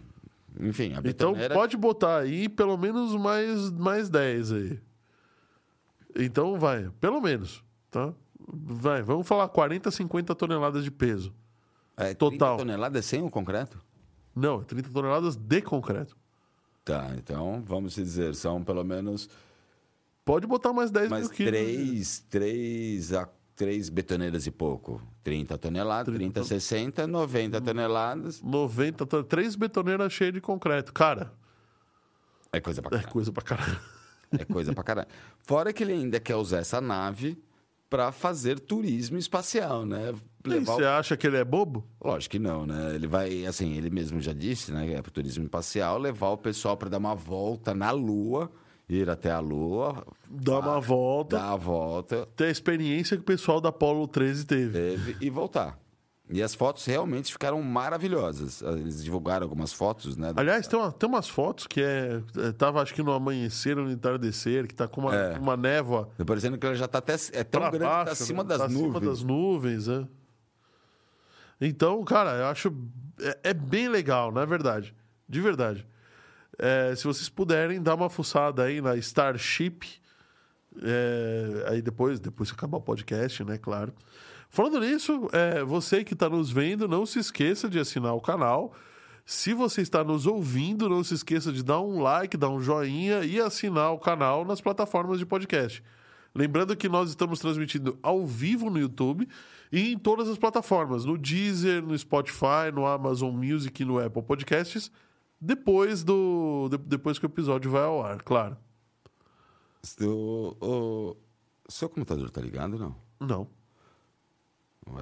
[0.61, 1.03] Enfim, a Então
[1.33, 1.55] betoneira...
[1.55, 4.79] pode botar aí pelo menos mais, mais 10 aí.
[6.15, 8.13] Então vai, pelo menos, tá?
[8.51, 11.35] Vai, vamos falar 40, 50 toneladas de peso.
[11.97, 12.57] é, total.
[12.57, 13.79] 30 toneladas sem o concreto?
[14.35, 16.17] Não, 30 toneladas de concreto.
[16.85, 19.29] Tá, então vamos dizer, são pelo menos
[20.25, 21.51] Pode botar mais 10 mais mil quilos.
[21.53, 25.01] três, três, a, três betoneiras e pouco.
[25.25, 28.43] 30 toneladas, 30, 60, 90 toneladas.
[28.43, 29.29] 90 toneladas.
[29.29, 30.93] Três betoneiras cheias de concreto.
[30.93, 31.33] Cara,
[32.53, 33.13] É coisa pra é caralho.
[33.13, 33.81] coisa pra caralho.
[34.39, 35.09] É coisa pra caralho.
[35.39, 37.43] Fora que ele ainda quer usar essa nave
[37.91, 40.15] pra fazer turismo espacial, né?
[40.45, 41.85] Levar Você acha que ele é bobo?
[42.03, 42.95] Lógico que não, né?
[42.95, 44.93] Ele vai, assim, ele mesmo já disse, né?
[44.95, 48.51] É pro turismo espacial, levar o pessoal para dar uma volta na Lua,
[48.89, 51.37] ir até a Lua, Dá uma volta.
[51.37, 54.73] dar a volta, Ter a experiência que o pessoal da Apollo 13 teve.
[54.73, 55.79] teve e voltar.
[56.31, 58.61] E as fotos realmente ficaram maravilhosas.
[58.61, 60.31] Eles divulgaram algumas fotos, né?
[60.37, 63.85] Aliás, tem, uma- tem umas fotos que é, é, Tava acho que no amanhecer ou
[63.85, 65.39] no entardecer, que tá com uma, É.
[65.39, 67.15] uma névoa Tá parecendo que ela já tá até.
[67.33, 68.05] É tão grande que baixo.
[68.07, 68.49] tá acima né?
[68.51, 68.97] das Tá nuvens.
[68.97, 70.07] Acima das nuvens, é.
[71.61, 72.73] Então, cara, eu acho.
[73.21, 74.95] É, é bem legal, não é verdade?
[75.29, 75.87] De verdade.
[76.59, 79.81] É, se vocês puderem, dar uma fuçada aí na Starship.
[80.83, 83.59] é, aí depois, depois que acabar o podcast, né?
[83.59, 83.93] Claro.
[84.51, 88.75] Falando nisso, é, você que está nos vendo, não se esqueça de assinar o canal.
[89.25, 93.25] Se você está nos ouvindo, não se esqueça de dar um like, dar um joinha
[93.25, 95.83] e assinar o canal nas plataformas de podcast.
[96.35, 99.29] Lembrando que nós estamos transmitindo ao vivo no YouTube
[99.71, 104.23] e em todas as plataformas, no Deezer, no Spotify, no Amazon Music e no Apple
[104.23, 104.91] Podcasts,
[105.41, 108.57] depois do de- depois que o episódio vai ao ar, claro.
[110.01, 111.17] O, o
[111.69, 112.97] seu computador tá ligado não?
[113.21, 113.58] Não.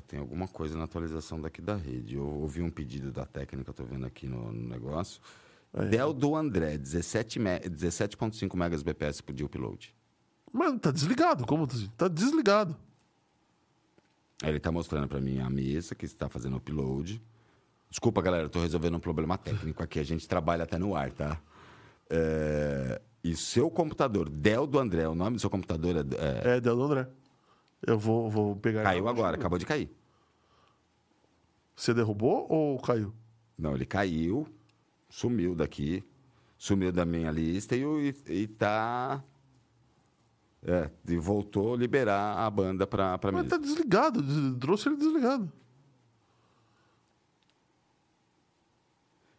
[0.06, 2.16] Tem alguma coisa na atualização daqui da rede.
[2.16, 5.20] Eu ouvi um pedido da técnica, tô vendo aqui no, no negócio.
[5.90, 9.94] Dell do André, 17 me- 17.5 megas bps por dia upload.
[10.52, 11.66] Mas tá desligado, como?
[11.96, 12.76] Tá desligado.
[14.42, 17.22] Aí ele tá mostrando pra mim a mesa que está fazendo upload.
[17.90, 19.98] Desculpa, galera, eu tô resolvendo um problema técnico aqui.
[19.98, 21.40] A gente trabalha até no ar, tá?
[22.10, 26.60] É, E seu computador, Dell do André, o nome do seu computador é, é- É,
[26.60, 27.08] Del do André.
[27.82, 28.82] Eu vou, vou pegar.
[28.82, 29.90] caiu agora, acabou de cair.
[31.74, 33.12] Você derrubou ou caiu?
[33.58, 34.46] Não, ele caiu,
[35.08, 36.02] sumiu daqui,
[36.56, 37.82] sumiu da minha lista e,
[38.28, 39.22] e, tá.
[40.62, 43.48] É, e voltou a liberar a banda pra, pra Mas mim.
[43.50, 44.20] tá desligado.
[44.22, 45.52] des- Trouxe ele desligado.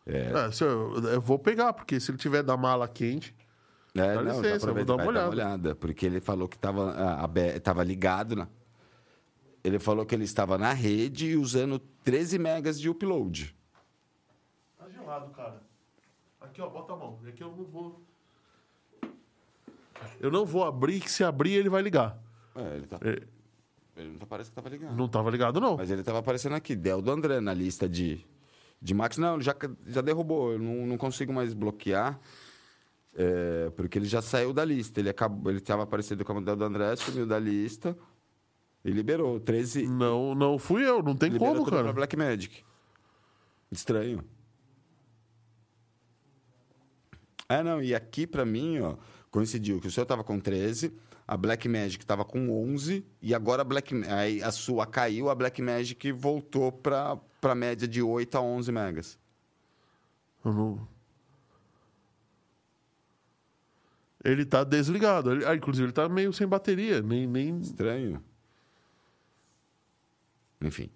[0.06, 3.36] É, É, eu, eu vou pegar, porque se ele tiver da mala quente.
[4.04, 5.76] É, Dá não, licença, já eu vou aproveita dar uma vai olhada.
[5.76, 6.94] Porque ele falou que estava
[7.64, 8.48] tava ligado, na,
[9.64, 13.56] ele falou que ele estava na rede e usando 13 megas de upload.
[14.78, 15.62] Tá gelado, cara.
[16.40, 17.20] Aqui, ó, bota a mão.
[17.28, 18.02] Aqui eu não vou.
[20.20, 22.18] Eu não vou abrir, que se abrir ele vai ligar.
[22.56, 23.22] É, ele, tá, É,
[23.98, 24.96] ele não tá, parece que estava ligado.
[24.96, 25.76] Não tava ligado, não.
[25.76, 28.26] Mas ele estava aparecendo aqui, Del do André, na lista de,
[28.82, 29.18] de Max.
[29.18, 32.20] Não, ele já, já derrubou, eu não, não consigo mais bloquear,
[33.18, 35.00] é, porque ele já saiu da lista.
[35.00, 37.98] Ele acabou, ele estava aparecendo como Del do André, sumiu da lista
[38.86, 39.40] e liberou.
[39.40, 39.88] 13.
[39.88, 41.94] Não, não fui eu, não tem liberou como, tudo pra cara.
[41.94, 42.64] Black Magic.
[43.72, 44.24] Estranho.
[47.50, 48.96] É, não, e aqui pra mim, ó,
[49.32, 50.94] coincidiu que o seu tava com 13,
[51.26, 55.36] a Black Magic tava com 11, e agora a Black aí a sua caiu, a
[55.36, 59.18] Black Magic voltou pra, pra média de 8 a 11 megas.
[60.44, 60.88] Eu não-
[64.24, 65.32] Ele tá desligado.
[65.32, 67.02] Ele- ah, inclusive, ele tá meio sem bateria.
[67.02, 67.28] Nem.
[67.28, 67.60] nem...
[67.60, 68.22] Estranho.
[70.62, 70.90] Enfim.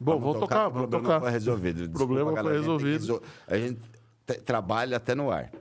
[0.00, 1.20] Bom, vamos tocar, o vamos problema tocar.
[1.20, 1.84] foi resolvido.
[1.84, 3.00] O problema foi galera, resolvido.
[3.00, 3.80] resol- A gente
[4.26, 5.52] te- trabalha até no ar.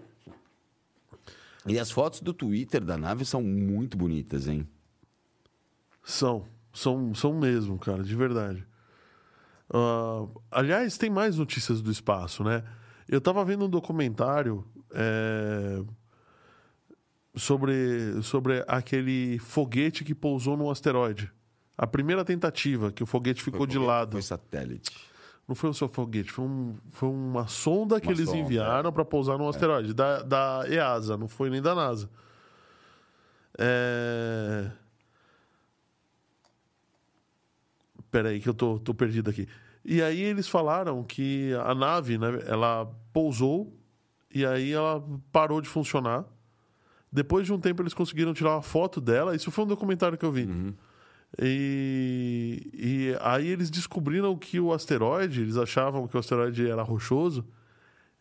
[1.68, 4.68] E as fotos do Twitter da nave são muito bonitas, hein?
[6.04, 6.46] São.
[6.74, 8.66] São, são mesmo, cara, de verdade.
[9.72, 12.64] Ah, aliás, tem mais notícias do espaço, né?
[13.08, 15.84] Eu tava vendo um documentário é,
[17.36, 21.32] sobre, sobre aquele foguete que pousou num asteroide.
[21.78, 24.12] A primeira tentativa, que o foguete ficou de Foi- lado.
[24.14, 24.92] Foi satélite.
[25.48, 28.94] Não foi o seu foguete, foi, um- foi uma sonda que Uma eles sonda, enviaram
[28.94, 32.10] para pousar num asteroide, da, da EASA, não foi nem da NASA.
[33.58, 34.72] É...
[38.10, 39.48] Peraí, que eu tô, tô perdido aqui.
[39.84, 43.76] E aí eles falaram que a nave, né, ela pousou
[44.34, 46.24] e aí ela parou de funcionar.
[47.14, 49.36] Depois de um tempo eles conseguiram tirar uma foto dela.
[49.36, 50.50] Isso foi um documentário que eu vi.
[51.40, 57.46] E, e aí eles descobriram que o asteroide, eles achavam que o asteroide era rochoso,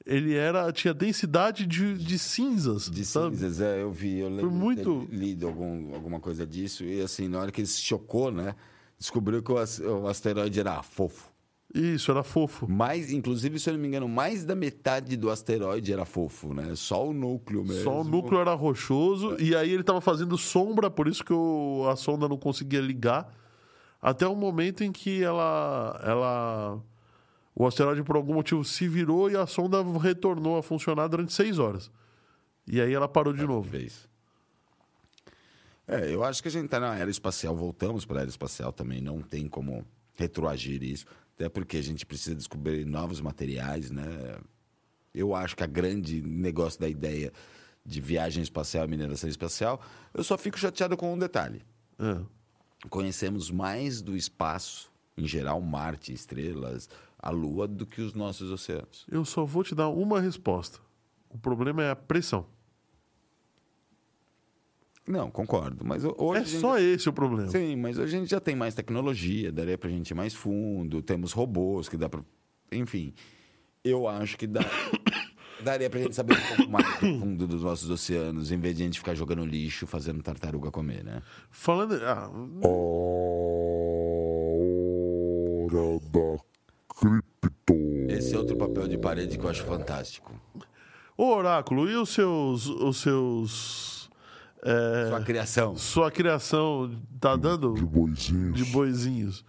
[0.05, 3.37] ele era tinha densidade de, de cinzas, De sabe?
[3.37, 6.85] cinzas, é, eu vi, eu lembro de muito- lido algum, alguma coisa disso.
[6.85, 8.55] E assim, na hora que ele se chocou, né?
[8.99, 11.32] Descobriu que o asteroide era fofo.
[11.75, 12.71] Isso, era fofo.
[12.71, 16.75] Mais, inclusive, se eu não me engano, mais da metade do asteroide era fofo, né?
[16.75, 17.83] Só o núcleo mesmo.
[17.83, 21.33] Só o núcleo era rochoso e aí ele tava fazendo sombra, por isso que
[21.91, 23.35] a sonda não conseguia ligar.
[24.03, 26.79] Até o momento em que ela, ela.
[27.55, 31.59] O asteroide, por algum motivo, se virou e a sonda retornou a funcionar durante seis
[31.59, 31.91] horas.
[32.67, 33.71] E aí ela parou de novo.
[33.71, 34.09] Fez.
[35.87, 38.73] É, eu acho que a gente está na era espacial, voltamos para a era espacial
[38.73, 41.07] também, não tem como retroagir isso,
[41.43, 44.39] até porque a gente precisa descobrir novos materiais, né?
[45.13, 47.33] Eu acho que a grande negócio da ideia
[47.85, 49.81] de viagem espacial e mineração espacial,
[50.15, 51.63] eu só fico chateado com um detalhe.
[51.99, 52.21] É.
[52.89, 56.89] Conhecemos mais do espaço, em geral, Marte, estrelas,
[57.19, 59.05] a Lua, do que os nossos oceanos.
[59.11, 60.79] Eu só vou te dar uma resposta.
[61.29, 62.47] O problema é a pressão.
[65.07, 66.41] Não, concordo, mas ho- hoje...
[66.43, 67.49] É gente- só esse o problema.
[67.49, 71.03] Sim, mas hoje a gente já tem mais tecnologia, daria pra gente ir mais fundo,
[71.03, 72.21] temos robôs que dá pra.
[72.71, 73.13] Enfim,
[73.85, 74.61] eu acho que dá,
[75.63, 78.83] daria pra gente saber um pouco mais do fundo dos nossos oceanos, em vez de
[78.83, 81.21] a gente ficar jogando lixo, fazendo tartaruga comer, né?
[81.51, 81.95] Falando.
[82.05, 82.31] ah,
[85.73, 86.39] hora da
[86.97, 87.75] cripto.
[88.09, 90.33] Esse é outro papel de parede que eu acho fantástico.
[91.17, 92.67] Ô, Oráculo, e os seus.
[92.67, 94.02] Os seus.
[94.65, 95.77] É, Sua criação.
[95.77, 96.91] sua criação
[97.21, 98.57] tá dando De boizinhos.
[98.57, 99.45] de boizinhos?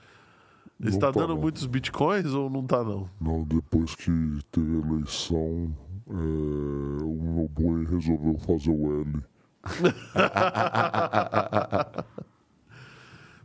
[0.81, 1.41] Está tá, dando não.
[1.41, 3.09] muitos bitcoins ou não tá, não?
[3.21, 4.11] Não, depois que
[4.51, 5.71] teve a eleição,
[6.09, 9.21] é, o meu boi resolveu fazer o L.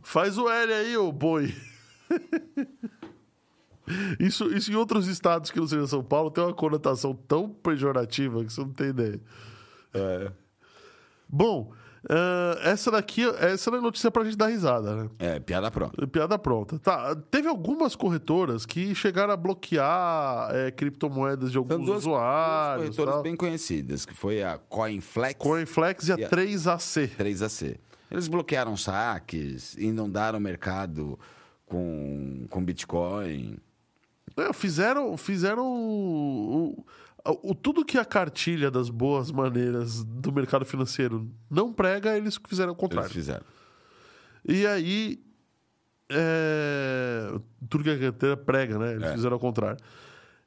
[0.01, 1.53] Faz o L aí, ô boi.
[4.19, 8.45] Isso, isso em outros estados que não seja São Paulo tem uma conotação tão pejorativa
[8.45, 9.19] que você não tem ideia.
[9.95, 10.31] É.
[11.31, 11.71] Bom,
[12.09, 15.09] ah, essa daqui essa é notícia pra gente dar risada, né?
[15.19, 16.07] É, piada pronta.
[16.07, 16.79] Piada pronta.
[16.79, 21.97] Tá, teve algumas corretoras que chegaram a bloquear é, criptomoedas de São alguns duas, duas
[22.05, 22.85] usuários.
[22.87, 23.23] corretoras tal.
[23.23, 27.07] bem conhecidas, que foi a CoinFlex Coinflex e a E a- 3AC.
[27.17, 27.77] 3AC.
[28.11, 31.19] Eles bloquearam saques, inundaram o mercado
[31.67, 33.57] com, com Bitcoin.
[34.37, 36.85] É, fizeram fizeram o, o-
[37.31, 42.71] o- tudo que a cartilha das boas maneiras do mercado financeiro não prega, eles fizeram
[42.71, 43.09] o Eles contrário.
[43.09, 43.43] fizeram.
[44.47, 45.19] E aí.
[46.11, 47.31] é,
[47.69, 48.93] tudo que a carteira prega, né?
[48.93, 49.13] Eles É.
[49.13, 49.77] fizeram ao contrário.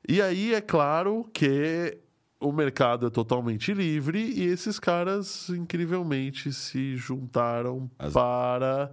[0.09, 1.99] E aí é claro que
[2.41, 8.93] o mercado é totalmente livre e esses caras incrivelmente se juntaram As- para.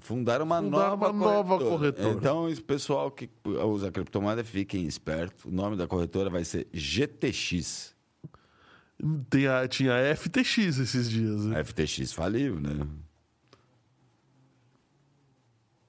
[0.00, 1.78] Fundaram uma, Fundaram nova, uma nova corretora.
[1.78, 2.14] corretora.
[2.16, 5.44] Então, esse pessoal que usa criptomoeda, fiquem espertos.
[5.44, 7.94] O nome da corretora vai ser GTX.
[9.28, 11.46] Tem a- tinha a FTX esses dias.
[11.46, 11.64] A Né?
[11.64, 12.86] FTX faliu, né?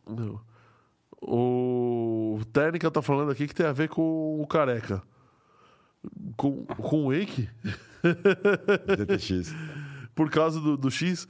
[0.07, 0.41] Não.
[1.21, 5.01] O Técnica tá falando aqui que tem a ver com o careca.
[6.35, 7.47] Com, com o Wake,
[8.97, 9.53] GTX.
[10.15, 11.27] por causa do, do X.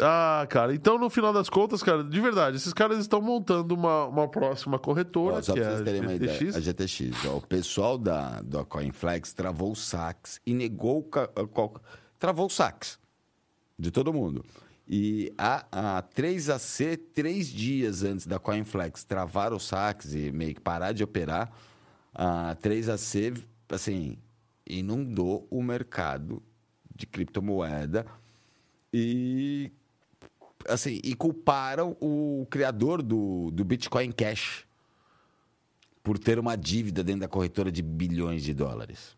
[0.00, 4.04] Ah, cara, então no final das contas, cara, de verdade, esses caras estão montando uma,
[4.06, 6.56] uma próxima corretora, Ó, só que pra é vocês terem uma a ideia, GTX.
[6.56, 7.24] a GTX.
[7.26, 11.80] ó, o pessoal da, da CoinFlex travou os saques e negou o ca- a qual-
[12.18, 12.98] travou os saques
[13.78, 14.44] de todo mundo.
[14.86, 20.60] E a, a 3AC, três dias antes da CoinFlex travar os saques e meio que
[20.60, 21.50] parar de operar,
[22.14, 24.16] a 3AC, assim,
[24.68, 26.42] inundou o mercado
[26.94, 28.06] de criptomoeda
[28.92, 29.70] e
[30.68, 34.66] assim, e culparam o criador do, do Bitcoin Cash
[36.02, 39.16] por ter uma dívida dentro da corretora de bilhões de dólares.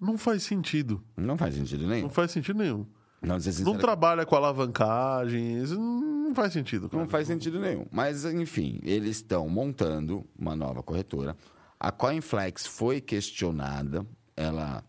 [0.00, 1.02] Não faz sentido.
[1.16, 2.02] Não faz sentido nenhum.
[2.02, 2.86] Não faz sentido nenhum.
[3.22, 5.62] Não, dizer Não trabalha com alavancagem.
[5.62, 6.88] isso Não faz sentido.
[6.88, 7.02] Cara.
[7.02, 7.86] não faz sentido nenhum.
[7.90, 11.36] Mas, enfim, eles estão montando uma nova corretora.
[11.80, 14.06] A CoinFlex foi questionada.
[14.36, 14.84] Ela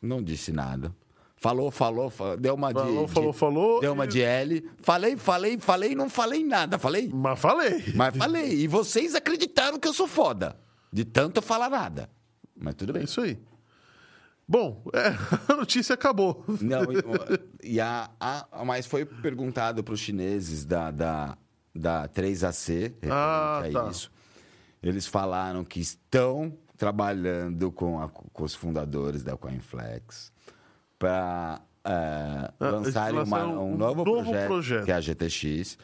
[0.00, 0.94] não disse nada.
[1.42, 3.80] Falou, falou, fa- deu uma de- Falou, de, falou, falou.
[3.80, 4.62] Deu uma de L.
[4.82, 6.78] Falei, falei, falei, não falei nada.
[6.78, 7.10] Falei.
[7.12, 7.82] Mas falei.
[7.94, 8.52] Mas falei.
[8.60, 10.56] E vocês acreditaram que eu sou foda.
[10.92, 12.10] De tanto falar nada.
[12.54, 13.04] Mas tudo É bem.
[13.04, 13.38] isso aí.
[14.46, 15.14] Bom, é,
[15.52, 16.44] a notícia acabou.
[16.60, 16.96] Não, e,
[17.76, 21.38] e a, a- mas foi perguntado para os chineses da, da,
[21.74, 22.68] da 3AC,
[23.00, 23.88] referente Ah, tá.
[23.90, 24.10] isso.
[24.82, 30.32] Eles falaram que estão trabalhando com, a- com os fundadores da CoinFlex
[31.00, 31.62] para
[32.60, 34.84] lançarem uma- lançaram um um novo, novo projeto, projeto.
[34.84, 35.78] que é a GTX,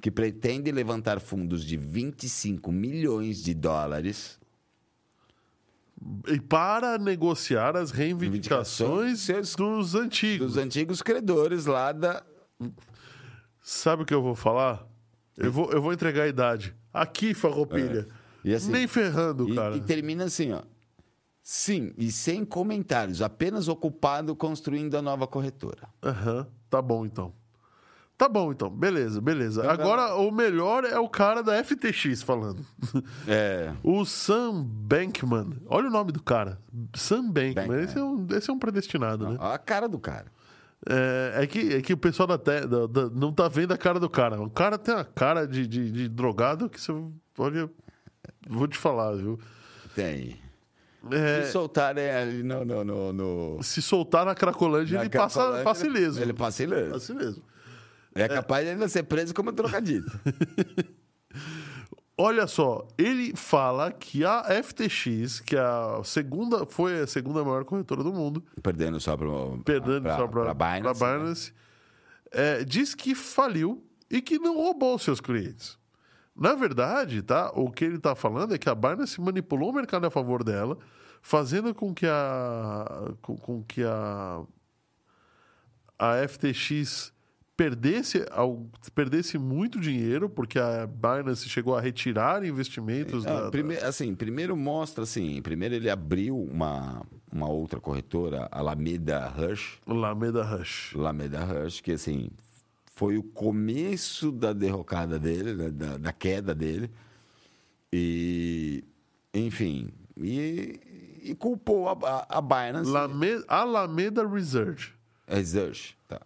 [0.00, 4.40] que pretende levantar fundos de 25 milhões de dólares
[6.26, 10.54] E para negociar as reivindicações dos antigos.
[10.54, 12.24] Dos antigos credores lá da.
[13.60, 14.84] Sabe o que eu vou falar?
[15.36, 16.74] Eu vou, eu vou entregar a idade.
[16.92, 18.08] Aqui, Farroupilha.
[18.42, 19.76] E assim- Nem ferrando, E, cara.
[19.76, 20.62] e termina assim, ó.
[21.42, 25.88] Sim, e sem comentários, apenas ocupado construindo a nova corretora.
[26.02, 27.32] Aham, tá bom então.
[28.16, 29.68] Tá bom então, beleza, beleza.
[29.68, 32.64] Agora o melhor é o cara da FTX falando.
[33.26, 33.72] É.
[33.82, 35.50] o Sam Bankman.
[35.66, 36.60] Olha o nome do cara.
[36.94, 37.54] Sam Bankman.
[37.66, 37.82] Bankman.
[37.82, 39.36] Esse, é um, esse é um predestinado, né?
[39.40, 40.26] Olha a cara do cara.
[40.88, 43.78] É, é que, é que o pessoal da, te- da- da- não tá vendo a
[43.78, 44.40] cara do cara.
[44.40, 46.92] O cara tem uma cara de, de, de drogado que você.
[47.38, 47.68] Olha,
[48.48, 49.40] vou te falar, viu?
[49.96, 50.40] Tem.
[51.10, 52.64] É, Se soltarem ali no.
[52.64, 56.22] no, no, no- se soltar na Cracolândia, na ele passa, Cracolândia, passa ele- ileso.
[56.22, 56.90] Ele passa ileso.
[56.92, 57.42] Passa ileso.
[58.14, 60.06] É capaz de ainda ser preso como trocadito.
[62.16, 67.64] Olha só, ele fala que a FTX, que é a segunda, foi a segunda maior
[67.64, 69.60] corretora do mundo, Perdendo só pro.
[69.64, 71.02] perdendo pra, só para pra Binance.
[71.02, 71.12] né?
[71.18, 71.52] Binance,
[72.30, 75.78] é, diz que faliu e que não roubou seus clientes.
[76.34, 77.50] Na verdade, tá?
[77.54, 80.78] O que ele está falando é que a Binance manipulou o mercado a favor dela,
[81.20, 84.42] fazendo com que a com, com que a
[85.98, 87.12] a FTX
[87.56, 93.76] perdesse, ao- perdesse muito dinheiro, porque a Binance chegou a retirar investimentos Ah, da- prime-
[93.76, 99.92] assim, primeiro mostra assim, primeiro ele abriu uma, uma outra corretora, a Alameda Rush, da
[99.92, 100.94] Alameda Rush.
[100.96, 102.30] Alameda Rush, que assim
[103.02, 106.88] foi o começo da derrocada dele, né, da, da queda dele.
[107.92, 108.84] E
[109.34, 110.78] enfim, e,
[111.22, 112.90] e culpou a, a, a Binance.
[112.90, 114.94] Lame- Alameda Research.
[115.26, 116.20] Research, tá.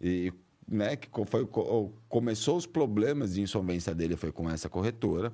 [0.00, 0.32] E
[0.70, 5.32] né, que foi, co- começou os problemas de insolvência dele foi com essa corretora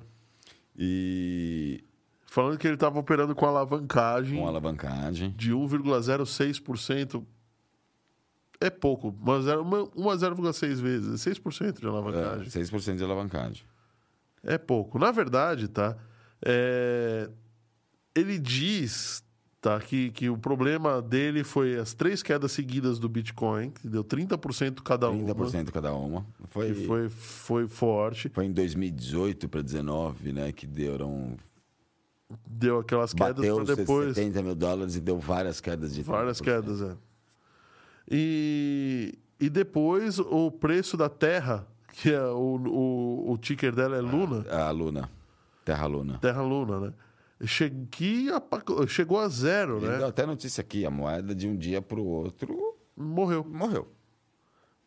[0.77, 1.83] e
[2.27, 5.33] Falando que ele estava operando com alavancagem com alavancagem.
[5.37, 7.23] de 1,06%.
[8.59, 12.47] É pouco, mas uma, uma 0,6 vezes, 6% de É, alavancagem.
[12.49, 13.63] 6% de alavancagem.
[14.43, 14.97] É pouco.
[14.99, 15.97] Na verdade, tá?
[16.45, 17.29] é,
[18.15, 19.23] Ele diz
[19.59, 24.03] tá, que, que o problema dele foi as três quedas seguidas do Bitcoin, que deu
[24.03, 25.33] 30% cada uma.
[25.33, 26.25] 30% cada uma.
[26.49, 28.29] Foi, Que foi, foi forte.
[28.29, 30.51] foi em 2018 para 2019, né?
[30.51, 31.35] Que deram.
[32.47, 34.15] Deu aquelas quedas para depois.
[34.15, 36.43] 70 mil dólares e deu várias quedas de Várias 30%.
[36.43, 36.95] quedas, é.
[38.09, 44.01] E, e depois o preço da terra, que é o, o, o ticker dela é
[44.01, 45.09] Luna, A Luna.
[45.63, 46.17] Terra Luna.
[46.19, 46.93] Terra Luna, né?
[47.45, 49.97] Che- que apa- chegou a zero, né?
[49.97, 53.43] deu até notícia aqui: a moeda de um dia para o outro Morreu.
[53.43, 53.87] morreu.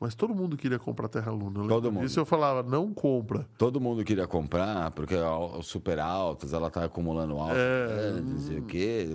[0.00, 1.58] Mas todo mundo queria comprar Terra Luna.
[1.58, 2.06] Eu Todo lembro mundo.
[2.06, 3.46] disso eu falava, não compra.
[3.58, 8.12] Todo mundo queria comprar, porque al- super altas, ela tá acumulando altas, É.
[8.12, 9.08] né, não sei o quê.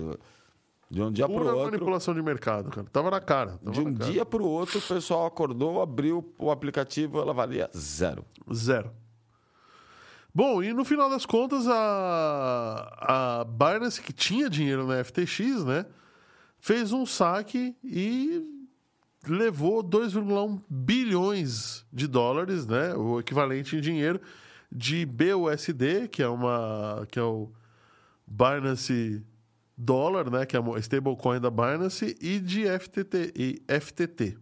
[0.94, 1.64] De um dia para o outro.
[1.64, 2.86] manipulação de mercado, cara.
[2.92, 3.58] Tava na cara.
[3.58, 4.12] Tava De um cara.
[4.12, 8.24] dia para o outro, o pessoal acordou, abriu o aplicativo, ela valia zero.
[8.52, 8.92] Zero.
[10.32, 15.84] Bom, e no final das contas, a, a Binance, que tinha dinheiro na FTX, né?
[16.60, 18.40] Fez um saque e
[19.26, 22.94] levou 2,1 bilhões de dólares, né?
[22.94, 24.20] O equivalente em dinheiro
[24.70, 27.50] de BUSD, que é uma que é o
[28.26, 29.24] Binance
[29.76, 34.36] Dollar, né, que é a stablecoin da Binance e de FTT e FTT.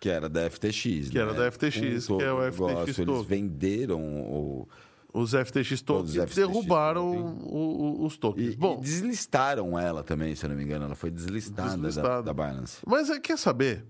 [0.00, 1.10] Que era da FTX.
[1.10, 1.38] Que era né?
[1.38, 2.66] da FTX, Com que é o FTX
[2.98, 4.68] negócio, Eles venderam o.
[5.16, 7.48] Os FTX Todos tokens os FTX derrubaram token.
[7.52, 8.54] o- o- os tokens.
[8.54, 10.86] E, Bom, e deslistaram ela também, se eu não me engano.
[10.86, 12.78] Ela foi deslistada, Da, da Binance.
[12.84, 13.84] mas é, quer saber?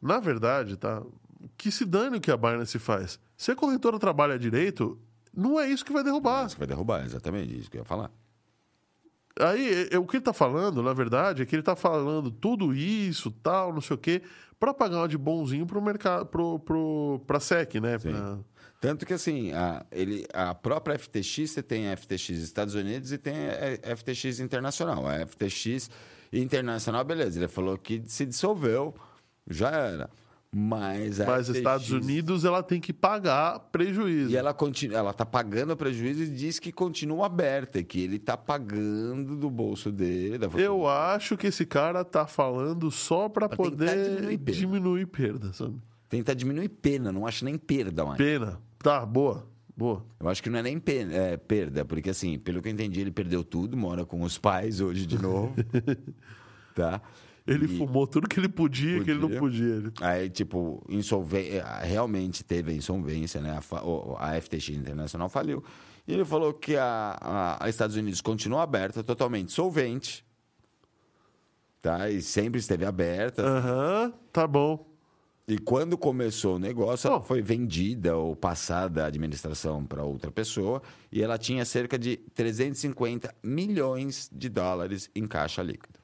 [0.00, 1.02] Na verdade, tá?
[1.58, 3.18] Que se dane o que a Binance faz.
[3.36, 4.98] Se a corretora trabalha direito,
[5.36, 6.46] não é isso que vai derrubar.
[6.46, 8.10] Isso vai derrubar, exatamente isso que eu ia falar.
[9.40, 13.30] Aí, o que ele tá falando, na verdade, é que ele tá falando tudo isso,
[13.30, 14.22] tal, não sei o quê,
[14.60, 17.98] para pagar uma de bonzinho pro mercado, pro, pro, pra SEC, né?
[17.98, 18.38] Pra-
[18.80, 23.18] Tanto que, assim, a, ele, a própria FTX, você tem a FTX Estados Unidos e
[23.18, 23.34] tem
[23.82, 25.06] a FTX Internacional.
[25.08, 25.90] A FTX
[26.32, 28.94] Internacional, beleza, ele falou que se dissolveu,
[29.48, 30.10] já era.
[30.56, 34.30] Mas Mas FTX Estados Unidos, ela tem que pagar prejuízo.
[34.30, 38.36] E ela continua, ela tá pagando prejuízo e diz que continua aberta, que ele tá
[38.36, 40.46] pagando do bolso dele.
[40.56, 44.60] Eu acho que esse cara tá falando só para poder diminuir perda.
[44.60, 45.74] diminuir perda, sabe?
[46.08, 48.16] Tentar diminuir pena, não acho nem perda, mais.
[48.16, 48.60] Pena.
[48.78, 49.48] Tá, boa.
[49.76, 50.06] Boa.
[50.20, 50.80] Eu acho que não é nem
[51.10, 54.80] é perda, porque assim, pelo que eu entendi, ele perdeu tudo, mora com os pais
[54.80, 55.52] hoje de novo.
[56.76, 57.02] tá?
[57.46, 59.40] Ele E- fumou tudo que ele podia, que ele não Podia.
[59.40, 59.74] podia.
[59.74, 61.62] Ele- Aí, tipo, insolvê...
[61.82, 63.58] realmente teve a insolvência, né?
[63.70, 65.62] A, a FTX Internacional faliu.
[66.08, 70.24] E ele falou que a, a, Estados Unidos continua aberta, totalmente solvente.
[71.82, 72.08] Tá?
[72.08, 73.42] E sempre esteve aberta.
[73.42, 74.90] Aham, tá bom.
[75.46, 77.22] E quando começou o negócio, ela Oh.
[77.22, 80.80] foi vendida ou passada a administração para outra pessoa
[81.12, 85.98] e ela tinha cerca de 350 milhões de dólares em caixa líquido.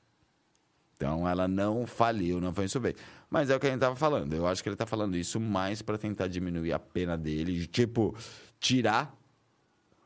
[1.01, 2.98] Então ela não faliu, não foi insolvente.
[3.30, 4.34] Mas é o que a gente estava falando.
[4.34, 8.14] Eu acho que ele está falando isso mais para tentar diminuir a pena dele, tipo,
[8.61, 9.16] tirar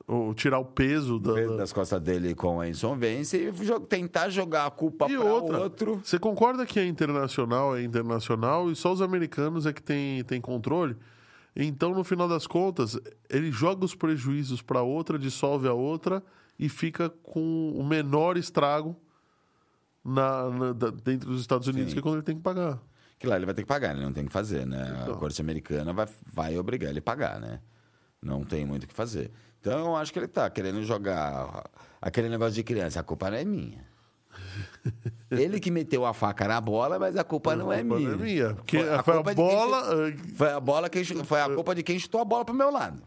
[0.07, 1.33] Ou tirar o peso da.
[1.33, 3.51] da- das costas dele com a insolvência e
[3.89, 6.01] tentar jogar a culpa para outro.
[6.05, 10.41] você concorda que é internacional, é internacional e só os americanos é que tem, tem
[10.43, 10.95] controle?
[11.57, 12.99] Então, no final das contas,
[13.31, 16.23] ele joga os prejuízos para outra, dissolve a outra
[16.59, 18.95] e fica com o menor estrago
[20.05, 21.95] na, na- dentro dos Estados Unidos, Sim.
[21.95, 22.79] que é quando ele tem que pagar.
[23.19, 24.99] Que lá ele vai ter que pagar, ele não tem o que fazer, né?
[25.03, 25.15] Então.
[25.15, 27.61] A corte americana vai, vai obrigar ele a pagar, né?
[28.21, 29.31] Não tem muito o que fazer.
[29.61, 31.65] Então, eu acho que ele tá querendo jogar
[32.03, 33.01] aquele negócio de criança.
[33.01, 33.85] A culpa não é minha.
[35.31, 38.09] Ele que meteu a faca na bola, mas a culpa não é culpa minha.
[38.11, 40.89] não é minha, porque Foi a foi a quem bola, chu- eh, Foi a bola
[40.91, 43.03] que foi a culpa de quem chutou a bola pro meu lado.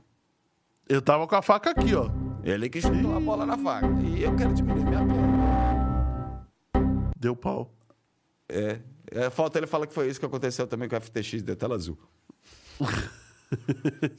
[0.87, 2.09] Eu tava com a faca aqui, ó.
[2.43, 3.87] Ele que chutou a bola na faca.
[4.03, 5.36] E eu quero diminuir minha pena.
[7.20, 7.74] Deu pau.
[8.47, 8.80] É.
[9.11, 9.30] é.
[9.30, 11.97] Falta ele falar que foi isso que aconteceu também com o FTX de tela azul.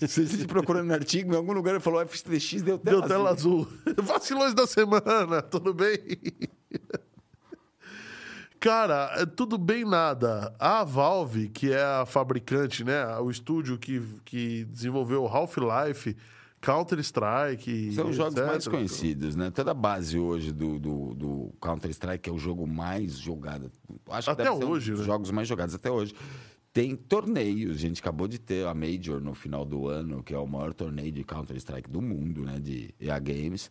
[0.08, 3.30] Se você procurando no artigo, em algum lugar ele falou FTX deu tela Deu tela
[3.30, 3.68] azul.
[4.02, 5.98] Vacilões da semana, tudo bem?
[8.58, 10.52] Cara, é tudo bem nada.
[10.58, 13.06] A Valve, que é a fabricante, né?
[13.18, 16.16] O estúdio que, que desenvolveu Half-Life,
[16.60, 17.92] Counter-Strike.
[17.92, 18.46] São os jogos etc.
[18.46, 19.50] mais conhecidos, né?
[19.50, 23.70] Toda a base hoje do, do, do Counter-Strike, que é o jogo mais jogado.
[24.10, 25.06] Acho que Até um hoje, dos né?
[25.06, 26.14] jogos mais jogados até hoje.
[26.72, 30.38] Tem torneios, a gente acabou de ter a Major no final do ano, que é
[30.38, 32.58] o maior torneio de Counter-Strike do mundo, né?
[32.60, 33.70] De EA Games.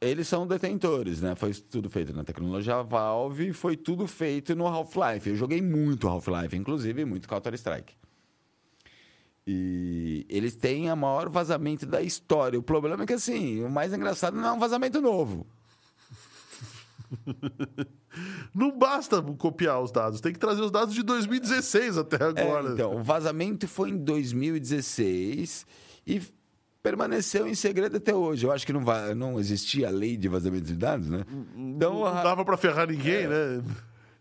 [0.00, 1.34] Eles são detentores, né?
[1.34, 5.30] Foi tudo feito na tecnologia Valve e foi tudo feito no Half-Life.
[5.30, 7.94] Eu joguei muito Half-Life, inclusive muito Counter-Strike.
[9.46, 12.58] E eles têm a maior vazamento da história.
[12.58, 15.46] O problema é que, assim, o mais engraçado não é um vazamento novo.
[18.54, 22.72] Não basta copiar os dados, tem que trazer os dados de 2016 até É, agora.
[22.72, 25.66] então, o vazamento foi em 2016
[26.06, 26.20] e
[26.82, 28.46] permaneceu em segredo até hoje.
[28.46, 28.82] Eu acho que não,
[29.16, 31.24] não existia lei de vazamento de dados, né?
[31.56, 33.28] Então, o não ha- dava pra ferrar ninguém, É.
[33.28, 33.62] né?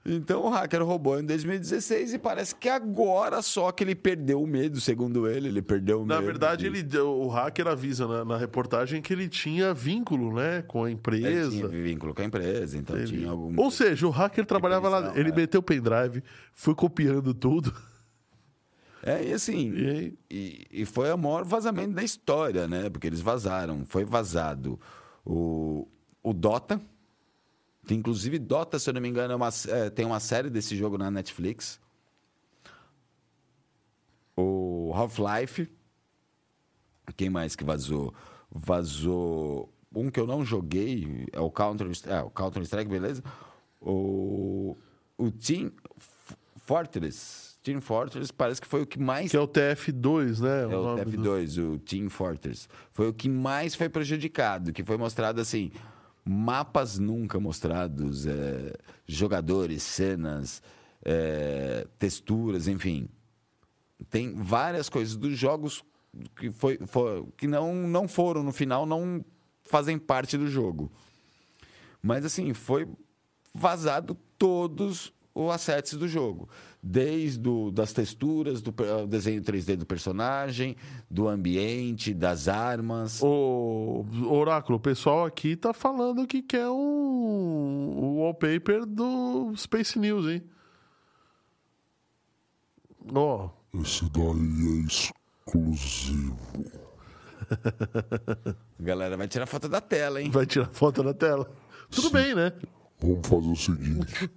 [0.03, 4.47] Então o hacker roubou em 2016 e parece que agora só que ele perdeu o
[4.47, 5.47] medo, segundo ele.
[5.49, 6.25] Ele perdeu o Na medo.
[6.25, 10.83] verdade, de- ele, o hacker avisa na, na reportagem que ele tinha vínculo, né, com
[10.83, 11.51] a Ele empresa.
[11.51, 13.53] tinha vínculo com a empresa, então Ele- tinha algum.
[13.61, 15.35] Ou seja, o hacker trabalhava lá, ele é.
[15.35, 16.23] meteu o pendrive,
[16.53, 17.71] foi copiando tudo.
[19.03, 19.71] É, e assim.
[19.75, 20.13] E?
[20.29, 22.87] E, e foi o maior vazamento da história, né?
[22.87, 23.83] Porque eles vazaram.
[23.83, 24.79] Foi vazado
[25.25, 25.87] o,
[26.21, 26.79] o Dota.
[27.89, 30.97] Inclusive, Dota, se eu não me engano, é uma, é, tem uma série desse jogo
[30.97, 31.79] na Netflix.
[34.35, 35.67] O Half-Life.
[37.17, 38.13] Quem mais que vazou?
[38.49, 39.73] Vazou.
[39.93, 43.21] Um que eu não joguei é o Counter, é, o Counter Strike, beleza?
[43.81, 44.77] O,
[45.17, 45.71] o Team
[46.65, 47.51] Fortress.
[47.61, 50.63] Team Fortress parece que foi o que mais Que é o TF2, né?
[50.63, 52.67] é o do- TF2, o Team Fortress.
[52.93, 55.71] Foi o que mais foi prejudicado, que foi mostrado assim,
[56.25, 58.73] mapas nunca mostrados, é,
[59.07, 60.61] jogadores, cenas,
[61.03, 63.07] é, texturas, enfim.
[64.09, 65.83] Tem várias coisas dos jogos
[66.35, 69.23] que, foi, foi- que não, não foram, no final, não
[69.63, 70.91] fazem parte do jogo.
[72.01, 72.87] Mas assim, foi
[73.53, 76.49] vazado todos os assets do jogo.
[76.83, 80.75] Desde o, das texturas, do o desenho 3D do personagem,
[81.09, 83.21] do ambiente, das armas.
[83.21, 90.25] O Oráculo, o pessoal aqui tá falando que quer um, o wallpaper do Space News,
[90.27, 90.43] hein?
[93.13, 96.37] Ó, Esse daí é exclusivo.
[97.51, 100.31] A galera vai tirar foto da tela, hein?
[100.31, 101.49] vai tirar foto na tela.
[101.89, 102.53] Tudo bem, né?
[102.99, 104.31] Vamos fazer o seguinte: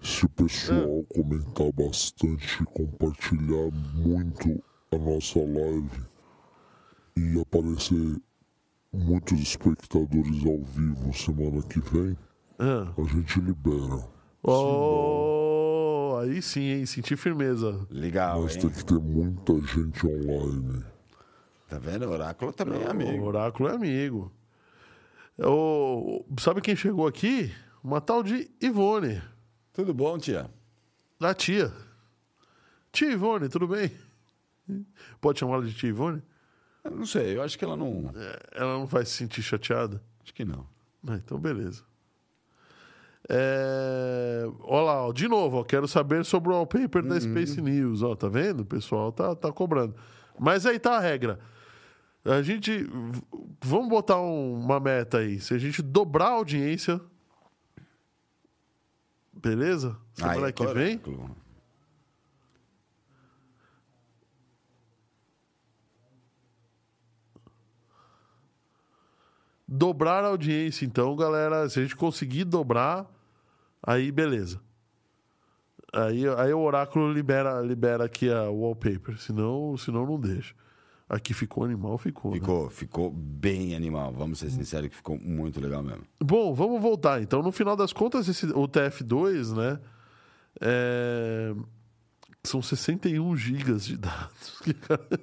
[0.00, 4.62] se o pessoal comentar bastante, compartilhar muito
[4.92, 6.02] a nossa live
[7.16, 8.16] e aparecer
[8.92, 12.16] muitos espectadores ao vivo semana que vem,
[12.58, 12.92] Ah.
[12.96, 14.08] a gente libera.
[14.42, 16.86] Oh, aí sim, hein?
[16.86, 17.86] Senti firmeza.
[17.90, 18.62] Legal, Mas hein?
[18.62, 20.84] tem que ter muita gente online.
[21.68, 22.06] Tá vendo?
[22.06, 23.22] O Oráculo também é amigo.
[23.24, 24.32] O Oráculo é amigo.
[25.38, 27.52] O- sabe quem chegou aqui?
[27.84, 29.20] Uma tal de Ivone,
[29.78, 30.50] Tudo bom, tia?
[31.20, 31.72] da tia.
[32.90, 33.92] Tia Ivone, tudo bem?
[35.20, 36.20] Pode chamar ela de tia Ivone?
[36.82, 38.10] Eu não sei, eu acho que ela não.
[38.12, 40.02] É, ela não vai se sentir chateada?
[40.20, 40.66] Acho que não.
[41.06, 41.84] Ah, então, beleza.
[43.28, 44.42] É...
[44.62, 48.02] Olha lá, ó, de novo, ó, quero saber sobre o wallpaper da Space News.
[48.02, 48.60] Ó, tá vendo?
[48.62, 49.94] O pessoal tá, tá cobrando.
[50.36, 51.38] Mas aí tá a regra.
[52.24, 52.84] A gente.
[53.62, 55.38] Vamos botar um- uma meta aí.
[55.38, 57.00] Se a gente dobrar a audiência.
[59.40, 59.96] Beleza?
[60.14, 61.00] Semana Aí, que vem.
[69.66, 71.68] Dobrar a audiência, então, galera.
[71.68, 73.06] Se a gente conseguir dobrar,
[73.82, 74.60] aí beleza.
[75.92, 79.18] Aí, aí o oráculo libera, libera aqui a wallpaper.
[79.18, 80.54] Senão, senão não deixa.
[81.08, 82.32] Aqui ficou animal, ficou.
[82.32, 82.38] né?
[82.38, 84.12] Ficou, ficou bem animal.
[84.12, 86.02] Vamos ser sinceros que ficou muito legal mesmo.
[86.22, 87.22] Bom, vamos voltar.
[87.22, 89.80] Então, no final das contas, esse, o TF2, né?
[90.60, 91.54] é,
[92.44, 94.60] São 61 gigas de dados.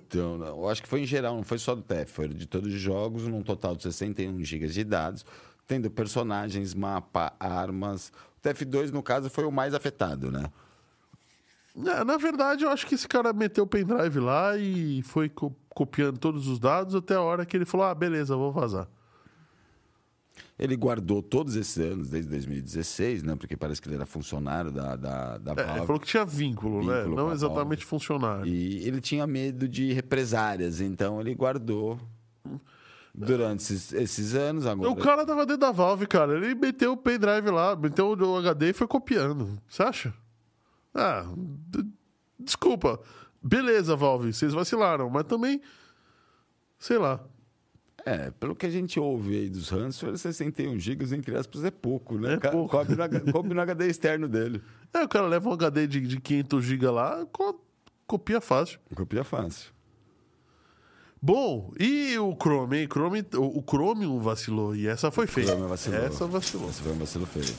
[0.08, 2.74] Então, eu acho que foi em geral, não foi só do TF, foi de todos
[2.74, 5.26] os jogos, num total de 61 GB de dados,
[5.68, 8.12] tendo personagens, mapa, armas.
[8.38, 10.46] O TF2, no caso, foi o mais afetado, né?
[11.78, 15.54] É, Na verdade, eu acho que esse cara meteu o pendrive lá e foi co-
[15.70, 18.88] copiando todos os dados até a hora que ele falou: ah, beleza, vou vazar.
[20.58, 23.36] Ele guardou todos esses anos, desde 2016, né?
[23.36, 25.72] Porque parece que ele era funcionário da, da, da É, Valve.
[25.80, 27.00] ele falou que tinha vínculo, né?
[27.00, 28.46] Vínculo com Não exatamente funcionário.
[28.48, 32.00] E ele tinha medo de represárias, então ele guardou
[33.14, 34.66] durante esses, esses anos.
[34.66, 36.38] Agora, O cara tava dentro da Valve, cara.
[36.38, 39.60] Ele meteu o pendrive lá, meteu o HD e foi copiando.
[39.68, 40.14] Você acha?
[40.96, 41.26] Ah,
[42.40, 43.00] desculpa.
[43.44, 45.62] Beleza, Valve, vocês vacilaram, mas também.
[46.80, 47.22] Sei lá.
[48.06, 52.18] É, pelo que a gente ouve aí dos ransomware, 61 GB, entre aspas, é pouco,
[52.20, 52.36] né?
[52.36, 52.70] É pouco.
[52.78, 54.62] Coube, no, coube no HD externo dele.
[54.94, 57.60] É, o cara leva um HD de, de 500 GB lá, co-
[58.06, 58.80] copia fácil.
[58.96, 59.72] Copia fácil.
[61.22, 62.88] Bom, e o Chrome, hein?
[62.88, 64.76] Chrome, o, o Chromium vacilou.
[64.76, 65.48] E essa foi feia.
[65.48, 66.00] Chrome vacilou.
[66.00, 66.70] Essa vacilou.
[66.70, 67.56] Esse foi um vacilo feio.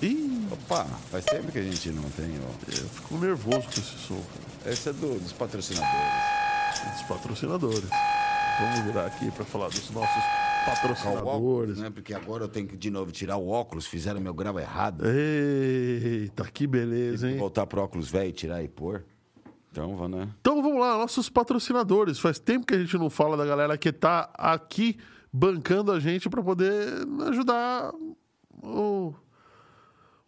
[0.00, 2.70] Ih, Opa, faz tempo que a gente não tem, ó.
[2.70, 4.14] eu fico nervoso com esse som,
[4.62, 4.72] cara.
[4.72, 6.92] Esse é do- dos patrocinadores.
[6.92, 7.88] Dos patrocinadores.
[8.60, 11.78] Vamos virar aqui para falar dos nossos óculos, patrocinadores.
[11.78, 11.90] né?
[11.90, 15.04] Porque agora eu tenho que de novo tirar o óculos, fizeram meu grau errado.
[15.08, 17.36] Eita, que beleza, hein?
[17.36, 19.04] Voltar pro óculos velho, tirar e pôr.
[19.72, 20.28] Então, vamos, né?
[20.40, 22.20] Então vamos lá, nossos patrocinadores.
[22.20, 24.96] Faz tempo que a gente não fala da galera que tá aqui
[25.32, 26.86] bancando a gente para poder
[27.28, 27.92] ajudar
[28.62, 29.12] o,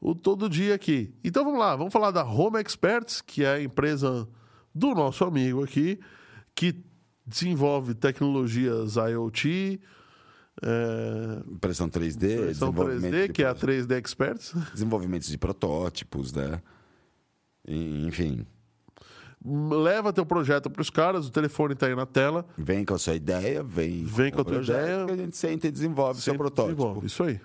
[0.00, 1.14] o todo dia aqui.
[1.24, 4.28] Então vamos lá, vamos falar da Home Experts, que é a empresa
[4.74, 5.98] do nosso amigo aqui,
[6.54, 6.84] que
[7.26, 9.80] desenvolve tecnologias IoT,
[10.62, 14.54] é, Impressão 3D, são desenvolvimento 3D, de que é a pro- 3D Experts.
[14.72, 16.60] desenvolvimentos de protótipos, né?
[17.68, 18.46] Enfim,
[19.48, 22.44] Leva teu projeto para os caras, o telefone está aí na tela.
[22.58, 25.04] vem com a sua ideia, vem, Vem com a o tua ideia.
[25.06, 26.74] que a gente senta e desenvolve seu protótipo.
[26.74, 27.40] desenvolve, Isso aí.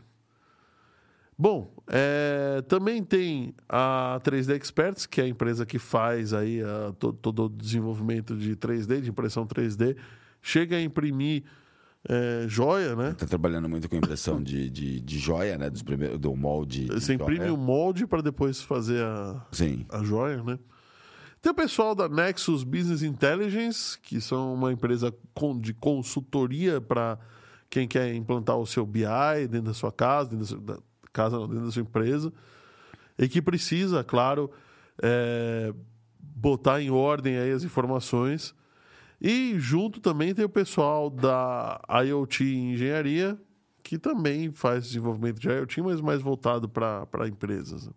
[1.42, 6.94] Bom, é, também tem a 3D Experts, que é a empresa que faz aí a,
[7.00, 9.98] to- todo o desenvolvimento de 3D, de impressão 3D.
[10.40, 11.44] Chega a imprimir
[12.08, 13.16] é, joia, né?
[13.18, 15.68] Tá trabalhando muito com impressão de, de, de joia, né?
[15.68, 16.86] Dos primeiros, do molde.
[16.86, 19.84] de Você imprime o molde para depois fazer a, Sim.
[19.90, 20.60] a joia, né?
[21.42, 25.12] Tem o pessoal da Nexus Business Intelligence, que são uma empresa
[25.60, 27.18] de consultoria para
[27.68, 29.02] quem quer implantar o seu BI
[29.50, 30.78] dentro da sua casa, dentro da-
[31.12, 32.32] casa dentro da sua empresa,
[33.18, 34.50] e que precisa, claro,
[35.02, 35.74] é,
[36.20, 38.56] botar em ordem aí as informações.
[39.20, 43.40] E junto também tem o pessoal da IoT Engenharia,
[43.84, 47.90] que também faz desenvolvimento de IoT, mas mais voltado para empresas.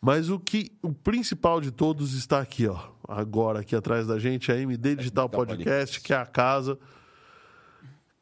[0.00, 2.78] Mas o que o principal de todos está aqui, ó.
[3.08, 6.00] Agora, aqui atrás da gente, a MD Digital Podcast, Podcast.
[6.00, 6.78] que é a casa.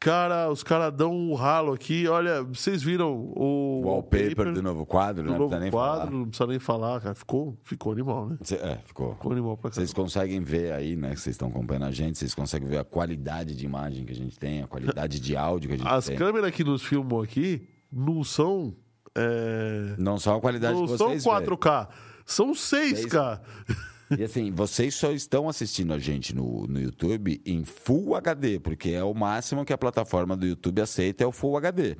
[0.04, 2.06] Cara, os caras dão um ralo aqui.
[2.06, 5.38] Olha, vocês viram o O wallpaper do novo quadro, do né?
[5.38, 6.10] novo não precisa nem quadro, falar.
[6.10, 7.14] não precisa nem falar, cara.
[7.14, 8.36] Ficou, ficou animal, né?
[8.42, 9.14] Cê- É, ficou.
[9.14, 9.76] Ficou animal pra cá.
[9.76, 11.14] Vocês conseguem ver aí, né?
[11.14, 14.14] Que vocês estão acompanhando a gente, vocês conseguem ver a qualidade de imagem que a
[14.14, 16.16] gente tem, a qualidade de áudio que a gente As tem.
[16.16, 18.74] câmeras que nos filmam aqui não são.
[19.16, 21.88] é, Não só a qualidade não que são vocês 4K,
[22.26, 23.40] são 6K.
[24.18, 28.90] E assim, vocês só estão assistindo a gente no, no YouTube em Full HD, porque
[28.90, 31.96] é o máximo que a plataforma do YouTube aceita é o Full HD.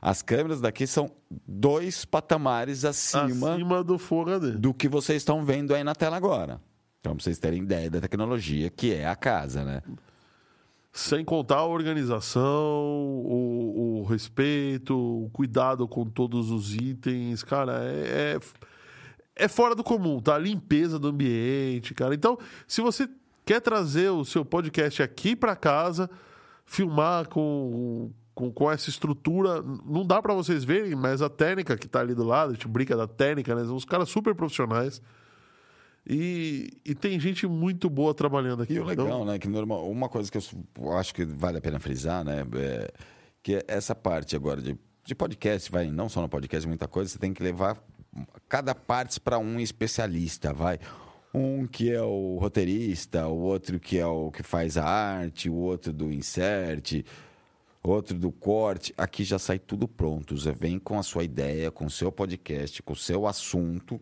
[0.00, 1.10] As câmeras daqui são
[1.46, 4.50] dois patamares acima, Acima do Full HD.
[4.52, 6.60] do que vocês estão vendo aí na tela agora.
[7.00, 9.82] Então, pra vocês terem ideia da tecnologia que é a casa, né?
[10.92, 18.36] Sem contar a organização, o, o respeito, o cuidado com todos os itens, cara, é,
[18.36, 18.40] é,
[19.36, 20.34] é fora do comum, tá?
[20.34, 22.14] A limpeza do ambiente, cara.
[22.14, 23.08] Então, se você
[23.44, 26.08] quer trazer o seu podcast aqui para casa,
[26.64, 31.88] filmar com, com, com, essa estrutura, não dá para vocês verem, mas a técnica que
[31.88, 33.62] tá ali do lado, a gente brinca da técnica, né?
[33.62, 35.02] Os caras super profissionais.
[36.06, 38.74] E, e tem gente muito boa trabalhando aqui.
[38.74, 39.24] E o legal, então...
[39.24, 39.38] né?
[39.38, 42.44] Que normal, uma coisa que eu acho que vale a pena frisar, né?
[42.56, 42.92] É,
[43.42, 47.18] que essa parte agora de, de podcast, vai, não só no podcast, muita coisa, você
[47.18, 47.82] tem que levar
[48.48, 50.78] cada parte para um especialista, vai.
[51.34, 55.54] Um que é o roteirista, o outro que é o que faz a arte, o
[55.54, 57.02] outro do insert,
[57.82, 58.92] outro do corte.
[58.96, 60.36] Aqui já sai tudo pronto.
[60.36, 64.00] Você vem com a sua ideia, com o seu podcast, com o seu assunto.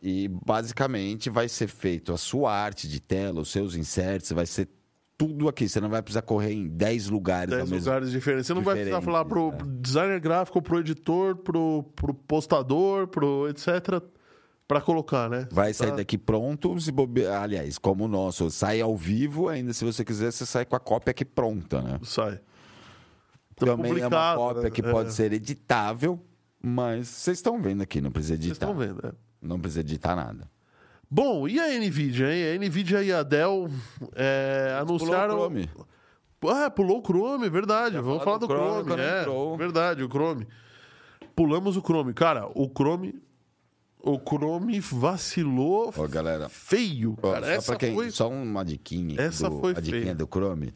[0.00, 4.68] E basicamente vai ser feito a sua arte de tela, os seus inserts, vai ser
[5.16, 5.68] tudo aqui.
[5.68, 7.54] Você não vai precisar correr em 10 lugares.
[7.54, 8.46] 10 lugares diferentes.
[8.46, 9.58] Você não vai precisar falar pro é.
[9.80, 14.02] designer gráfico, pro editor, pro, pro postador, pro etc
[14.66, 15.46] para colocar, né?
[15.50, 15.96] Vai sair tá...
[15.96, 17.26] daqui pronto, se bobe...
[17.26, 20.80] aliás, como o nosso, sai ao vivo, ainda se você quiser, você sai com a
[20.80, 22.00] cópia aqui pronta, né?
[22.02, 22.40] Sai.
[23.54, 24.70] Tá Também é uma cópia né?
[24.70, 24.90] que é.
[24.90, 26.18] pode ser editável,
[26.60, 28.66] mas vocês estão vendo aqui, não precisa editar.
[28.66, 29.12] Vocês estão vendo, é.
[29.40, 30.50] Não precisa editar nada.
[31.14, 32.56] Bom, e a NVIDIA, hein?
[32.56, 33.70] A NVIDIA e a Dell
[34.16, 35.36] é, anunciaram...
[35.36, 35.70] Pulou o Chrome.
[36.46, 38.00] Ah, pulou o Chrome, verdade.
[38.00, 39.56] Vamos falar do Chrome, Chrome é.
[39.56, 40.48] Verdade, o Chrome.
[41.36, 42.12] Pulamos o Chrome.
[42.12, 43.14] Cara, o Chrome
[44.02, 47.16] o Chrome vacilou Ô, galera, feio.
[47.22, 47.60] Ó, cara.
[47.60, 48.10] Só, quem, foi...
[48.10, 49.18] só uma diquinha.
[49.20, 50.74] Essa do, foi a diquinha do Chrome.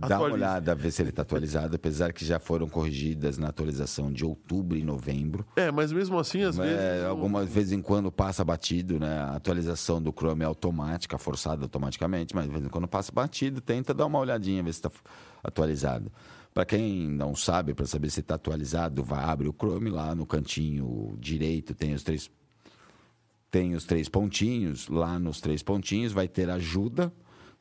[0.00, 4.12] Dá uma olhada, ver se ele está atualizado, apesar que já foram corrigidas na atualização
[4.12, 5.46] de outubro e novembro.
[5.54, 7.04] É, mas mesmo assim, às é, vezes.
[7.04, 9.20] Algumas vezes em quando passa batido, né?
[9.20, 13.60] A atualização do Chrome é automática, forçada automaticamente, mas de vez em quando passa batido,
[13.60, 14.90] tenta dar uma olhadinha, ver se está
[15.44, 16.10] atualizado.
[16.52, 20.26] Para quem não sabe, para saber se está atualizado, vai abre o Chrome lá no
[20.26, 22.30] cantinho direito, tem os três
[23.48, 27.12] tem os três pontinhos, lá nos três pontinhos vai ter ajuda.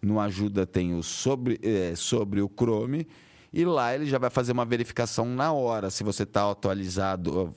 [0.04, 3.08] No ajuda tem o sobre, é, sobre o Chrome
[3.54, 7.56] e lá ele já vai fazer uma verificação na hora se você está atualizado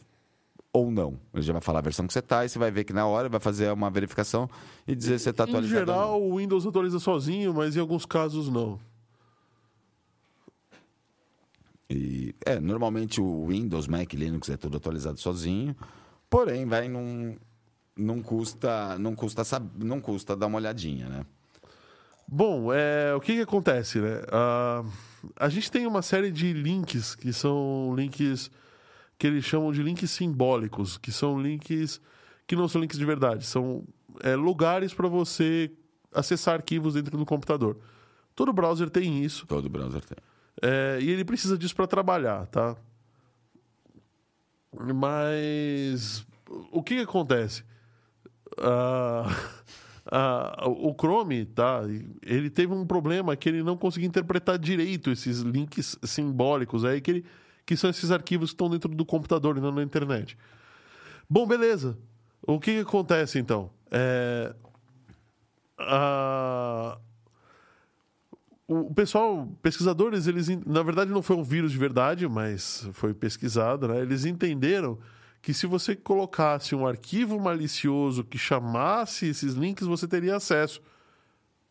[0.73, 1.19] ou não.
[1.35, 3.05] Ele já vai falar a versão que você está e você vai ver que na
[3.05, 4.49] hora vai fazer uma verificação
[4.87, 5.83] e dizer se você está atualizado.
[5.83, 8.79] Em geral, o Windows atualiza sozinho, mas em alguns casos não.
[11.91, 15.75] E, é, normalmente o Windows, Mac, Linux é tudo atualizado sozinho.
[16.31, 17.37] Porém, vai não,
[17.97, 19.43] não custa, não custa,
[19.77, 21.27] não custa dar uma olhadinha, né?
[22.29, 24.21] Bom, é, o que, que acontece, né?
[24.21, 24.93] Uh,
[25.37, 28.51] a gente tem uma série de links que são links
[29.19, 32.01] que eles chamam de links simbólicos, que são links
[32.47, 33.85] que não são links de verdade, são
[34.23, 35.71] é, lugares para você
[36.13, 37.79] acessar arquivos dentro do computador.
[38.35, 39.47] Todo browser tem isso.
[39.47, 40.19] Todo browser tem.
[40.63, 42.77] É, e ele precisa disso para trabalhar, tá?
[44.95, 46.27] Mas
[46.71, 47.65] o que, que acontece?
[48.59, 49.27] Ah,
[50.67, 51.83] o Chrome, tá?
[52.23, 57.11] Ele teve um problema que ele não conseguia interpretar direito esses links simbólicos aí que,
[57.11, 57.25] ele,
[57.65, 60.39] que são esses arquivos que estão dentro do computador e não na internet.
[61.29, 61.99] Bom, beleza.
[62.43, 63.71] O que, que acontece então?
[63.91, 64.55] É,
[68.69, 73.89] o pessoal, pesquisadores, eles na verdade não foi um vírus de verdade, mas foi pesquisado,
[73.89, 74.01] né?
[74.01, 74.99] Eles entenderam
[75.47, 80.83] que se você colocasse um arquivo malicioso que chamasse esses links, você teria acesso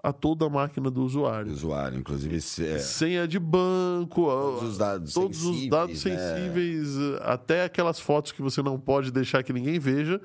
[0.01, 1.51] a toda a máquina do usuário.
[1.51, 2.79] Usuário, inclusive é...
[2.79, 6.17] senha de banco, todos os dados todos sensíveis, os dados né?
[6.17, 6.87] sensíveis,
[7.23, 10.21] até aquelas fotos que você não pode deixar que ninguém veja.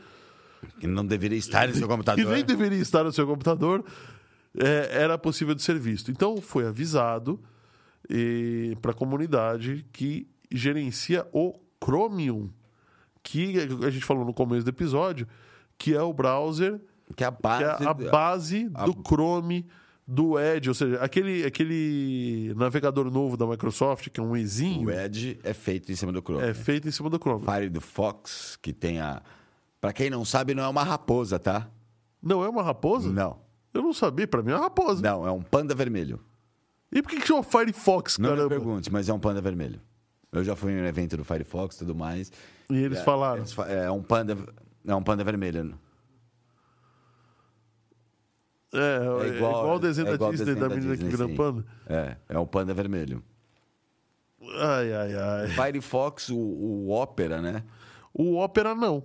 [0.78, 2.24] Que não deveria estar no seu computador.
[2.24, 3.85] Que nem deveria estar no seu computador
[4.56, 6.12] é, era possível de ser visto.
[6.12, 7.40] Então foi avisado
[8.81, 12.48] para a comunidade que gerencia o Chromium,
[13.22, 15.26] que a gente falou no começo do episódio,
[15.78, 16.80] que é o browser,
[17.16, 19.66] que é a base, é a base do Chrome,
[20.06, 24.88] do Edge, ou seja, aquele, aquele navegador novo da Microsoft, que é um Ezinho.
[24.88, 26.42] O Edge é feito em cima do Chrome.
[26.42, 27.44] É feito em cima do Chrome.
[27.44, 29.22] Fire do Fox, que tem a.
[29.80, 31.68] Para quem não sabe, não é uma raposa, tá?
[32.22, 33.10] Não é uma raposa?
[33.10, 33.38] Não.
[33.72, 35.01] Eu não sabia, pra mim é uma raposa.
[35.01, 36.20] Não, é um panda vermelho.
[36.92, 38.42] E por que, que chama Firefox, Não caramba?
[38.44, 39.80] me pergunte, mas é um panda vermelho.
[40.32, 42.31] Eu já fui em um evento do Firefox e tudo mais.
[42.69, 43.39] E eles é, falaram?
[43.39, 44.36] Eles fa é um panda,
[44.86, 45.78] é um panda vermelho.
[48.73, 51.16] É, é, é igual, igual o desenho é da Disney, da, da menina Disney, que
[51.16, 51.65] vira panda.
[51.89, 53.23] É, é um panda vermelho.
[54.59, 55.48] Ai, ai, ai.
[55.48, 57.65] Firefox, o, o Opera, né?
[58.15, 59.05] O Opera não.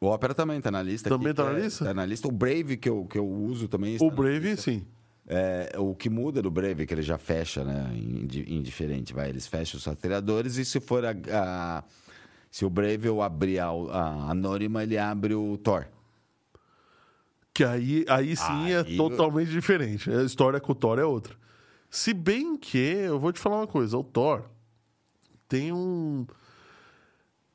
[0.00, 1.08] O Opera também está na lista.
[1.08, 1.84] Também está na é, lista?
[1.84, 2.28] Está na lista.
[2.28, 3.96] O Brave, que eu, que eu uso também.
[4.00, 4.84] O Brave, sim.
[5.26, 7.90] É, o que muda do Brave é que ele já fecha, né?
[7.94, 9.30] Indiferente, vai.
[9.30, 11.84] Eles fecham os rastreadores e se for a, a
[12.50, 15.88] se o Brave eu abrir a, a Anônima, ele abre o Tor.
[17.54, 20.10] Que aí, aí sim é Aí- totalmente diferente.
[20.10, 21.34] A história com o Thor é outra.
[21.88, 24.42] Se bem que, eu vou te falar uma coisa, o Thor
[25.48, 26.26] tem um.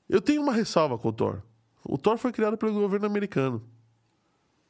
[0.08, 1.42] Eu tenho uma ressalva com o Thor.
[1.84, 3.62] O Thor foi criado pelo governo americano.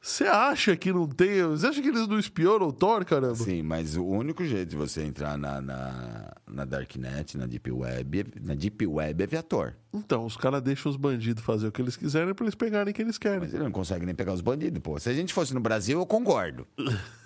[0.02, 1.42] Você acha que não tem.
[1.42, 3.34] Você acha que eles não espionam o Thor, caramba?
[3.34, 8.26] Sim, mas o único jeito de você entrar na, na, na Darknet, na Deep Web,
[8.40, 9.76] na Deep Web é via Tor.
[9.92, 12.94] Então, os caras deixam os bandidos fazer o que eles quiserem pra eles pegarem o
[12.94, 13.40] que eles querem.
[13.40, 14.98] Mas ele não consegue nem pegar os bandidos, pô.
[14.98, 16.66] Se a gente fosse no Brasil, eu concordo.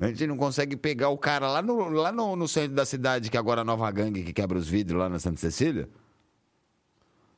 [0.00, 3.28] A gente não consegue pegar o cara lá no, lá no, no centro da cidade,
[3.28, 5.88] que agora é a nova gangue que quebra os vidros lá na Santa Cecília.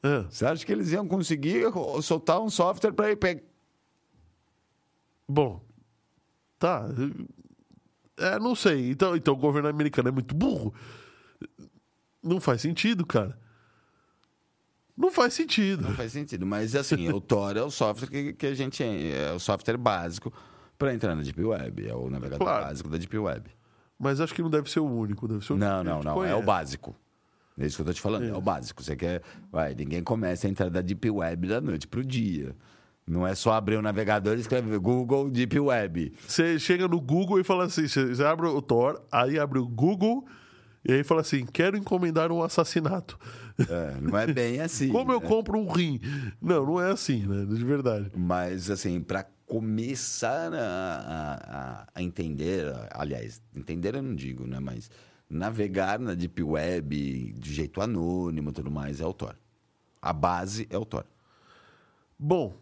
[0.03, 0.21] É.
[0.29, 1.65] Você acha que eles iam conseguir
[2.03, 3.41] soltar um software pra ir pegar.
[5.29, 5.61] Bom,
[6.59, 6.87] tá.
[8.17, 8.91] É, não sei.
[8.91, 10.73] Então, então o governo americano é muito burro.
[12.23, 13.39] Não faz sentido, cara.
[14.97, 15.83] Não faz sentido.
[15.83, 16.47] Não faz sentido.
[16.47, 18.83] Mas assim, o Tor é o software que, que a gente.
[18.83, 20.33] É o software básico
[20.79, 21.87] para entrar na Deep Web.
[21.87, 22.65] É o navegador Claro.
[22.65, 23.51] básico da Deep Web.
[23.99, 25.29] Mas acho que não deve ser o único.
[25.29, 26.13] Deve ser o Não, não, não.
[26.13, 26.43] É conhece.
[26.43, 26.97] o básico.
[27.59, 28.25] É isso que eu tô te falando.
[28.25, 28.83] É, o básico.
[28.83, 29.23] Você quer.
[29.53, 32.57] Vai, ninguém começa a entrar da Deep Web da noite pro dia.
[33.07, 36.13] Não é só abrir o navegador e escrever Google Deep Web.
[36.27, 40.27] Você chega no Google e fala assim: você abre o Thor, aí abre o Google
[40.85, 43.17] e aí fala assim: quero encomendar um assassinato.
[43.59, 44.89] É, não é bem assim.
[44.91, 45.27] Como eu né?
[45.27, 46.01] compro um rim?
[46.43, 47.45] Não, não é assim, né?
[47.47, 48.11] De verdade.
[48.17, 54.59] Mas, assim, para começar a, a- a- a entender, aliás, entender eu não digo, né?
[54.59, 54.91] Mas
[55.31, 59.37] navegar na Deep Web de jeito anônimo e tudo mais é o Tor.
[60.03, 61.05] A base é o Tor.
[62.19, 62.55] Bom,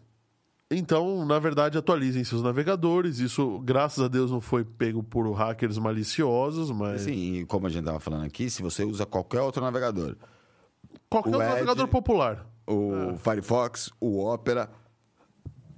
[0.77, 3.19] então, na verdade, atualizem seus navegadores.
[3.19, 7.07] Isso, graças a Deus, não foi pego por hackers maliciosos, mas.
[7.07, 10.15] E como a gente estava falando aqui, se você usa qualquer outro navegador,
[11.09, 12.45] qualquer o Edge- navegador popular.
[12.67, 14.69] o Firefox, o Opera,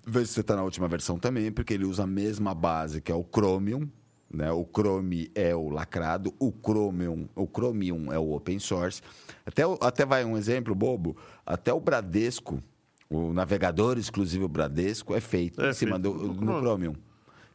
[0.06, 3.11] vê se você está na última versão também, porque ele usa a mesma base que
[3.11, 3.90] é o Chromium.
[4.30, 4.52] Né?
[4.52, 9.02] O Chrome é o lacrado, o Chromium, o Chromium é o open source.
[9.45, 11.15] Até, até vai um exemplo bobo,
[11.45, 12.61] até o Bradesco,
[13.10, 16.96] o navegador exclusivo Bradesco é feito É em cima feito do no no Chromium.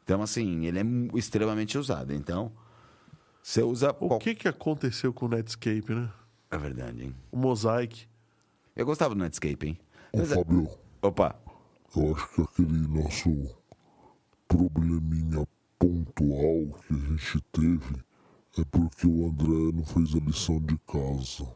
[0.04, 0.84] Então, assim, ele é
[1.18, 2.12] extremamente usado.
[2.12, 2.50] Então,
[3.42, 3.90] você usa...
[4.00, 6.10] O qual- que, que aconteceu com o Netscape, né?
[6.50, 7.14] É verdade, hein?
[7.30, 8.06] O Mosaic.
[8.74, 9.78] Eu gostava do Netscape, hein?
[10.12, 10.68] Ô, Mas é- Fábio,
[11.00, 11.36] Opa,
[11.96, 13.30] eu acho que aquele nosso
[14.48, 15.46] probleminha
[15.78, 17.96] pontual que a gente teve
[18.58, 21.48] é porque o André não fez a lição de casa.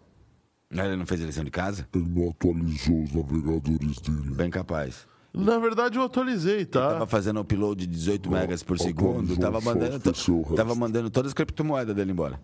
[0.70, 1.88] Ele não fez a lição de casa?
[1.94, 4.34] Ele não atualizou os navegadores dele.
[4.34, 5.06] Bem capaz.
[5.32, 6.93] Na verdade, eu atualizei, tá?
[6.94, 10.01] Tava fazendo upload de 18 megas por segundo, tava mandando,
[10.56, 12.40] tava mandando todas as criptomoedas dele embora.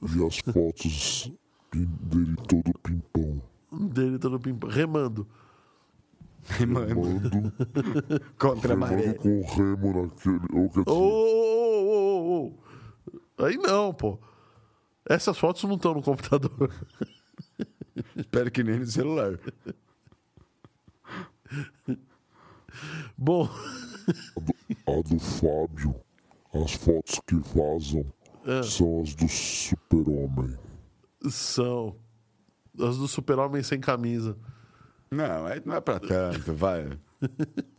[0.00, 1.32] E as fotos
[1.72, 3.42] dele todo pimpão.
[3.72, 5.26] Dele todo pimpa, remando.
[6.48, 7.52] Remando,
[8.38, 8.96] Contra a maré.
[8.96, 10.86] remando com o remo naquele.
[10.86, 12.52] Ô, ô, ô, ô,
[13.38, 13.44] ô.
[13.44, 14.20] Aí não, pô.
[15.08, 16.70] Essas fotos não estão no computador.
[18.16, 19.38] Espero que nem no celular.
[23.16, 23.48] Bom,
[24.86, 25.94] a do Fábio,
[26.54, 28.04] as fotos que vazam
[28.44, 28.62] É.
[28.62, 30.56] são as do super-homem.
[31.30, 31.96] são
[32.80, 34.36] as do super-homem sem camisa.
[35.10, 36.98] Não, aí não é pra tanto, vai.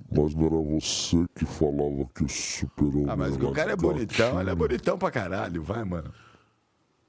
[0.10, 4.40] Mas não era você que falava que o super-homem Ah, mas o cara é bonitão,
[4.42, 6.12] ele é bonitão pra caralho, vai, mano.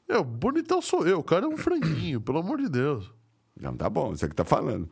[0.09, 1.19] É, o bonitão sou eu.
[1.19, 3.13] O cara é um franguinho, pelo amor de Deus.
[3.61, 4.89] Não, tá bom, você que tá falando.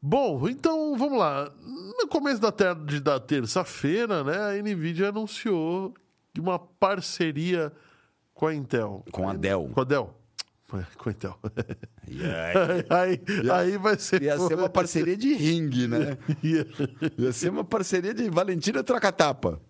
[0.00, 1.50] Bom, então vamos lá.
[2.00, 5.94] No começo da tarde da terça-feira, né, a Nvidia anunciou
[6.38, 7.72] uma parceria
[8.34, 9.04] com a Intel.
[9.12, 9.70] Com a Dell.
[9.72, 10.14] Com a Dell.
[10.74, 11.38] É, Com a Intel.
[12.08, 14.22] E aí, aí, aí vai ser.
[14.22, 16.18] ia ser uma parceria de ringue, né?
[16.42, 16.66] Ia-
[17.18, 19.60] Ia ser uma parceria de Valentina Troca-Tapa.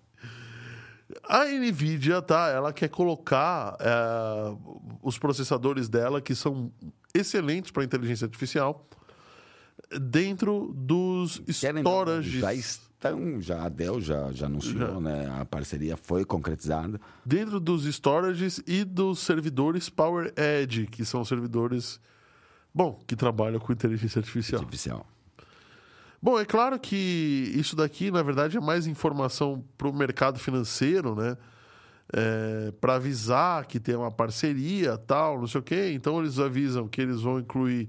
[1.24, 2.48] A Nvidia, tá?
[2.48, 4.56] Ela quer colocar é,
[5.02, 6.72] os processadores dela, que são
[7.14, 8.86] excelentes para inteligência artificial,
[10.01, 12.40] dentro dos storages.
[12.40, 15.28] Já estão, já a Dell já, já anunciou, né?
[15.40, 17.01] A parceria foi concretizada.
[17.24, 22.01] dentro dos storages e dos servidores Power Edge, que são servidores,
[22.74, 24.60] bom, que trabalham com inteligência artificial.
[24.60, 25.06] Artificial.
[26.23, 31.16] Bom, é claro que isso daqui, na verdade, é mais informação para o mercado financeiro,
[31.16, 31.36] né?
[32.81, 35.93] para avisar que tem uma parceria, tal, não sei o quê.
[35.94, 37.89] Então eles avisam que eles vão incluir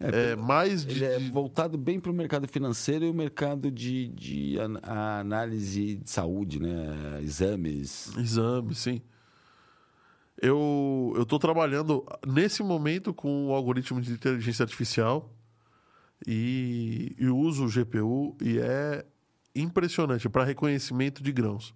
[0.00, 4.56] é, mais de, é voltado bem para o mercado financeiro e o mercado de, de
[4.82, 7.20] a análise de saúde, né?
[7.22, 8.12] Exames.
[8.16, 9.02] exames, sim.
[10.40, 15.30] Eu eu estou trabalhando nesse momento com o algoritmo de inteligência artificial
[16.26, 19.04] e, e uso o GPU e é
[19.54, 21.74] impressionante para reconhecimento de grãos.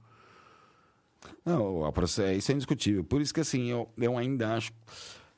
[1.44, 3.02] Não, proce- isso é indiscutível.
[3.04, 4.72] Por isso que assim, eu, eu ainda acho,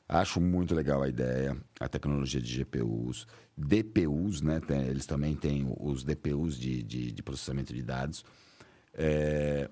[0.07, 3.25] acho muito legal a ideia, a tecnologia de GPUs,
[3.57, 4.59] DPUs, né?
[4.59, 8.23] tem- eles também têm os DPUs de, de, de processamento de dados.
[8.93, 9.69] É,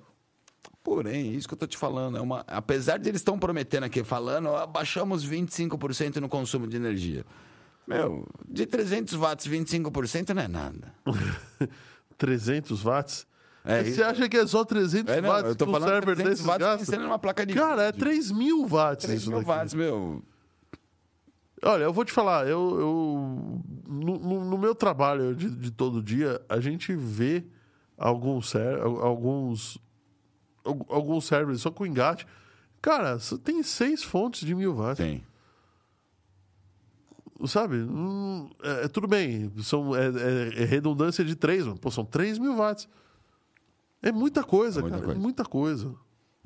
[0.84, 4.04] porém, isso que eu estou te falando, é uma, apesar de eles estão prometendo aqui,
[4.04, 7.26] falando, "Ó, baixamos 25% no consumo de energia.
[7.88, 10.94] Meu, de 300 watts, 25% não é nada.
[12.18, 13.28] 300 watts.
[13.64, 16.16] É, Você isso- acha que é só 300 É, não, watts eu tô falando server
[16.16, 16.98] 300 desses watts gasta?
[17.00, 18.00] numa placa de Cara, é vídeo.
[18.00, 19.50] 3 mil watts 3 isso mil daqui.
[19.50, 20.24] watts, meu.
[21.64, 26.40] Olha, eu vou te falar, eu, eu no, no- meu trabalho de, de todo dia,
[26.48, 27.44] a gente vê
[27.98, 29.78] alguns, alguns,
[30.64, 32.28] al- alguns servers só com engate.
[32.82, 34.98] Cara, tem seis fontes de mil watts.
[34.98, 35.24] Tem.
[37.46, 37.76] Sabe?
[37.78, 41.78] Hum, é, é tudo bem, são, é, é- é redundância de três, mano.
[41.80, 42.88] Pô, são 3 mil watts.
[44.02, 45.06] É muita coisa, É muita cara.
[45.08, 45.20] coisa.
[45.20, 45.96] É muita coisa.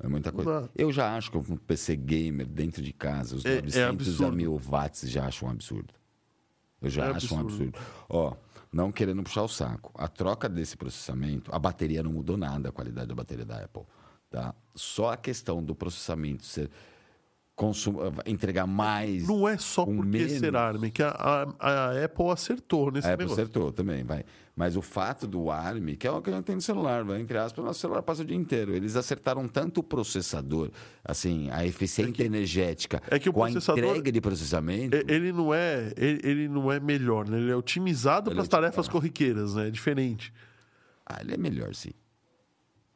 [0.02, 0.70] É muita coisa.
[0.74, 3.62] Eu já acho que um PC gamer dentro de casa, os É- é
[3.92, 4.30] 900 a.
[4.32, 5.94] 1000 watts, já acho um absurdo.
[6.82, 7.68] Eu já É acho um absurdo.
[7.76, 7.78] absurdo.
[8.08, 8.34] Ó,
[8.72, 9.92] não querendo puxar o saco.
[9.94, 13.82] A troca desse processamento, a bateria não mudou nada, a qualidade da bateria da Apple.
[14.30, 14.54] Tá?
[14.74, 16.70] Só a questão do processamento ser
[17.56, 17.96] consum...
[18.26, 19.26] entregar mais.
[19.28, 20.32] Não é só porque menos.
[20.38, 21.54] ser ARM, que a, a-
[21.92, 23.42] a Apple acertou nesse A Apple negócio.
[23.42, 24.24] acertou também, vai.
[24.56, 27.18] Mas o fato do ARM, que é o que a gente tem no celular, vai,
[27.20, 28.74] entre aspas, o nosso celular passa o dia inteiro.
[28.74, 30.70] Eles acertaram tanto o processador,
[31.02, 34.96] assim, a eficiência energética, é que o com processador- a entrega de processamento.
[35.08, 37.38] Ele não é, ele, ele não é melhor, né?
[37.38, 39.68] Ele é otimizado Ele para é as tarefas corriqueiras, né?
[39.68, 40.32] É diferente.
[41.06, 41.92] Ah, ele é melhor, sim.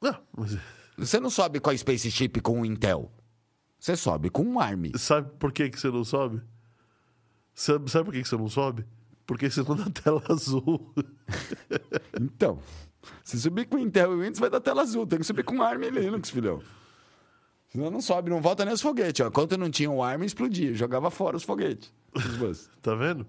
[0.02, 0.58] Ah, mas
[0.98, 3.10] Você não sobe com a Space Chip com o Intel.
[3.84, 4.92] Você sobe com um ARM.
[4.96, 6.40] sabe por que, que você não sobe?
[7.54, 8.86] Sabe, sabe por que, que você não sobe?
[9.26, 10.94] Porque você não dá tela azul.
[12.18, 12.58] Então,
[13.22, 15.06] se subir com Intel e Windows, vai dar tela azul.
[15.06, 16.62] Tem que subir com ARM e Linux, filhão.
[17.68, 19.22] Senão não sobe, não volta nem os foguetes.
[19.22, 19.28] Ó.
[19.28, 20.74] Enquanto não tinha o ARM, explodia.
[20.74, 21.92] Jogava fora os foguetes.
[22.40, 22.70] Os.
[22.80, 23.26] Tá vendo?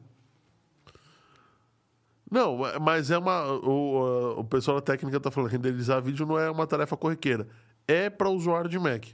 [2.32, 3.46] Não, mas é uma.
[3.46, 7.46] O, o pessoal da técnica tá falando que renderizar vídeo não é uma tarefa corriqueira.
[7.86, 9.08] É para usuário de Mac.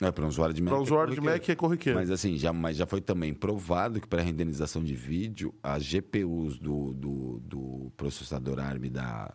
[0.00, 0.70] É, para um usuário de Mac.
[0.70, 1.42] Para é usuário de corriqueiro.
[1.42, 1.98] Mac é corriqueiro.
[1.98, 6.58] Mas assim, já, mas já foi também provado que para renderização de vídeo, as GPUs
[6.58, 9.34] do, do, do processador ARM da,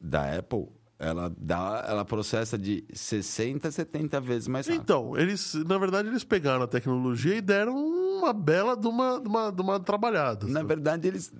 [0.00, 0.68] da Apple,
[1.00, 4.82] ela, dá, ela processa de 60 a 70 vezes mais rápido.
[4.82, 9.26] Então, eles, na verdade, eles pegaram a tecnologia e deram uma bela de uma, de
[9.26, 10.46] uma, de uma trabalhada.
[10.46, 11.32] Na verdade, eles.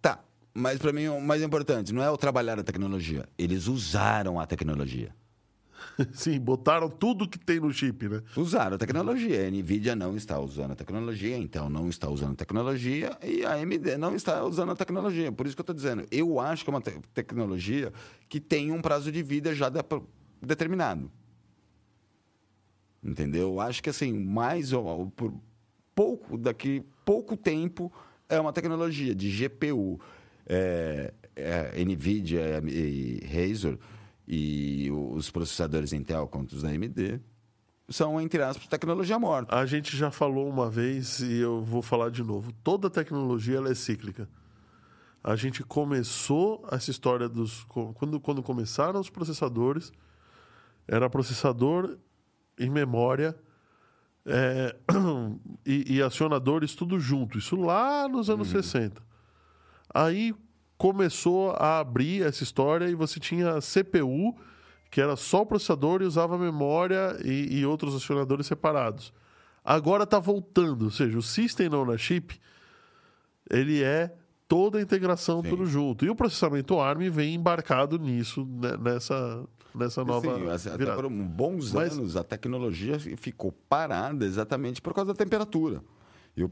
[0.00, 0.20] Tá.
[0.54, 3.26] Mas para mim, o mais importante não é o trabalhar a tecnologia.
[3.36, 5.12] Eles usaram a tecnologia.
[6.12, 8.22] Sim, botaram tudo que tem no chip, né?
[8.36, 9.46] Usaram a tecnologia.
[9.46, 13.52] A NVIDIA não está usando a tecnologia, Intel não está usando a tecnologia e a
[13.54, 15.30] AMD não está usando a tecnologia.
[15.30, 17.92] Por isso que eu estou dizendo, eu acho que é uma te- tecnologia
[18.28, 19.80] que tem um prazo de vida já de-
[20.40, 21.10] determinado.
[23.02, 23.48] Entendeu?
[23.54, 25.34] Eu acho que assim, mais ou- ou por
[25.94, 27.92] pouco, daqui pouco tempo,
[28.28, 30.00] é uma tecnologia de GPU.
[30.46, 33.78] É, é, NVIDIA e Razer
[34.26, 37.20] e os processadores Intel contra os AMD
[37.88, 39.54] são, entre aspas, tecnologia morta.
[39.54, 42.52] A gente já falou uma vez e eu vou falar de novo.
[42.64, 44.28] Toda tecnologia ela é cíclica.
[45.22, 47.64] A gente começou essa história dos.
[47.94, 49.92] Quando, quando começaram os processadores,
[50.88, 51.96] era processador
[52.58, 53.36] e memória
[54.26, 54.76] é,
[55.66, 57.38] e, e acionadores tudo junto.
[57.38, 59.02] Isso lá nos anos 60.
[59.94, 60.34] Aí
[60.82, 64.36] começou a abrir essa história e você tinha CPU,
[64.90, 69.12] que era só o processador e usava memória e, e outros acionadores separados.
[69.64, 72.36] Agora está voltando, ou seja, o System on a Chip,
[73.48, 74.12] ele é
[74.48, 75.50] toda a integração Sim.
[75.50, 76.04] tudo junto.
[76.04, 81.00] E o processamento ARM vem embarcado nisso, né, nessa, nessa nova Sim, até virada.
[81.00, 85.80] por bons Mas- anos a tecnologia ficou parada exatamente por causa da temperatura.
[86.36, 86.48] E o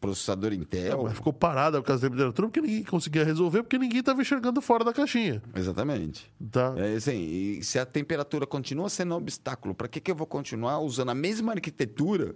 [0.00, 1.04] processador Intel.
[1.04, 4.60] mas ficou parada por causa da temperatura, porque ninguém conseguia resolver, porque ninguém estava enxergando
[4.60, 5.42] fora da caixinha.
[5.54, 6.30] Exatamente.
[6.50, 6.74] Tá?
[6.76, 10.26] É assim, e se a temperatura continua sendo um obstáculo, para que, que eu vou
[10.26, 12.34] continuar usando a mesma arquitetura?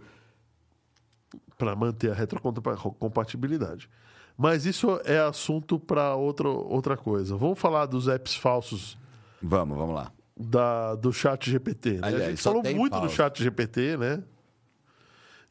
[1.56, 3.88] para manter a retrocompatibilidade.
[4.36, 7.36] Mas isso é assunto para outra, outra coisa.
[7.36, 8.96] Vamos falar dos apps falsos
[9.42, 10.10] Vamos, vamos lá.
[10.36, 11.92] da, do chat GPT.
[11.92, 11.98] Né?
[12.02, 13.14] a Aliás, gente só falou muito do falso.
[13.14, 14.22] chat GPT, né?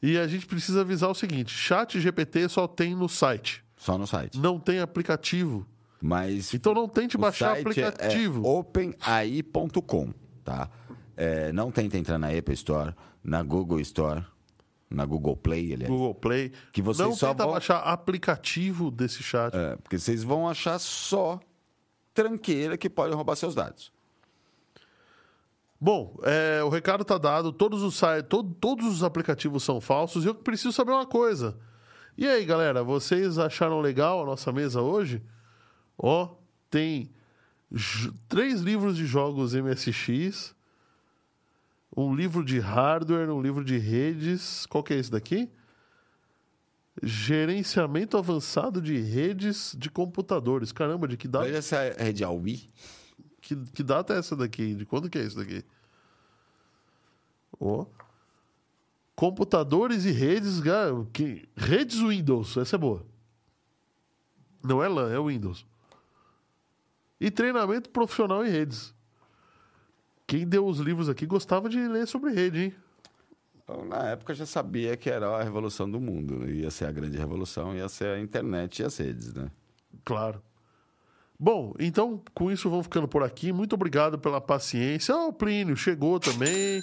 [0.02, 4.06] E a gente precisa avisar o seguinte: chat GPT só tem no site, Só no
[4.06, 4.38] site.
[4.38, 5.66] não tem aplicativo.
[6.02, 8.42] Mas Então não tente baixar site aplicativo.
[8.46, 10.12] É openai.com,
[10.44, 10.70] tá?
[11.16, 14.24] É, não tenta entrar na Apple Store, na Google Store,
[14.88, 15.90] na Google Play, aliás.
[15.92, 16.52] Google Play.
[16.72, 19.54] Que vocês não só tenta vão- baixar aplicativo desse chat.
[19.54, 21.38] É, porque vocês vão achar só
[22.14, 23.92] tranqueira que podem roubar seus dados.
[25.80, 27.98] Bom, é, o recado tá dado, todos os,
[28.28, 31.56] todo, todos os aplicativos são falsos e eu preciso saber uma coisa.
[32.18, 35.22] E aí, galera, vocês acharam legal a nossa mesa hoje?
[35.96, 36.34] Ó,
[36.68, 37.10] tem
[37.72, 40.54] j- três livros de jogos MSX,
[41.96, 44.66] um livro de hardware, um livro de redes.
[44.66, 45.48] Qual que é esse daqui?
[47.02, 50.72] Gerenciamento avançado de redes de computadores.
[50.72, 52.68] Caramba, de que data, Olha essa rede Aui.
[53.50, 54.74] Que, que data é essa daqui?
[54.74, 55.64] De quando que é isso daqui?
[57.58, 57.86] Ó.
[59.16, 60.60] Computadores e redes.
[61.12, 62.56] Que, redes Windows.
[62.56, 63.04] Essa é boa.
[64.62, 65.66] Não é LAN, é Windows.
[67.20, 68.94] E treinamento profissional em redes.
[70.26, 72.74] Quem deu os livros aqui gostava de ler sobre rede, hein?
[73.62, 76.48] Então, na época já sabia que era a revolução do mundo.
[76.48, 79.50] Ia ser a grande revolução, ia ser a internet e as redes, né?
[80.04, 80.40] Claro.
[81.42, 83.50] Bom, então com isso vamos ficando por aqui.
[83.50, 85.16] Muito obrigado pela paciência.
[85.16, 86.82] Ó, o Plínio chegou também.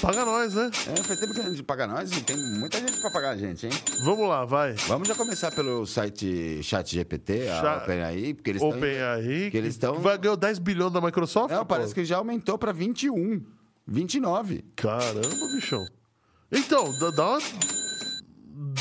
[0.00, 0.70] Paga nós, né?
[0.90, 3.36] É, faz tempo que a gente paga nós e tem muita gente para pagar a
[3.36, 3.72] gente, hein?
[4.04, 4.72] Vamos lá, vai.
[4.88, 8.78] Vamos já começar pelo site ChatGPT, a Chat- OpenAI, porque eles estão...
[8.78, 9.50] OpenAI.
[9.50, 11.50] que eles tão- Vai ganhar 10 bilhões da Microsoft?
[11.50, 11.66] Não, pô?
[11.66, 13.44] parece que já aumentou para 21,
[13.86, 14.64] 29.
[14.76, 15.20] Caramba,
[15.54, 15.84] bichão.
[16.50, 17.40] Então, dá, dá uma...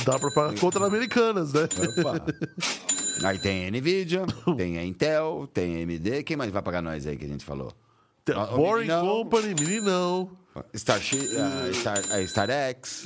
[0.06, 1.64] Dá pra pagar contra as americanas, né?
[2.00, 2.24] Opa.
[3.24, 4.26] Aí tem a NVIDIA,
[4.58, 6.24] tem a Intel, tem a AMD.
[6.24, 7.74] Quem mais vai pagar nós aí que a gente falou?
[8.30, 9.06] Ó, ó, Boring meninão.
[9.06, 10.38] Company, meninão.
[10.74, 13.06] Starship, a Star, a StarX,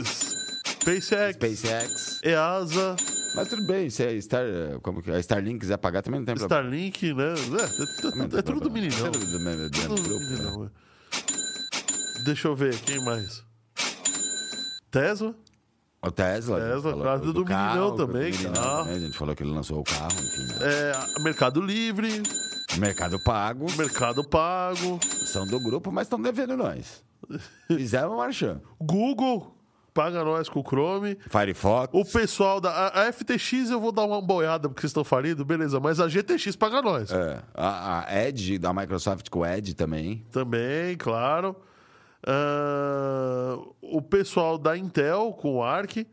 [0.82, 2.20] SpaceX, SpaceX.
[2.24, 2.96] EASA,
[3.36, 4.46] Mas tudo bem, se a, Star,
[4.82, 6.62] como que, a Starlink quiser pagar também não tem problema.
[6.64, 7.34] Starlink, né?
[7.34, 9.08] É, é, é tudo do meninão.
[9.08, 10.30] É tudo do mesmo, do mesmo grupo, né?
[10.30, 12.24] meninão, é.
[12.24, 13.44] Deixa eu ver, quem mais?
[14.90, 15.36] Tesla?
[16.02, 16.60] O Tesla.
[16.60, 18.78] Tesla, falou claro, do do carro, meninão do também, meninão carro.
[18.84, 20.46] também, A gente falou que ele lançou o carro, enfim.
[20.46, 20.58] né?
[20.62, 22.22] É, Mercado Livre,
[22.78, 27.04] Mercado Pago, Mercado Pago, são do grupo, mas estão devendo nós.
[27.68, 28.62] Fizeram marchando.
[28.80, 29.56] Google,
[29.96, 31.18] paga nós com o Chrome.
[31.28, 31.90] Firefox.
[31.92, 35.44] O pessoal da a, a FTX eu vou dar uma boiada porque vocês estão falidos,
[35.44, 37.12] beleza, mas a GTX paga nós.
[37.12, 40.24] É, a, a Edge, da Microsoft com o Edge também.
[40.32, 41.56] Também, claro.
[42.26, 46.06] Ah, o pessoal da Intel com o Arc.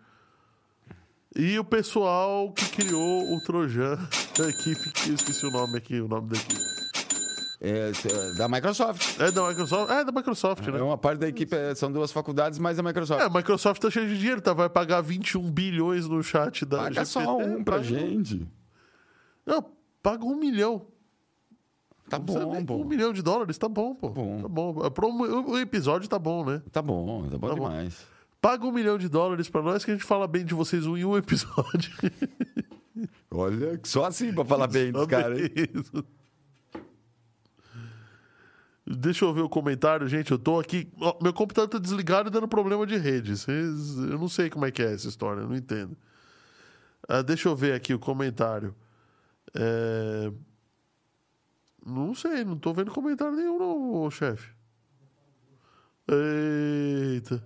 [1.34, 3.96] E o pessoal que criou o Trojan,
[4.38, 6.72] a equipe que eu esqueci o nome aqui, o nome da equipe.
[7.64, 7.92] É,
[8.36, 9.18] da Microsoft.
[9.20, 9.90] É da Microsoft?
[9.90, 10.82] É da Microsoft, É né?
[10.82, 13.22] uma parte da equipe, é, são duas faculdades, mas a Microsoft.
[13.22, 14.52] É, a Microsoft tá cheia de dinheiro, tá?
[14.52, 17.44] Vai pagar 21 bilhões no chat da Paga só GPT.
[17.60, 18.46] um pra paga- gente.
[19.46, 19.64] Não,
[20.02, 20.86] paga um milhão.
[22.08, 22.76] Tá bom, nem- pô.
[22.76, 24.10] Um milhão de dólares, tá bom, pô.
[24.10, 24.42] bom.
[24.42, 24.90] Tá bom.
[24.90, 26.62] Pro- O episódio tá bom, né?
[26.70, 27.68] Tá bom, tá bom Tá bom.
[27.68, 28.06] demais.
[28.40, 30.96] Paga um milhão de dólares pra nós que a gente fala bem de vocês um
[30.96, 31.92] em um episódio.
[33.30, 35.40] Olha, só assim pra falar bem dos caras.
[38.84, 40.32] Deixa eu ver o comentário, gente.
[40.32, 40.90] Eu tô aqui.
[41.00, 43.36] ó, meu computador tá desligado e dando problema de rede.
[43.36, 45.96] Vocês- Eu não sei como é que é essa história, eu não entendo.
[47.08, 48.74] Ah, deixa eu ver aqui o comentário.
[49.54, 50.32] É,
[51.84, 54.50] Não sei, não tô vendo comentário nenhum, não, chefe.
[56.08, 57.42] Eita.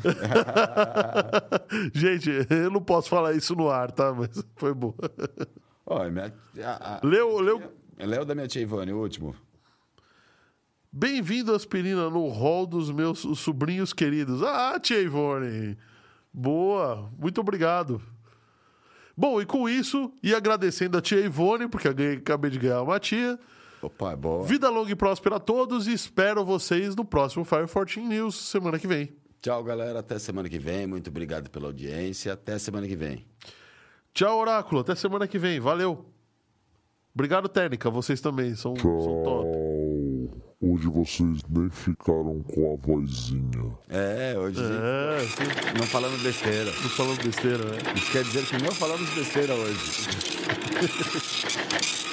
[1.92, 4.12] Gente, eu não posso falar isso no ar, tá?
[4.12, 4.94] Mas foi boa.
[5.86, 6.34] Ó, minha,
[6.64, 7.72] a, a, Leu, leu.
[7.98, 9.36] Léo da minha tia Ivone, o último.
[10.90, 14.42] Bem-vindo, Aspirina, no hall dos meus sobrinhos queridos.
[14.42, 15.76] Ah, tia Ivone.
[16.32, 18.00] Boa, muito obrigado.
[19.16, 22.82] Bom, e com isso, e agradecendo a tia Ivone, porque eu ganhei- acabei de ganhar
[22.82, 23.38] uma tia.
[23.82, 24.44] Opa, é boa.
[24.44, 28.78] Vida longa e próspera a todos e espero vocês no próximo Fire 14 News semana
[28.78, 29.12] que vem.
[29.42, 30.00] Tchau, galera.
[30.00, 30.86] Até semana que vem.
[30.86, 32.32] Muito obrigado pela audiência.
[32.34, 33.24] Até semana que vem.
[34.12, 34.82] Tchau, Oráculo.
[34.82, 35.58] Até semana que vem.
[35.60, 36.04] Valeu.
[37.14, 37.88] Obrigado, Técnica.
[37.88, 39.48] Vocês também são, são top.
[40.62, 43.78] Hoje vocês nem ficaram com a vozinha.
[43.88, 46.66] É, hoje É, sim, não falamos besteira.
[46.70, 47.78] não falando besteira, né?
[47.96, 49.80] Isso quer dizer que não falamos besteira hoje.